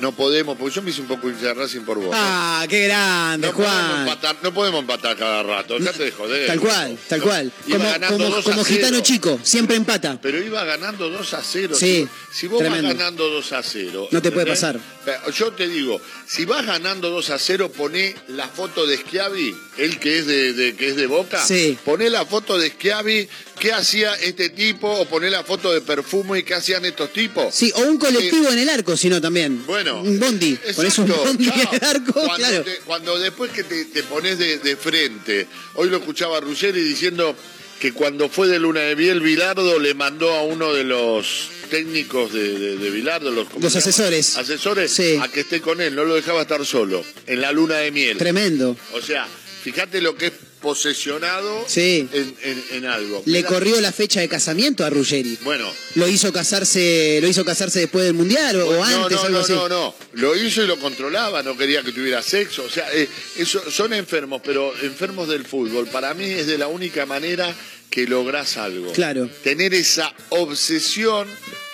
no 0.00 0.12
podemos, 0.12 0.56
porque 0.58 0.74
yo 0.74 0.82
me 0.82 0.90
hice 0.90 1.00
un 1.00 1.06
poco 1.08 1.28
hincha 1.28 1.46
de 1.46 1.54
Racing 1.54 1.80
por 1.82 1.98
vos. 1.98 2.10
Ah, 2.12 2.64
qué 2.68 2.86
grande, 2.86 3.46
no 3.46 3.52
podemos, 3.54 3.76
Juan. 3.76 4.00
empatar, 4.00 4.36
no 4.42 4.54
podemos 4.54 4.80
empatar 4.80 5.16
cada 5.16 5.42
rato, 5.42 5.78
dejate 5.78 6.04
de 6.04 6.12
joder. 6.12 6.46
Tal 6.46 6.60
cual, 6.60 6.98
tal 7.08 7.18
No, 7.20 7.24
cual. 7.26 7.52
Como, 7.70 7.84
como, 8.08 8.24
2 8.30 8.38
a 8.38 8.50
como 8.50 8.64
0. 8.64 8.64
gitano 8.64 9.00
chico, 9.00 9.38
siempre 9.42 9.76
empata. 9.76 10.18
Pero 10.20 10.42
iba 10.42 10.64
ganando 10.64 11.08
2 11.10 11.34
a 11.34 11.42
0. 11.42 11.74
Sí, 11.78 12.08
Si, 12.32 12.46
vos 12.46 12.58
tremendo. 12.60 12.88
vas 12.88 12.96
ganando 12.96 13.28
2 13.28 13.52
a 13.52 13.62
0. 13.62 14.08
No 14.10 14.22
te 14.22 14.30
puede 14.32 14.46
pasar. 14.46 14.78
Pero 15.04 15.30
Yo 15.30 15.52
te 15.52 15.66
digo, 15.68 16.00
si 16.26 16.44
vas 16.44 16.64
ganando 16.66 17.10
2 17.10 17.30
a 17.30 17.38
0, 17.38 17.70
poné 17.72 18.14
la 18.28 18.48
foto 18.48 18.86
de 18.86 18.96
Schiavi, 18.98 19.54
él 19.78 19.98
que 19.98 20.18
es 20.18 20.26
de, 20.26 20.52
de- 20.52 20.76
que 20.76 20.88
es 20.88 20.96
de 20.96 21.06
Boca. 21.06 21.44
Sí. 21.44 21.78
Poné 21.84 22.10
la 22.10 22.24
foto 22.26 22.58
de 22.58 22.70
Schiavi, 22.70 23.28
qué 23.60 23.72
hacía 23.72 24.14
este 24.14 24.48
tipo, 24.48 24.88
o 24.90 25.04
poné 25.04 25.30
la 25.30 25.44
foto 25.44 25.70
de 25.72 25.80
Perfumo 25.82 26.34
y 26.34 26.42
qué 26.42 26.54
hacían 26.54 26.84
estos 26.86 27.12
tipos. 27.12 27.54
Sí, 27.54 27.70
o 27.76 27.80
un 27.82 27.98
colectivo 27.98 28.48
en 28.50 28.58
el 28.58 28.68
arco, 28.70 28.96
sino 28.96 29.20
también. 29.20 29.64
Bueno, 29.66 30.00
Un 30.02 30.18
bondi. 30.18 30.56
Ponés 30.74 30.98
un 30.98 31.04
Exacto, 31.10 31.24
bondi 31.24 31.44
en 31.48 31.60
el 31.60 31.84
arco, 31.84 32.12
cuando, 32.14 32.34
claro. 32.36 32.64
te- 32.64 32.78
cuando 32.86 33.18
después 33.18 33.52
que 33.52 33.62
te, 33.64 33.84
te 33.84 34.02
pones 34.04 34.38
de, 34.38 34.58
de 34.58 34.76
frente, 34.76 35.46
hoy 35.74 35.90
lo 35.90 35.98
escuchaba 35.98 36.40
Ruggeri 36.40 36.82
diciendo 36.82 37.36
que 37.78 37.92
cuando 37.92 38.28
fue 38.28 38.48
de 38.48 38.58
Luna 38.58 38.80
de 38.80 38.96
Miel, 38.96 39.20
Bilardo 39.20 39.78
le 39.78 39.94
mandó 39.94 40.32
a 40.34 40.42
uno 40.42 40.72
de 40.74 40.84
los 40.84 41.48
técnicos 41.70 42.32
de, 42.32 42.58
de, 42.58 42.76
de 42.76 42.90
Bilardo, 42.90 43.30
los, 43.30 43.48
¿cómo 43.48 43.60
Los 43.62 43.76
asesores. 43.76 44.36
asesores, 44.36 44.90
Sí. 44.92 45.18
a 45.22 45.28
que 45.28 45.40
esté 45.40 45.60
con 45.60 45.80
él, 45.80 45.94
no 45.94 46.04
lo 46.04 46.14
dejaba 46.14 46.42
estar 46.42 46.64
solo, 46.66 47.04
en 47.26 47.40
la 47.40 47.52
Luna 47.52 47.76
de 47.76 47.90
Miel. 47.90 48.18
Tremendo. 48.18 48.76
O 48.92 49.00
sea, 49.00 49.26
fíjate 49.62 50.00
lo 50.00 50.14
que 50.16 50.26
es 50.26 50.32
posesionado 50.60 51.64
Sí. 51.66 52.08
en, 52.12 52.34
en- 52.42 52.64
en 52.72 52.86
algo. 52.86 53.22
Le 53.26 53.38
Mira, 53.38 53.48
corrió 53.48 53.80
la 53.80 53.92
fecha 53.92 54.20
de 54.20 54.28
casamiento 54.28 54.84
a 54.84 54.90
Ruggeri. 54.90 55.38
Bueno, 55.42 55.70
Lo 55.94 56.08
hizo 56.08 56.32
casarse, 56.32 57.18
lo 57.20 57.28
hizo 57.28 57.44
casarse 57.44 57.80
después 57.80 58.04
del 58.04 58.14
mundial 58.14 58.60
o, 58.60 58.72
no, 58.72 58.84
antes, 58.84 59.18
no, 59.18 59.22
algo 59.24 59.38
no, 59.38 59.44
así. 59.44 59.52
no, 59.52 59.68
no. 59.68 59.94
Lo 60.14 60.36
hizo 60.36 60.62
y 60.62 60.66
lo 60.66 60.78
controlaba, 60.78 61.42
no 61.42 61.56
quería 61.56 61.82
que 61.82 61.92
tuviera 61.92 62.22
sexo. 62.22 62.64
O 62.64 62.70
sea, 62.70 62.92
eh, 62.92 63.08
eso, 63.36 63.62
son 63.70 63.92
enfermos, 63.92 64.40
pero 64.44 64.72
enfermos 64.82 65.28
del 65.28 65.44
fútbol. 65.44 65.86
Para 65.88 66.14
mí 66.14 66.24
es 66.24 66.46
de 66.46 66.58
la 66.58 66.68
única 66.68 67.06
manera 67.06 67.54
que 67.90 68.06
lográs 68.06 68.56
algo. 68.56 68.92
Claro. 68.92 69.28
Tener 69.42 69.74
esa 69.74 70.14
obsesión 70.28 71.26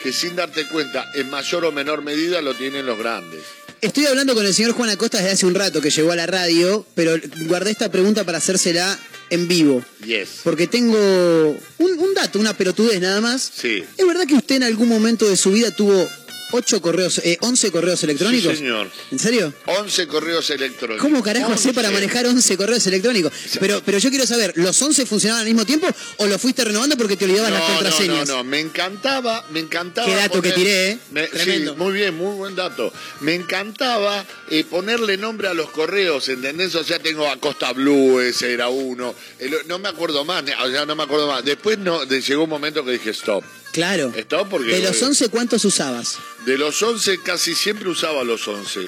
que 0.03 0.12
sin 0.12 0.37
darte 0.37 0.66
cuenta, 0.68 1.11
en 1.14 1.28
mayor 1.30 1.64
o 1.64 1.72
menor 1.72 2.03
medida, 2.03 2.41
lo 2.41 2.55
tienen 2.55 2.87
los 2.87 2.99
grandes. 2.99 3.41
Estoy 3.81 4.07
hablando 4.07 4.35
con 4.35 4.47
el 4.47 4.55
señor 4.55 4.72
Juan 4.72 4.91
Acosta 4.91 5.18
desde 5.18 5.33
hace 5.33 5.47
un 5.47 5.55
rato 5.55 5.81
que 5.81 5.91
llegó 5.91 6.12
a 6.12 6.16
la 6.16 6.27
radio, 6.27 6.87
pero 6.95 7.14
guardé 7.47 7.70
esta 7.70 7.91
pregunta 7.91 8.24
para 8.24 8.39
hacérsela 8.39 8.99
en 9.31 9.49
vivo. 9.49 9.85
Yes. 10.05 10.41
Porque 10.45 10.66
tengo 10.66 10.99
un, 10.99 11.99
un 11.99 12.14
dato, 12.14 12.39
una 12.39 12.57
pelotudez 12.57 13.01
nada 13.01 13.20
más. 13.20 13.51
Sí. 13.55 13.85
¿Es 13.97 14.07
verdad 14.07 14.27
que 14.27 14.35
usted 14.35 14.57
en 14.57 14.62
algún 14.62 14.89
momento 14.89 15.29
de 15.29 15.37
su 15.37 15.53
vida 15.53 15.70
tuvo 15.70 16.09
ocho 16.53 16.80
correos, 16.80 17.18
eh, 17.24 17.38
11 17.40 17.70
correos 17.70 18.03
electrónicos? 18.05 18.53
Sí, 18.53 18.59
señor. 18.59 18.90
¿En 19.11 19.18
serio? 19.18 19.53
11 19.66 20.07
correos 20.07 20.49
electrónicos. 20.51 21.03
¿Cómo 21.03 21.22
carajo 21.22 21.53
hacé 21.53 21.72
para 21.72 21.88
11. 21.88 22.01
manejar 22.01 22.26
11 22.26 22.57
correos 22.57 22.86
electrónicos? 22.86 23.32
Pero, 23.61 23.82
pero 23.84 23.99
yo 23.99 24.11
quiero 24.11 24.26
saber, 24.26 24.53
¿los 24.57 24.80
11 24.80 25.07
funcionaban 25.07 25.40
al 25.42 25.47
mismo 25.47 25.64
tiempo 25.64 25.88
o 26.18 26.26
los 26.26 26.40
fuiste 26.40 26.64
renovando 26.64 26.97
porque 26.97 27.16
te 27.16 27.24
olvidabas 27.24 27.51
las 27.53 27.61
No, 27.61 27.68
no, 27.68 27.74
contraseñas? 27.74 28.28
no, 28.28 28.36
no, 28.36 28.44
me 28.44 28.61
encantaba, 28.61 29.44
me 29.51 29.61
encantaba. 29.61 30.07
Qué 30.07 30.14
dato 30.14 30.40
que 30.42 30.53
tiré, 30.53 30.90
¿eh? 30.90 30.99
Me- 31.12 31.26
Tremendo. 31.28 31.72
sí, 31.72 31.78
muy 31.78 31.92
bien, 31.92 32.14
muy 32.16 32.34
buen 32.36 32.55
dato. 32.55 32.92
Me 33.20 33.34
encantaba 33.34 34.24
eh, 34.51 34.64
ponerle 34.64 35.16
nombre 35.16 35.49
a 35.49 35.55
los 35.55 35.70
correos, 35.70 36.28
¿entendés? 36.28 36.74
O 36.74 36.84
sea, 36.84 36.99
tengo 36.99 37.28
Acosta 37.28 37.72
Blue, 37.72 38.20
ese 38.20 38.53
era 38.53 38.68
uno. 38.68 39.14
El- 39.38 39.66
no 39.66 39.78
me 39.78 39.88
acuerdo 39.88 40.24
más, 40.24 40.44
o 40.64 40.70
sea, 40.70 40.86
no 40.86 40.94
me 40.97 41.03
acuerdo 41.03 41.26
más. 41.26 41.44
Después 41.44 41.78
no, 41.78 42.05
de- 42.07 42.20
llegó 42.20 42.44
un 42.44 42.51
momento 42.51 42.84
que 42.84 42.92
dije 42.92 43.11
stop. 43.11 43.44
Claro. 43.77 44.11
Porque. 44.49 44.72
De 44.72 44.81
los 44.81 45.03
11, 45.03 45.29
¿cuántos 45.29 45.62
usabas? 45.66 46.16
De 46.47 46.57
los 46.57 46.83
11 46.83 47.20
casi 47.20 47.55
siempre 47.55 47.91
usaba 47.91 48.24
los 48.24 48.49
11. 48.49 48.87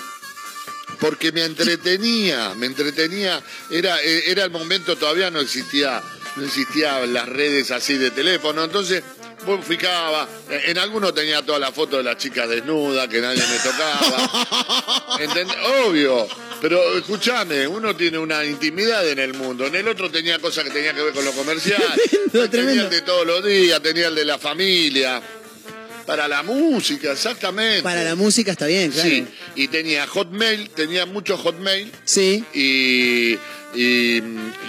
Porque 0.98 1.30
me 1.30 1.44
entretenía, 1.44 2.54
me 2.54 2.64
entretenía. 2.64 3.42
Era, 3.70 4.02
eh, 4.02 4.30
era 4.30 4.44
el 4.44 4.50
momento, 4.50 4.96
todavía 4.96 5.30
no 5.30 5.40
existía, 5.40 6.02
no 6.36 6.42
existían 6.42 7.12
las 7.12 7.28
redes 7.28 7.70
así 7.70 7.98
de 7.98 8.10
teléfono. 8.10 8.64
Entonces, 8.64 9.02
vos 9.44 9.62
fijaba, 9.62 10.26
eh, 10.48 10.62
en 10.68 10.78
alguno 10.78 11.12
tenía 11.12 11.44
toda 11.44 11.58
la 11.58 11.70
foto 11.70 11.98
de 11.98 12.04
las 12.04 12.16
chicas 12.16 12.48
desnudas, 12.48 13.08
que 13.08 13.20
nadie 13.20 13.42
me 13.46 13.58
tocaba. 13.58 15.18
¿Entendés? 15.20 15.56
Obvio. 15.84 16.26
Pero 16.60 16.98
escúchame, 16.98 17.66
uno 17.66 17.94
tiene 17.94 18.18
una 18.18 18.44
intimidad 18.44 19.08
en 19.08 19.18
el 19.20 19.34
mundo. 19.34 19.66
En 19.66 19.74
el 19.76 19.86
otro 19.88 20.10
tenía 20.10 20.38
cosas 20.38 20.64
que 20.64 20.70
tenía 20.70 20.92
que 20.92 21.02
ver 21.02 21.12
con 21.12 21.24
lo 21.24 21.32
comercial. 21.32 21.80
Tremendo, 22.32 22.32
tenía 22.32 22.48
tremendo. 22.50 22.84
el 22.84 22.90
de 22.90 23.00
todos 23.02 23.26
los 23.26 23.44
días, 23.44 23.80
tenía 23.82 24.08
el 24.08 24.14
de 24.14 24.24
la 24.24 24.38
familia. 24.38 25.22
Para 26.04 26.26
la 26.26 26.42
música, 26.42 27.12
exactamente. 27.12 27.82
Para 27.82 28.02
la 28.02 28.14
música 28.14 28.50
está 28.52 28.66
bien, 28.66 28.90
claro. 28.90 29.08
Sí, 29.08 29.26
y 29.56 29.68
tenía 29.68 30.06
Hotmail, 30.06 30.70
tenía 30.70 31.04
mucho 31.04 31.36
Hotmail 31.36 31.92
Sí, 32.04 32.42
y, 32.54 33.38
y, 33.74 34.22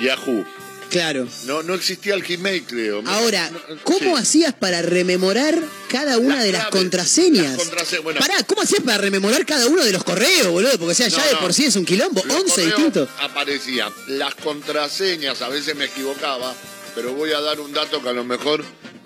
Yahoo. 0.03 0.45
Claro. 0.89 1.27
No, 1.45 1.63
no 1.63 1.73
existía 1.75 2.13
el 2.15 2.23
Gmail, 2.23 2.63
creo. 2.65 3.01
Ahora, 3.05 3.49
¿cómo 3.83 4.15
sí. 4.17 4.21
hacías 4.21 4.53
para 4.53 4.81
rememorar 4.81 5.57
cada 5.89 6.17
una 6.17 6.35
Las 6.35 6.43
de 6.45 6.51
las 6.51 6.61
claves, 6.67 6.79
contraseñas? 6.81 7.57
las 7.57 7.67
contrase- 7.67 7.99
bueno. 8.03 8.19
Pará, 8.19 8.43
¿cómo 8.43 8.61
hacías 8.61 8.81
para 8.83 8.97
rememorar 8.97 9.45
cada 9.45 9.67
uno 9.67 9.83
de 9.83 9.91
los 9.91 10.03
correos, 10.03 10.47
boludo? 10.47 10.71
Porque 10.77 10.91
o 10.91 10.95
sea, 10.95 11.07
ya 11.07 11.17
No, 11.17 11.29
de 11.29 11.35
por 11.37 11.53
sí 11.53 11.65
es 11.65 11.75
un 11.75 11.85
quilombo, 11.85 12.21
Los 12.25 12.35
11 12.35 12.49
correos 12.51 12.75
distintos. 12.75 13.09
Aparecían 13.19 13.91
las 14.07 14.35
contraseñas, 14.35 15.41
a 15.41 15.49
veces 15.49 15.75
me 15.75 15.85
equivocaba, 15.85 16.53
pero 16.95 17.13
voy 17.13 17.31
a 17.33 17.39
dar 17.41 17.59
un 17.59 17.71
dato 17.73 18.01
que 18.01 18.09
a 18.09 18.13
lo 18.13 18.23
mejor 18.23 18.63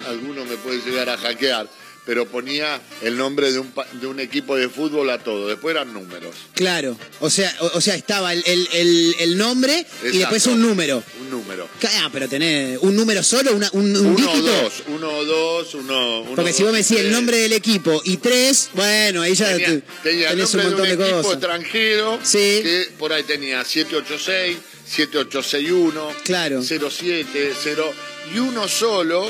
alguno 0.07 0.45
me 0.45 0.57
puede 0.57 0.79
llegar 0.81 1.09
a 1.09 1.17
hackear. 1.17 1.67
Pero 2.05 2.27
ponía 2.27 2.81
el 3.01 3.15
nombre 3.17 3.53
de 3.53 3.59
un, 3.59 3.71
de 3.93 4.07
un 4.07 4.19
equipo 4.19 4.57
de 4.57 4.67
fútbol 4.67 5.09
a 5.09 5.19
todo, 5.19 5.47
después 5.47 5.73
eran 5.73 5.93
números. 5.93 6.35
Claro, 6.53 6.97
o 7.21 7.29
sea, 7.29 7.55
o, 7.61 7.77
o 7.77 7.81
sea 7.81 7.95
estaba 7.95 8.33
el, 8.33 8.43
el- 8.45 8.67
el- 8.73 9.15
el 9.19 9.37
nombre 9.37 9.85
y 10.11 10.17
después 10.17 10.45
un 10.47 10.61
número. 10.61 11.01
Un 11.21 11.29
número. 11.29 11.69
Ah, 12.01 12.09
pero 12.11 12.27
tenés 12.27 12.77
un 12.81 12.93
número 12.97 13.23
solo, 13.23 13.53
una- 13.55 13.69
un, 13.71 13.95
un 13.95 14.05
Uno 14.05 14.31
o 14.31 14.35
dígito. 14.35 14.41
dos, 14.63 14.73
uno 14.87 15.09
o 15.17 15.23
dos, 15.25 15.73
uno. 15.75 16.21
uno 16.23 16.35
Porque 16.35 16.51
si 16.51 16.63
vos 16.63 16.73
me 16.73 16.79
decís 16.79 16.97
el 16.99 17.09
nombre 17.11 17.37
del 17.37 17.53
equipo 17.53 18.01
y 18.03 18.17
tres, 18.17 18.69
bueno, 18.73 19.21
ahí 19.21 19.33
ya 19.33 19.51
Tenía, 19.53 19.67
te- 19.67 19.83
tenía 20.03 20.29
tenés 20.31 20.53
un 20.55 20.63
montón 20.63 20.81
de 20.81 20.87
de 20.89 20.95
un 20.97 21.01
equipo 21.03 21.17
cosas. 21.21 21.33
extranjero 21.33 22.19
Sí. 22.21 22.37
que 22.63 22.89
por 22.99 23.13
ahí 23.13 23.23
tenía 23.23 23.63
786, 23.63 24.57
7861, 24.85 26.09
Claro. 26.25 26.61
07, 26.61 27.53
0 27.63 27.93
y 28.35 28.39
uno 28.39 28.67
solo 28.67 29.29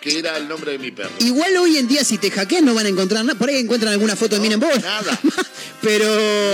que 0.00 0.18
era 0.18 0.36
el 0.36 0.48
nombre 0.48 0.72
de 0.72 0.78
mi 0.78 0.90
perro. 0.90 1.10
Igual 1.18 1.56
hoy 1.58 1.76
en 1.76 1.86
día 1.88 2.04
si 2.04 2.18
te 2.18 2.30
hackean 2.30 2.64
no 2.64 2.74
van 2.74 2.86
a 2.86 2.88
encontrar 2.88 3.24
nada. 3.24 3.38
Por 3.38 3.48
ahí 3.48 3.56
encuentran 3.58 3.92
alguna 3.92 4.16
foto 4.16 4.36
de 4.36 4.40
mí 4.40 4.52
en 4.52 4.60
vos. 4.60 4.80
Nada. 4.82 5.18
Pero 5.82 6.06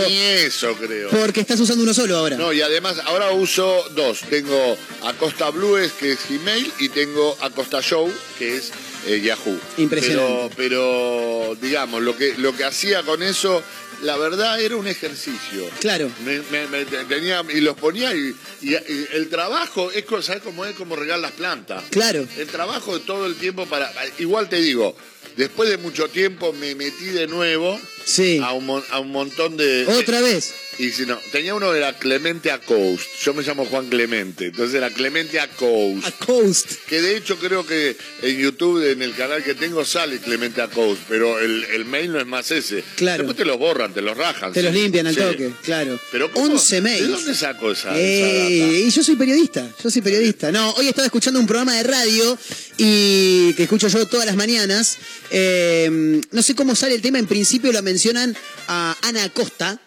Ni 0.09 0.17
eso 0.17 0.75
creo. 0.77 1.11
porque 1.11 1.41
estás 1.41 1.59
usando 1.59 1.83
uno 1.83 1.93
solo 1.95 2.17
ahora. 2.17 2.37
No, 2.37 2.53
y 2.53 2.61
además 2.61 2.99
ahora 3.07 3.31
uso 3.33 3.85
dos. 3.95 4.21
Tengo 4.31 4.77
Acosta 5.05 5.51
Blues, 5.51 5.93
que 5.99 6.13
es 6.13 6.19
Gmail, 6.29 6.73
y 6.79 6.89
tengo 6.91 7.37
Acosta 7.41 7.81
Show, 7.83 8.13
que 8.39 8.57
es 8.57 8.71
eh, 9.07 9.21
Yahoo. 9.21 9.59
Impresionante. 9.79 10.55
Pero, 10.57 11.51
pero, 11.51 11.57
digamos, 11.61 12.03
lo 12.03 12.17
que, 12.17 12.35
lo 12.39 12.55
que 12.57 12.65
hacía 12.65 13.03
con 13.03 13.23
eso, 13.23 13.63
la 14.03 14.17
verdad 14.17 14.61
era 14.61 14.77
un 14.77 14.87
ejercicio. 14.87 15.65
Claro. 15.81 16.11
Me, 16.25 16.41
me- 16.51 16.67
me 16.67 16.85
tenía, 16.85 17.43
y 17.53 17.61
los 17.61 17.77
ponía 17.77 18.15
y, 18.15 18.35
y- 18.63 18.75
y 18.75 19.07
el 19.13 19.29
trabajo 19.29 19.91
es 19.93 20.05
¿sabes 20.23 20.43
cómo 20.43 20.65
es? 20.65 20.75
Como 20.77 20.97
regar 20.97 21.19
las 21.19 21.33
plantas. 21.33 21.85
Claro. 21.91 22.27
El 22.37 22.47
trabajo 22.49 22.99
de 22.99 23.05
todo 23.05 23.27
el 23.27 23.37
tiempo 23.37 23.67
para. 23.67 23.91
Igual 24.19 24.49
te 24.49 24.57
digo, 24.57 24.97
después 25.37 25.69
de 25.69 25.79
mucho 25.79 26.09
tiempo 26.09 26.53
me 26.53 26.75
metí 26.75 27.07
de 27.07 27.27
nuevo 27.27 27.79
Sí. 28.05 28.39
a, 28.43 28.53
un, 28.53 28.83
a 28.91 29.01
un 29.01 29.11
montón 29.11 29.57
de. 29.57 29.85
Otra 29.89 30.21
vez. 30.21 30.53
Y 30.79 30.91
si 30.91 31.07
no, 31.07 31.19
tenía 31.33 31.55
uno 31.55 31.73
de 31.73 31.81
la 31.81 31.95
Clemente 31.99 32.51
Acoust. 32.53 33.03
Yo 33.25 33.33
me 33.35 33.43
llamo 33.43 33.65
Juan 33.65 33.89
Clemente. 33.89 34.47
Entonces 34.47 34.75
era 34.77 34.91
Clemente 34.91 35.41
Acoust. 35.41 36.07
A 36.07 36.13
Coast. 36.13 36.73
Que 36.87 37.01
de 37.01 37.17
hecho 37.17 37.37
creo 37.39 37.67
que 37.67 37.97
en 38.23 38.37
YouTube, 38.39 38.93
en 38.93 39.01
el 39.03 39.15
canal 39.17 39.43
que 39.43 39.55
tengo, 39.55 39.85
sale 39.87 40.19
Clemente 40.19 40.61
Acoust. 40.63 41.01
Pero 41.09 41.41
el, 41.41 41.65
el 41.65 41.85
mail 41.87 42.13
no 42.13 42.21
es 42.21 42.27
más 42.27 42.51
ese. 42.51 42.85
Claro. 42.97 43.23
Después 43.25 43.39
te 43.39 43.45
los 43.47 43.59
borran, 43.59 43.93
te 43.95 44.03
los 44.03 44.17
rajan. 44.17 44.53
Te 44.53 44.61
sí. 44.61 44.67
los 44.67 44.75
limpian 44.75 45.07
al 45.07 45.15
Sí. 45.15 45.21
toque, 45.23 45.51
claro. 45.65 45.99
Pero 46.13 46.31
¿cómo? 46.31 46.53
11 46.55 46.81
mails. 46.83 47.01
¿De 47.01 47.09
dónde 47.09 47.35
saco 47.35 47.73
esa, 47.73 47.89
esa 47.89 47.99
Eh, 47.99 48.59
data? 48.61 48.73
y 48.87 48.91
yo 48.91 49.03
soy 49.03 49.17
periodista, 49.17 49.69
yo 49.83 49.91
soy 49.91 50.03
periodista. 50.03 50.53
No, 50.53 50.71
hoy 50.73 50.89
estaba 50.89 51.07
escuchando 51.07 51.41
un 51.41 51.47
programa 51.47 51.75
de 51.75 51.83
radio 51.85 52.39
y 52.77 53.55
que 53.55 53.63
escucho 53.65 53.89
yo 53.89 54.07
todas 54.07 54.27
las 54.27 54.37
mañanas. 54.37 54.99
Eh, 55.31 56.21
no 56.31 56.43
sé 56.43 56.55
cómo 56.55 56.75
sale 56.75 56.95
el 56.95 57.03
tema, 57.03 57.19
en 57.19 57.27
principio 57.27 57.73
la 57.73 57.83
mencionan 57.83 58.37
a 58.69 58.97
Ana 59.03 59.25
Acosta 59.25 59.81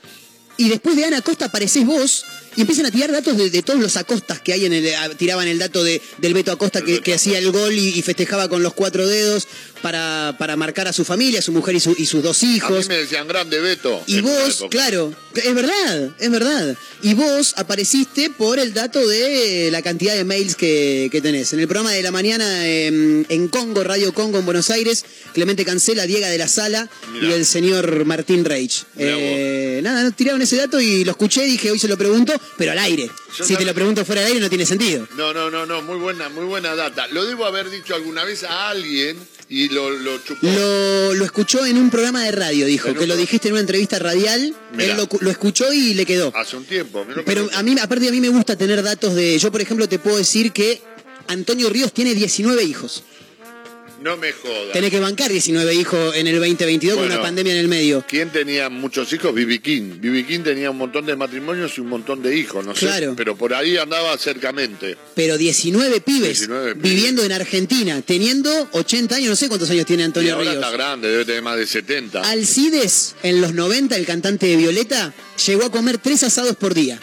y 0.57 0.69
después 0.69 0.95
de 0.95 1.05
Ana 1.05 1.17
Acosta 1.17 1.45
aparecés 1.45 1.85
vos 1.85 2.25
y 2.55 2.61
empiezan 2.61 2.85
a 2.85 2.91
tirar 2.91 3.11
datos 3.11 3.37
de, 3.37 3.61
todos 3.61 3.79
los 3.79 3.95
Acostas 3.95 4.41
que 4.41 4.51
hay 4.51 4.65
en 4.65 4.73
el. 4.73 5.15
Tiraban 5.17 5.47
el 5.47 5.59
dato 5.59 5.83
de, 5.83 6.01
del 6.17 6.33
Beto 6.33 6.51
Acosta 6.51 6.81
que, 6.81 7.13
hacía 7.13 7.37
el 7.37 7.51
gol 7.51 7.73
y 7.73 8.01
festejaba 8.01 8.49
con 8.49 8.63
los 8.63 8.73
cuatro 8.73 9.07
dedos 9.07 9.47
para, 9.81 10.35
para 10.37 10.55
marcar 10.55 10.87
a 10.87 10.93
su 10.93 11.05
familia, 11.05 11.39
a 11.39 11.41
su 11.41 11.51
mujer 11.51 11.75
y, 11.75 11.79
su- 11.79 11.95
y 11.97 12.05
sus 12.05 12.21
dos 12.23 12.41
A 12.43 12.45
mí 12.45 12.55
hijos. 12.55 12.87
me 12.87 12.97
decían 12.97 13.27
grande 13.27 13.59
Beto. 13.59 14.01
Y 14.07 14.21
vos, 14.21 14.65
claro, 14.69 15.13
es 15.35 15.53
verdad, 15.55 16.09
es 16.19 16.31
verdad. 16.31 16.75
Y 17.01 17.13
vos 17.13 17.53
apareciste 17.57 18.29
por 18.29 18.59
el 18.59 18.73
dato 18.73 19.05
de 19.07 19.69
la 19.71 19.81
cantidad 19.81 20.15
de 20.15 20.23
mails 20.23 20.55
que, 20.55 21.09
que 21.11 21.21
tenés. 21.21 21.53
En 21.53 21.59
el 21.59 21.67
programa 21.67 21.91
de 21.91 22.03
la 22.03 22.11
mañana 22.11 22.67
em, 22.67 23.25
en 23.29 23.47
Congo, 23.47 23.83
Radio 23.83 24.13
Congo 24.13 24.39
en 24.39 24.45
Buenos 24.45 24.69
Aires, 24.69 25.05
Clemente 25.33 25.63
Cancela, 25.65 26.05
Diego 26.05 26.25
de 26.27 26.37
la 26.37 26.47
Sala 26.47 26.89
Mirá. 27.13 27.27
y 27.27 27.31
el 27.33 27.45
señor 27.45 28.05
Martín 28.05 28.43
Reich. 28.45 28.83
Eh, 28.97 29.79
nada, 29.83 30.03
no, 30.03 30.11
tiraron 30.11 30.41
ese 30.41 30.55
dato 30.57 30.79
y 30.79 31.03
lo 31.05 31.11
escuché 31.11 31.45
y 31.45 31.51
dije, 31.51 31.71
hoy 31.71 31.79
se 31.79 31.87
lo 31.87 31.97
pregunto, 31.97 32.33
pero 32.57 32.71
al 32.71 32.79
aire. 32.79 33.09
Yo 33.37 33.45
si 33.45 33.55
te 33.55 33.63
lo 33.65 33.73
pregunto 33.73 34.03
fuera 34.05 34.21
del 34.21 34.29
aire 34.29 34.39
no 34.41 34.49
tiene 34.49 34.65
sentido. 34.65 35.07
No, 35.15 35.33
no, 35.33 35.49
no, 35.49 35.65
no, 35.65 35.81
muy 35.81 35.97
buena, 35.97 36.29
muy 36.29 36.45
buena 36.45 36.75
data. 36.75 37.07
Lo 37.07 37.25
debo 37.25 37.45
haber 37.45 37.69
dicho 37.69 37.95
alguna 37.95 38.23
vez 38.23 38.43
a 38.43 38.69
alguien 38.69 39.17
y 39.49 39.69
lo, 39.69 39.89
lo 39.89 40.19
chupó. 40.19 40.45
Lo, 40.45 41.15
lo 41.15 41.25
escuchó 41.25 41.65
en 41.65 41.77
un 41.77 41.89
programa 41.89 42.23
de 42.23 42.31
radio, 42.31 42.67
dijo, 42.67 42.93
que 42.93 43.07
lo 43.07 43.17
dijiste 43.17 43.47
en 43.47 43.55
una 43.55 43.61
entrevista 43.61 43.97
radial, 43.97 44.55
Mirá. 44.73 44.91
él 44.91 44.97
lo, 44.97 45.09
lo 45.21 45.31
escuchó 45.31 45.73
y 45.73 45.95
le 45.95 46.05
quedó. 46.05 46.31
Hace 46.35 46.55
un 46.55 46.65
tiempo. 46.65 47.03
mirá 47.03 47.23
Pero 47.25 47.49
a 47.53 47.63
mí, 47.63 47.75
aparte 47.81 48.07
a 48.07 48.11
mí 48.11 48.21
me 48.21 48.29
gusta 48.29 48.55
tener 48.55 48.81
datos 48.83 49.15
de. 49.15 49.37
Yo, 49.39 49.51
por 49.51 49.61
ejemplo, 49.61 49.89
te 49.89 49.97
puedo 49.97 50.17
decir 50.17 50.51
que 50.51 50.81
Antonio 51.27 51.69
Ríos 51.69 51.91
tiene 51.93 52.13
19 52.13 52.63
hijos. 52.63 53.03
No 54.01 54.15
me 54.17 54.31
jodas. 54.31 54.71
Tenés 54.73 54.91
que 54.91 54.99
bancar 54.99 55.29
19 55.31 55.73
hijos 55.75 56.15
en 56.15 56.27
el 56.27 56.35
2022 56.39 56.95
con 56.97 57.05
una 57.05 57.21
pandemia 57.21 57.53
en 57.53 57.59
el 57.59 57.67
medio. 57.67 58.05
¿Quién 58.07 58.29
tenía 58.29 58.69
muchos 58.69 59.11
hijos? 59.11 59.33
Bibi 59.33 59.59
King. 59.59 59.99
Bibi 59.99 60.23
King 60.23 60.39
tenía 60.41 60.71
un 60.71 60.77
montón 60.77 61.05
de 61.05 61.15
matrimonios 61.15 61.77
y 61.77 61.81
un 61.81 61.87
montón 61.87 62.21
de 62.21 62.35
hijos, 62.37 62.65
no 62.65 62.73
sé. 62.73 62.85
Claro. 62.85 63.13
Pero 63.17 63.35
por 63.35 63.53
ahí 63.53 63.77
andaba 63.77 64.17
cercamente. 64.17 64.97
Pero 65.15 65.37
19 65.37 66.01
pibes 66.01 66.39
19 66.39 66.75
pibes. 66.75 66.81
viviendo 66.91 67.23
en 67.23 67.31
Argentina, 67.33 68.01
teniendo 68.01 68.69
80 68.71 69.15
años, 69.15 69.29
no 69.29 69.35
sé 69.35 69.47
cuántos 69.49 69.69
años 69.69 69.85
tiene 69.85 70.03
Y 70.03 70.05
Antonio 70.05 70.35
ahora 70.35 70.51
Ríos. 70.51 70.63
está 70.63 70.71
grande, 70.71 71.09
debe 71.09 71.25
tener 71.25 71.41
más 71.41 71.57
de 71.57 71.67
70. 71.67 72.21
Alcides, 72.21 73.15
en 73.23 73.41
los 73.41 73.53
90, 73.53 73.95
el 73.97 74.05
cantante 74.05 74.45
de 74.47 74.55
Violeta, 74.55 75.13
llegó 75.45 75.65
a 75.65 75.71
comer 75.71 75.97
tres 75.97 76.23
asados 76.23 76.55
por 76.55 76.73
día. 76.73 76.99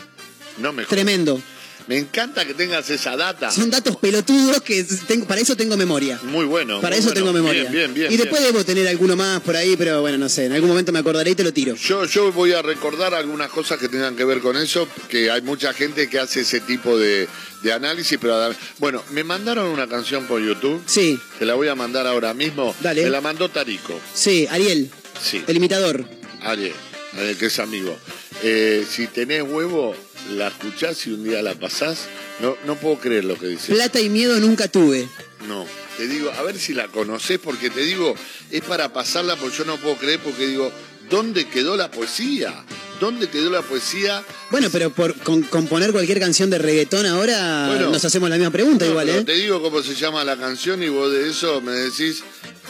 No 0.58 0.72
me 0.72 0.84
jodas. 0.84 0.88
Tremendo. 0.88 1.42
Me 1.86 1.98
encanta 1.98 2.44
que 2.44 2.54
tengas 2.54 2.90
esa 2.90 3.16
data. 3.16 3.50
Son 3.50 3.70
datos 3.70 3.96
pelotudos 3.96 4.60
que 4.62 4.84
tengo, 5.06 5.26
para 5.26 5.40
eso 5.40 5.56
tengo 5.56 5.76
memoria. 5.76 6.18
Muy 6.24 6.44
bueno. 6.44 6.80
Para 6.80 6.96
muy 6.96 7.00
eso 7.00 7.08
bueno. 7.10 7.20
tengo 7.20 7.32
memoria. 7.32 7.62
Bien, 7.62 7.72
bien, 7.72 7.94
bien. 7.94 8.12
y 8.12 8.16
después 8.16 8.40
bien. 8.42 8.52
debo 8.52 8.64
tener 8.64 8.88
alguno 8.88 9.14
más 9.14 9.40
por 9.42 9.54
ahí, 9.56 9.76
pero 9.76 10.00
bueno, 10.00 10.18
no 10.18 10.28
sé. 10.28 10.46
En 10.46 10.52
algún 10.52 10.68
momento 10.68 10.90
me 10.90 10.98
acordaré 10.98 11.30
y 11.30 11.34
te 11.36 11.44
lo 11.44 11.52
tiro. 11.52 11.76
Yo, 11.76 12.04
yo 12.04 12.32
voy 12.32 12.52
a 12.52 12.62
recordar 12.62 13.14
algunas 13.14 13.50
cosas 13.50 13.78
que 13.78 13.88
tengan 13.88 14.16
que 14.16 14.24
ver 14.24 14.40
con 14.40 14.56
eso, 14.56 14.88
que 15.08 15.30
hay 15.30 15.42
mucha 15.42 15.72
gente 15.72 16.08
que 16.08 16.18
hace 16.18 16.40
ese 16.40 16.60
tipo 16.60 16.98
de, 16.98 17.28
de 17.62 17.72
análisis, 17.72 18.18
pero 18.20 18.52
bueno, 18.78 19.02
me 19.10 19.22
mandaron 19.24 19.66
una 19.68 19.86
canción 19.86 20.26
por 20.26 20.40
YouTube, 20.42 20.82
Sí, 20.86 21.18
que 21.38 21.44
la 21.44 21.54
voy 21.54 21.68
a 21.68 21.74
mandar 21.74 22.06
ahora 22.06 22.34
mismo. 22.34 22.74
Dale. 22.80 23.04
Me 23.04 23.10
la 23.10 23.20
mandó 23.20 23.48
Tarico, 23.48 24.00
sí, 24.14 24.46
Ariel, 24.50 24.90
sí, 25.22 25.42
el 25.46 25.56
imitador. 25.56 26.04
Ariel, 26.42 26.74
Ariel, 27.14 27.36
que 27.36 27.46
es 27.46 27.58
amigo. 27.58 27.96
Eh, 28.42 28.84
si 28.88 29.06
tenés 29.06 29.42
huevo, 29.42 29.94
la 30.30 30.48
escuchás 30.48 31.06
y 31.06 31.10
un 31.12 31.24
día 31.24 31.42
la 31.42 31.54
pasás. 31.54 32.06
No, 32.40 32.56
no 32.66 32.74
puedo 32.76 32.98
creer 32.98 33.24
lo 33.24 33.38
que 33.38 33.46
dice. 33.46 33.72
Plata 33.74 34.00
y 34.00 34.08
miedo 34.08 34.38
nunca 34.40 34.68
tuve. 34.68 35.08
No, 35.48 35.64
te 35.96 36.06
digo, 36.08 36.30
a 36.30 36.42
ver 36.42 36.58
si 36.58 36.74
la 36.74 36.88
conocés, 36.88 37.38
porque 37.38 37.70
te 37.70 37.80
digo, 37.82 38.14
es 38.50 38.62
para 38.62 38.92
pasarla, 38.92 39.36
porque 39.36 39.58
yo 39.58 39.64
no 39.64 39.76
puedo 39.76 39.96
creer, 39.96 40.18
porque 40.20 40.46
digo, 40.46 40.70
¿dónde 41.08 41.46
quedó 41.48 41.76
la 41.76 41.90
poesía? 41.90 42.64
¿Dónde 43.00 43.28
quedó 43.28 43.50
la 43.50 43.60
poesía? 43.62 44.24
Bueno, 44.50 44.68
pero 44.72 44.90
por 44.90 45.14
con- 45.18 45.42
componer 45.42 45.92
cualquier 45.92 46.18
canción 46.18 46.48
de 46.50 46.58
reggaetón 46.58 47.04
ahora 47.06 47.66
Bueno. 47.68 47.90
nos 47.90 48.04
hacemos 48.04 48.28
la 48.30 48.36
misma 48.36 48.50
pregunta 48.50 48.86
No, 48.86 48.92
igual, 48.92 49.08
¿eh? 49.10 49.22
Te 49.24 49.34
digo 49.34 49.60
cómo 49.62 49.82
se 49.82 49.94
llama 49.94 50.24
la 50.24 50.36
canción 50.36 50.82
y 50.82 50.88
vos 50.88 51.12
de 51.12 51.28
eso 51.30 51.60
me 51.60 51.72
decís 51.72 52.22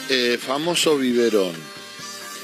eh, 0.09 0.37
famoso 0.45 0.97
biberón. 0.97 1.53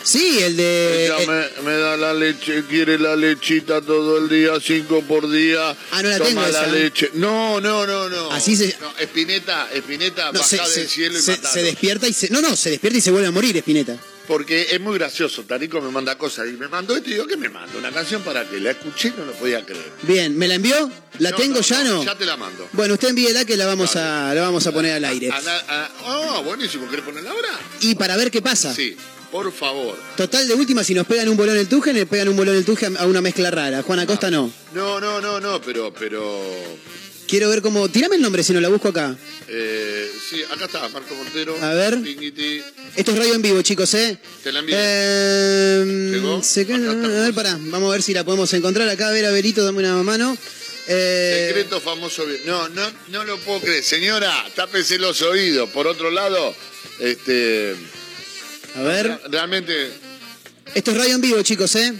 Sí, 0.04 0.39
el 0.43 0.58
de... 0.58 1.06
Ella 1.06 1.22
eh, 1.22 1.51
me, 1.58 1.72
me 1.72 1.78
da 1.78 1.95
la 1.97 2.14
leche, 2.14 2.64
quiere 2.70 2.99
la 2.99 3.16
lechita 3.16 3.82
todo 3.82 4.18
el 4.18 4.30
día, 4.30 4.51
cinco 4.62 5.01
por 5.01 5.30
día. 5.32 5.72
Ah, 5.91 6.01
no 6.01 6.10
la 6.10 6.18
toma 6.18 6.30
tengo 6.30 6.41
la 6.41 6.49
esa. 6.49 6.68
leche. 6.68 7.10
No, 7.14 7.62
no, 7.62 7.88
no, 7.88 8.10
no. 8.10 8.32
Así 8.32 8.56
se- 8.56 8.76
No, 8.82 8.91
Espineta, 8.99 9.70
Espineta, 9.74 10.26
no, 10.32 10.39
baja 10.39 10.45
se, 10.45 10.58
del 10.58 10.66
se- 10.68 10.88
cielo 10.88 11.18
y 11.18 11.22
se- 11.22 11.32
matalo. 11.32 11.54
se 11.54 11.64
despierta 11.64 12.08
y 12.08 12.14
se... 12.14 12.30
No, 12.30 12.41
no, 12.41 12.56
se 12.56 12.70
despierta 12.72 12.97
y 12.99 13.01
se 13.01 13.12
vuelve 13.12 13.28
a 13.28 13.32
morir, 13.32 13.56
Espineta. 13.56 13.97
Porque 14.28 14.68
es 14.72 14.80
muy 14.80 14.97
gracioso, 14.97 15.43
Tarico 15.43 15.82
me 15.82 15.91
manda 15.91 16.18
cosas 16.18 16.47
y 16.47 16.54
me 16.54 16.70
mandó 16.70 16.95
esto 16.95 17.10
y 17.10 17.14
digo, 17.14 17.28
¿qué 17.28 17.36
me 17.36 17.49
manda? 17.49 17.78
Una 17.78 17.91
canción 17.91 18.22
para 18.22 18.47
que 18.47 18.58
la 18.58 18.72
escuché 18.72 19.10
y 19.10 19.20
no 19.20 19.26
lo 19.26 19.34
podía 19.34 19.66
creer. 19.66 19.91
Bien, 20.04 20.38
¿me 20.38 20.47
la 20.47 20.56
envió? 20.56 20.89
¿La 21.20 21.32
No, 21.32 21.36
tengo 21.36 21.56
no, 21.56 21.62
ya 21.62 21.84
no? 21.84 22.04
Ya 22.06 22.18
te 22.18 22.26
la 22.26 22.38
mando. 22.38 22.70
Bueno, 22.72 22.93
usted 22.93 23.10
envíela 23.10 23.43
que 23.43 23.58
la 23.58 23.66
vamos 23.66 23.97
a, 23.97 24.34
la 24.34 24.41
vamos 24.41 24.66
a 24.66 24.72
poner 24.72 24.93
al 24.93 25.04
aire. 25.04 25.30
Ah, 25.34 25.89
oh, 26.06 26.41
buenísimo, 26.43 26.89
¿querés 26.89 27.04
ponerla 27.04 27.32
ahora? 27.32 27.49
Y 27.82 27.95
para 27.95 28.16
ver 28.16 28.32
qué 28.32 28.41
pasa. 28.41 28.74
Sí, 28.74 28.95
por 29.34 29.51
favor. 29.51 29.97
Total, 30.15 30.47
de 30.47 30.53
última, 30.53 30.84
si 30.84 30.93
nos 30.93 31.07
pegan 31.07 31.27
un 31.27 31.36
bolón 31.36 31.57
el 31.57 31.67
tuje, 31.67 31.91
le 31.91 32.05
pegan 32.05 32.29
un 32.29 32.38
bolón 32.38 32.55
el 32.55 32.63
tuje 32.63 32.86
a 32.86 33.05
una 33.07 33.19
mezcla 33.19 33.49
rara. 33.49 33.81
Juan 33.81 33.97
Acosta 33.99 34.29
no. 34.29 34.51
No, 34.75 34.99
no, 35.01 35.19
no, 35.19 35.39
no, 35.39 35.59
pero, 35.59 35.91
pero. 35.91 36.39
Quiero 37.27 37.49
ver 37.49 37.63
cómo... 37.63 37.89
Tirame 37.89 38.17
el 38.17 38.21
nombre 38.21 38.43
si 38.43 38.53
no 38.53 38.61
la 38.61 38.69
busco 38.69 38.89
acá. 38.89 39.15
eh, 39.47 40.07
sí, 40.29 40.43
acá 40.43 40.65
está, 40.65 40.88
Marco 40.89 41.15
Montero. 41.15 41.57
A 41.63 41.73
ver. 41.73 41.99
Pinguiti. 41.99 42.61
Esto 42.95 43.11
es 43.13 43.17
radio 43.17 43.34
en 43.34 43.41
vivo, 43.41 43.59
chicos, 43.63 43.91
¿eh? 43.95 44.19
Te 44.43 44.51
la. 44.51 44.61
Eh, 44.67 46.11
¿Llegó? 46.13 46.43
se 46.43 46.67
queda- 46.67 46.91
Acá 46.91 47.05
a 47.07 47.21
ver, 47.23 47.34
pará, 47.34 47.57
vamos 47.59 47.89
a 47.89 47.93
ver 47.93 48.03
si 48.03 48.13
la 48.13 48.23
podemos 48.23 48.53
encontrar 48.53 48.88
acá. 48.88 49.07
A 49.07 49.11
ver, 49.11 49.25
Abelito, 49.25 49.63
dame 49.65 49.79
una 49.79 49.95
mano. 50.03 50.38
Eh, 50.88 51.45
Secreto 51.47 51.79
famoso. 51.81 52.23
No, 52.45 52.69
no, 52.69 52.91
no 53.07 53.23
lo 53.23 53.39
puedo 53.39 53.61
creer. 53.61 53.84
Señora, 53.84 54.31
tápese 54.55 54.99
los 54.99 55.21
oídos. 55.23 55.69
Por 55.71 55.88
otro 55.88 56.11
lado, 56.11 56.53
este. 56.99 57.73
A 58.76 58.82
ver, 58.82 59.19
Realmente. 59.30 59.91
esto 60.74 60.91
es 60.91 60.97
radio 60.97 61.15
en 61.15 61.21
vivo, 61.21 61.41
chicos, 61.41 61.76
¿eh? 61.76 61.93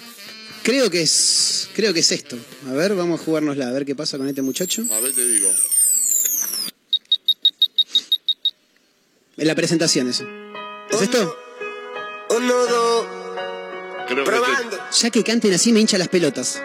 Creo 0.64 0.90
que 0.90 1.02
es, 1.02 1.70
creo 1.76 1.94
que 1.94 2.00
es 2.00 2.12
esto. 2.12 2.38
A 2.70 2.74
ver, 2.74 2.96
vamos 2.96 3.20
a 3.20 3.24
jugárnosla, 3.24 3.68
a 3.68 3.72
ver 3.72 3.86
qué 3.86 3.96
pasa 3.96 4.18
con 4.18 4.28
este 4.28 4.42
muchacho. 4.42 4.84
A 4.92 5.00
ver, 5.00 5.14
te 5.14 5.26
digo. 5.26 5.50
En 9.38 9.48
la 9.48 9.56
presentación, 9.56 10.10
eso. 10.10 10.26
¿Es 10.92 11.02
esto? 11.02 11.38
Uno, 12.30 12.54
dos, 12.66 13.08
Creo 14.08 14.24
que 14.24 14.32
probando. 14.32 14.80
Ya 14.92 15.10
que 15.10 15.24
canten 15.24 15.54
así 15.54 15.74
me 15.74 15.80
hincha 15.82 15.98
las 15.98 16.08
pelotas. 16.08 16.62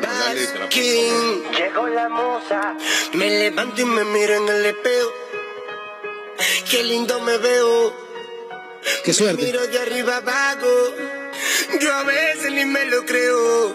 La 0.00 0.34
letra, 0.34 0.60
por 0.60 0.68
King. 0.68 1.42
Llegó 1.56 1.86
la 1.88 2.08
moza. 2.08 2.76
Me 3.14 3.28
levanto 3.30 3.80
y 3.80 3.84
me 3.84 4.04
miro 4.04 4.34
en 4.34 4.48
el 4.48 4.66
espejo. 4.66 5.12
Qué 6.70 6.82
lindo 6.84 7.20
me 7.20 7.38
veo. 7.38 8.05
Qué 9.04 9.12
suerte. 9.12 9.44
Miro 9.44 9.66
de 9.66 9.78
arriba 9.78 10.16
abajo. 10.16 10.94
Yo 11.80 11.92
a 11.92 12.04
veces 12.04 12.52
ni 12.52 12.64
me 12.64 12.84
lo 12.86 13.04
creo. 13.04 13.74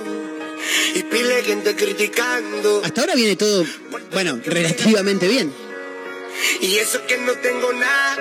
Y 0.96 1.04
pile 1.04 1.44
gente 1.44 1.76
criticando. 1.76 2.82
Hasta 2.84 3.02
ahora 3.02 3.16
viene 3.16 3.36
todo, 3.36 3.66
bueno, 4.12 4.40
relativamente 4.46 5.28
bien. 5.28 5.54
Y 6.62 6.78
eso 6.78 7.06
que 7.08 7.18
no 7.18 7.34
tengo 7.34 7.74
nada. 7.74 8.18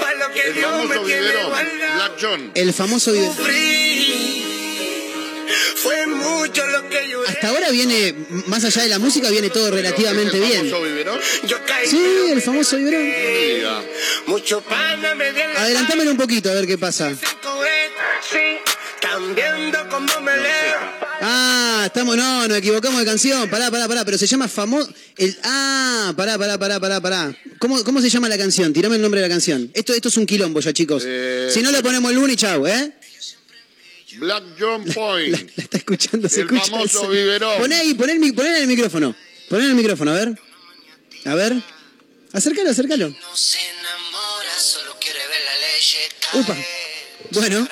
Para 0.00 0.28
lo 0.28 0.34
que 0.34 0.42
El 0.42 0.54
Dios 0.54 0.72
me 0.72 0.78
famoso 0.88 1.06
tiene 1.06 1.20
biberón, 1.20 1.46
guardado. 1.48 1.94
Black 1.94 2.12
John. 2.20 2.50
El 2.54 2.72
famoso 2.72 3.12
video. 3.12 3.32
Sufrí. 3.32 4.07
Hasta 7.38 7.50
ahora 7.50 7.70
viene, 7.70 8.12
más 8.46 8.64
allá 8.64 8.82
de 8.82 8.88
la 8.88 8.98
música, 8.98 9.30
viene 9.30 9.48
todo 9.48 9.70
relativamente 9.70 10.36
¿Es 10.38 10.42
el 10.42 10.48
bien. 10.48 10.70
famoso 10.70 10.82
biberón? 10.82 11.20
Sí, 11.88 12.30
el 12.32 12.42
famoso 12.42 12.76
la 12.76 13.84
Adelantámelo 15.60 16.10
un 16.10 16.16
poquito 16.16 16.50
a 16.50 16.54
ver 16.54 16.66
qué 16.66 16.76
pasa. 16.76 17.14
Ah, 21.20 21.82
estamos, 21.86 22.16
no, 22.16 22.48
nos 22.48 22.58
equivocamos 22.58 22.98
de 22.98 23.06
canción. 23.06 23.48
Pará, 23.48 23.70
pará, 23.70 23.86
pará, 23.86 24.04
pero 24.04 24.18
se 24.18 24.26
llama 24.26 24.48
famoso. 24.48 24.92
El, 25.16 25.38
ah, 25.44 26.12
pará, 26.16 26.36
pará, 26.38 26.58
pará, 26.58 26.80
pará, 26.80 27.00
pará. 27.00 27.36
¿Cómo, 27.60 27.84
¿Cómo 27.84 28.00
se 28.00 28.10
llama 28.10 28.28
la 28.28 28.36
canción? 28.36 28.72
Tirame 28.72 28.96
el 28.96 29.02
nombre 29.02 29.20
de 29.20 29.28
la 29.28 29.32
canción. 29.32 29.70
Esto, 29.74 29.94
esto 29.94 30.08
es 30.08 30.16
un 30.16 30.26
quilombo 30.26 30.58
ya, 30.58 30.72
chicos. 30.72 31.04
Eh, 31.06 31.50
Si 31.54 31.62
no 31.62 31.70
le 31.70 31.82
ponemos 31.84 32.10
el 32.10 32.16
lunes, 32.16 32.36
chau, 32.36 32.66
¿eh? 32.66 32.94
Black 34.18 34.44
John 34.58 34.84
Point. 34.84 35.32
La, 35.32 35.38
la 35.56 35.62
está 35.64 35.76
escuchando, 35.78 36.28
se 36.28 36.40
El 36.40 36.46
escucha. 36.46 36.70
famoso 36.70 37.02
eso. 37.02 37.08
biberón. 37.08 37.58
Poné 37.58 37.76
ahí, 37.76 37.94
poné 37.94 38.12
el, 38.12 38.34
poné 38.34 38.48
en 38.50 38.62
el 38.62 38.66
micrófono. 38.66 39.14
Poné 39.48 39.64
en 39.64 39.70
el 39.70 39.76
micrófono, 39.76 40.10
a 40.12 40.14
ver. 40.14 40.38
A 41.24 41.34
ver. 41.34 41.54
Acércalo, 42.32 42.70
acércalo. 42.70 43.08
No 43.08 43.36
se 43.36 43.58
enamora, 43.58 44.58
solo 44.58 44.96
quiere 45.00 45.18
ver 45.18 45.40
la 45.44 45.56
leche 45.68 45.98
Upa. 46.34 46.56
Bueno. 47.30 47.68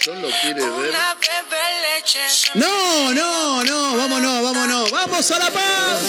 Solo 0.00 0.28
quiere 0.40 0.60
ver. 0.60 0.94
No, 2.54 3.12
no, 3.14 3.64
no, 3.64 3.96
vámonos, 3.96 4.42
vámonos. 4.42 4.90
¡Vamos 4.90 5.30
a 5.30 5.38
la 5.38 5.50
paz! 5.50 6.00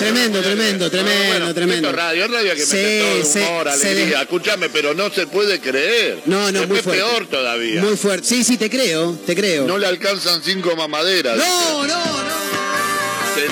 Tremendo, 0.00 0.40
tremendo, 0.40 0.90
tremendo, 0.90 1.26
Bueno, 1.28 1.54
tremendo. 1.54 1.88
Esto 1.90 2.00
radio, 2.00 2.26
radio 2.28 2.54
que 2.54 2.64
Sí, 2.66 2.98
todo 3.00 3.24
se- 3.24 3.40
humor, 3.46 3.66
se 3.72 3.88
alegría. 3.88 4.16
le- 4.18 4.22
Escúchame, 4.22 4.68
pero 4.70 4.94
no 4.94 5.10
se 5.10 5.26
puede 5.26 5.60
creer. 5.60 6.22
No, 6.26 6.50
no, 6.50 6.66
muy 6.66 6.78
fuerte. 6.80 6.90
peor 7.02 7.26
todavía. 7.26 7.82
Muy 7.82 7.96
fuerte. 7.96 8.26
Sí, 8.26 8.42
sí, 8.44 8.56
te 8.56 8.70
creo, 8.70 9.18
te 9.26 9.34
creo. 9.36 9.66
No 9.66 9.76
le 9.78 9.86
alcanzan 9.86 10.42
cinco 10.42 10.74
mamaderas. 10.74 11.36
No, 11.36 11.86
no, 11.86 11.98
no. 12.04 12.40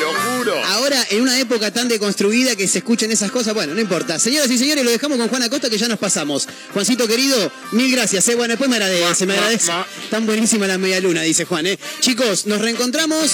Lo 0.01 0.13
Ahora, 0.57 1.05
en 1.11 1.23
una 1.23 1.39
época 1.39 1.71
tan 1.71 1.89
deconstruida 1.89 2.57
que 2.57 2.67
se 2.69 2.79
escuchen 2.79 3.11
esas 3.11 3.31
cosas, 3.31 3.55
bueno, 3.55 3.75
no 3.75 3.81
importa. 3.81 4.19
Señoras 4.19 4.51
y 4.51 4.59
señores, 4.59 4.85
lo 4.85 4.91
dejamos 4.91 5.19
con 5.19 5.29
Juan 5.29 5.43
Acosta 5.43 5.69
que 5.71 5.79
ya 5.79 5.89
nos 5.89 5.99
pasamos. 5.99 6.49
Juancito 6.73 7.07
querido, 7.07 7.51
mil 7.73 7.91
gracias. 7.93 8.27
¿eh? 8.29 8.35
Bueno, 8.35 8.53
después 8.53 8.69
me 8.71 8.77
agradece, 8.77 9.27
me 9.27 9.35
Ma, 9.35 9.41
agradece. 9.41 9.69
ma. 9.69 9.87
Tan 10.11 10.27
buenísima 10.27 10.67
la 10.67 10.79
media 10.79 11.01
luna, 11.01 11.23
dice 11.23 11.45
Juan. 11.45 11.67
¿eh? 11.67 11.79
Chicos, 12.01 12.47
nos 12.47 12.61
reencontramos 12.61 13.31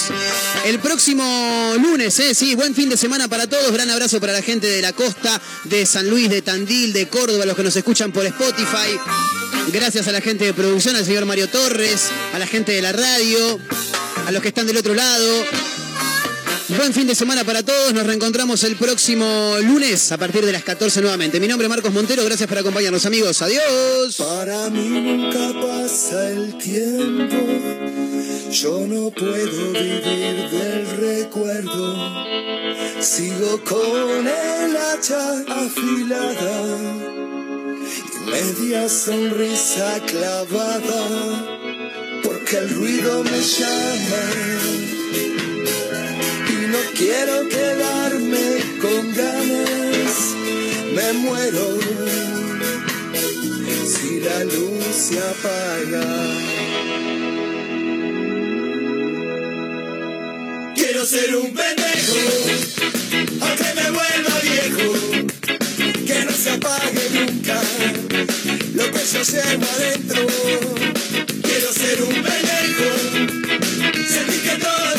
el 0.65 0.79
próximo 0.79 1.73
lunes, 1.81 2.17
¿eh? 2.19 2.33
Sí, 2.33 2.55
buen 2.55 2.75
fin 2.75 2.89
de 2.89 2.97
semana 2.97 3.27
para 3.27 3.47
todos. 3.47 3.71
Gran 3.71 3.89
abrazo 3.89 4.19
para 4.19 4.33
la 4.33 4.41
gente 4.41 4.67
de 4.67 4.81
la 4.81 4.93
costa, 4.93 5.41
de 5.65 5.85
San 5.85 6.09
Luis, 6.09 6.29
de 6.29 6.41
Tandil, 6.41 6.93
de 6.93 7.07
Córdoba, 7.07 7.45
los 7.45 7.55
que 7.55 7.63
nos 7.63 7.75
escuchan 7.75 8.11
por 8.11 8.25
Spotify. 8.25 8.99
Gracias 9.73 10.07
a 10.07 10.11
la 10.11 10.21
gente 10.21 10.45
de 10.45 10.53
producción, 10.53 10.95
al 10.95 11.05
señor 11.05 11.25
Mario 11.25 11.49
Torres, 11.49 12.09
a 12.33 12.39
la 12.39 12.45
gente 12.47 12.71
de 12.71 12.81
la 12.81 12.91
radio, 12.91 13.59
a 14.27 14.31
los 14.31 14.41
que 14.41 14.49
están 14.49 14.67
del 14.67 14.77
otro 14.77 14.93
lado. 14.93 15.43
Buen 16.69 16.93
fin 16.93 17.05
de 17.05 17.13
semana 17.13 17.43
para 17.43 17.61
todos. 17.61 17.93
Nos 17.93 18.07
reencontramos 18.07 18.63
el 18.63 18.75
próximo 18.75 19.55
lunes 19.61 20.11
a 20.11 20.17
partir 20.17 20.43
de 20.43 20.51
las 20.51 20.63
14 20.63 20.99
nuevamente. 21.01 21.39
Mi 21.39 21.47
nombre 21.47 21.67
es 21.67 21.69
Marcos 21.69 21.93
Montero. 21.93 22.25
Gracias 22.25 22.49
por 22.49 22.57
acompañarnos, 22.57 23.05
amigos. 23.05 23.39
Adiós. 23.43 24.15
Para 24.17 24.71
mí 24.71 24.87
nunca 24.89 25.53
pasa 25.61 26.31
el 26.31 26.57
tiempo. 26.57 27.35
Yo 28.49 28.79
no 28.87 29.11
puedo 29.11 29.71
vivir 29.73 30.49
del 30.49 30.87
recuerdo. 30.97 32.25
Sigo 32.99 33.63
con 33.63 34.27
el 34.27 34.75
hacha 34.75 35.43
afilada 35.47 36.77
y 38.15 38.31
media 38.31 38.89
sonrisa 38.89 39.99
clavada. 40.07 41.45
Porque 42.23 42.57
el 42.57 42.69
ruido 42.71 43.23
me 43.23 43.39
llama 43.39 44.65
no 46.75 46.91
quiero 46.93 47.47
quedarme 47.47 48.45
con 48.81 49.13
ganas. 49.13 50.15
Me 50.95 51.13
muero 51.13 51.79
si 53.93 54.19
la 54.19 54.43
luz 54.43 54.83
se 54.93 55.19
apaga. 55.19 56.05
Quiero 60.75 61.05
ser 61.05 61.35
un 61.35 61.53
pendejo, 61.53 62.21
aunque 63.41 63.69
me 63.79 63.87
vuelva 63.97 64.35
viejo, 64.51 64.87
que 66.07 66.25
no 66.25 66.31
se 66.31 66.49
apague 66.49 67.03
nunca 67.13 67.61
lo 68.73 68.91
que 68.91 69.03
yo 69.13 69.21
llevo 69.23 69.65
adentro. 69.75 70.25
Quiero 71.41 71.71
ser 71.71 72.01
un 72.01 72.15
pendejo, 72.25 72.89
sentir 74.07 74.41
que 74.41 74.57
todo 74.57 74.94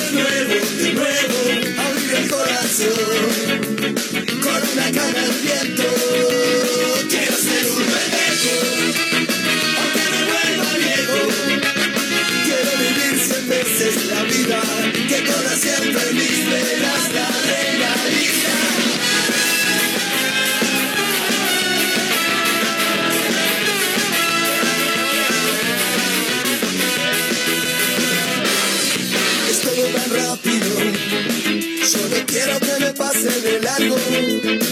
pase 33.17 33.41
de 33.41 33.61
largo. 33.61 33.97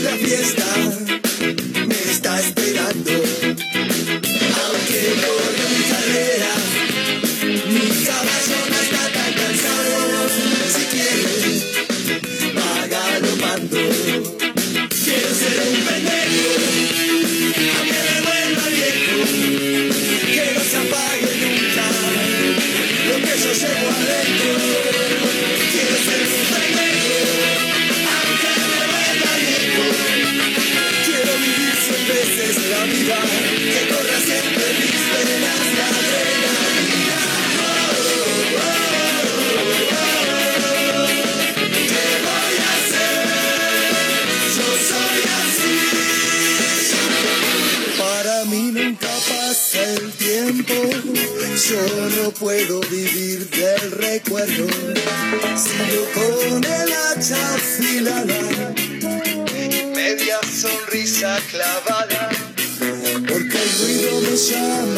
La 0.02 0.10
fiesta 0.16 0.64
Sigo 55.76 56.04
con 56.14 56.64
el 56.64 56.92
hacha 56.92 57.54
afilada 57.54 58.72
y 59.56 59.86
media 59.86 60.38
sonrisa 60.42 61.36
clavada, 61.50 62.28
porque 63.26 63.58
el 63.58 63.70
ruido 63.80 64.20
me 64.20 64.36
llama. 64.36 64.93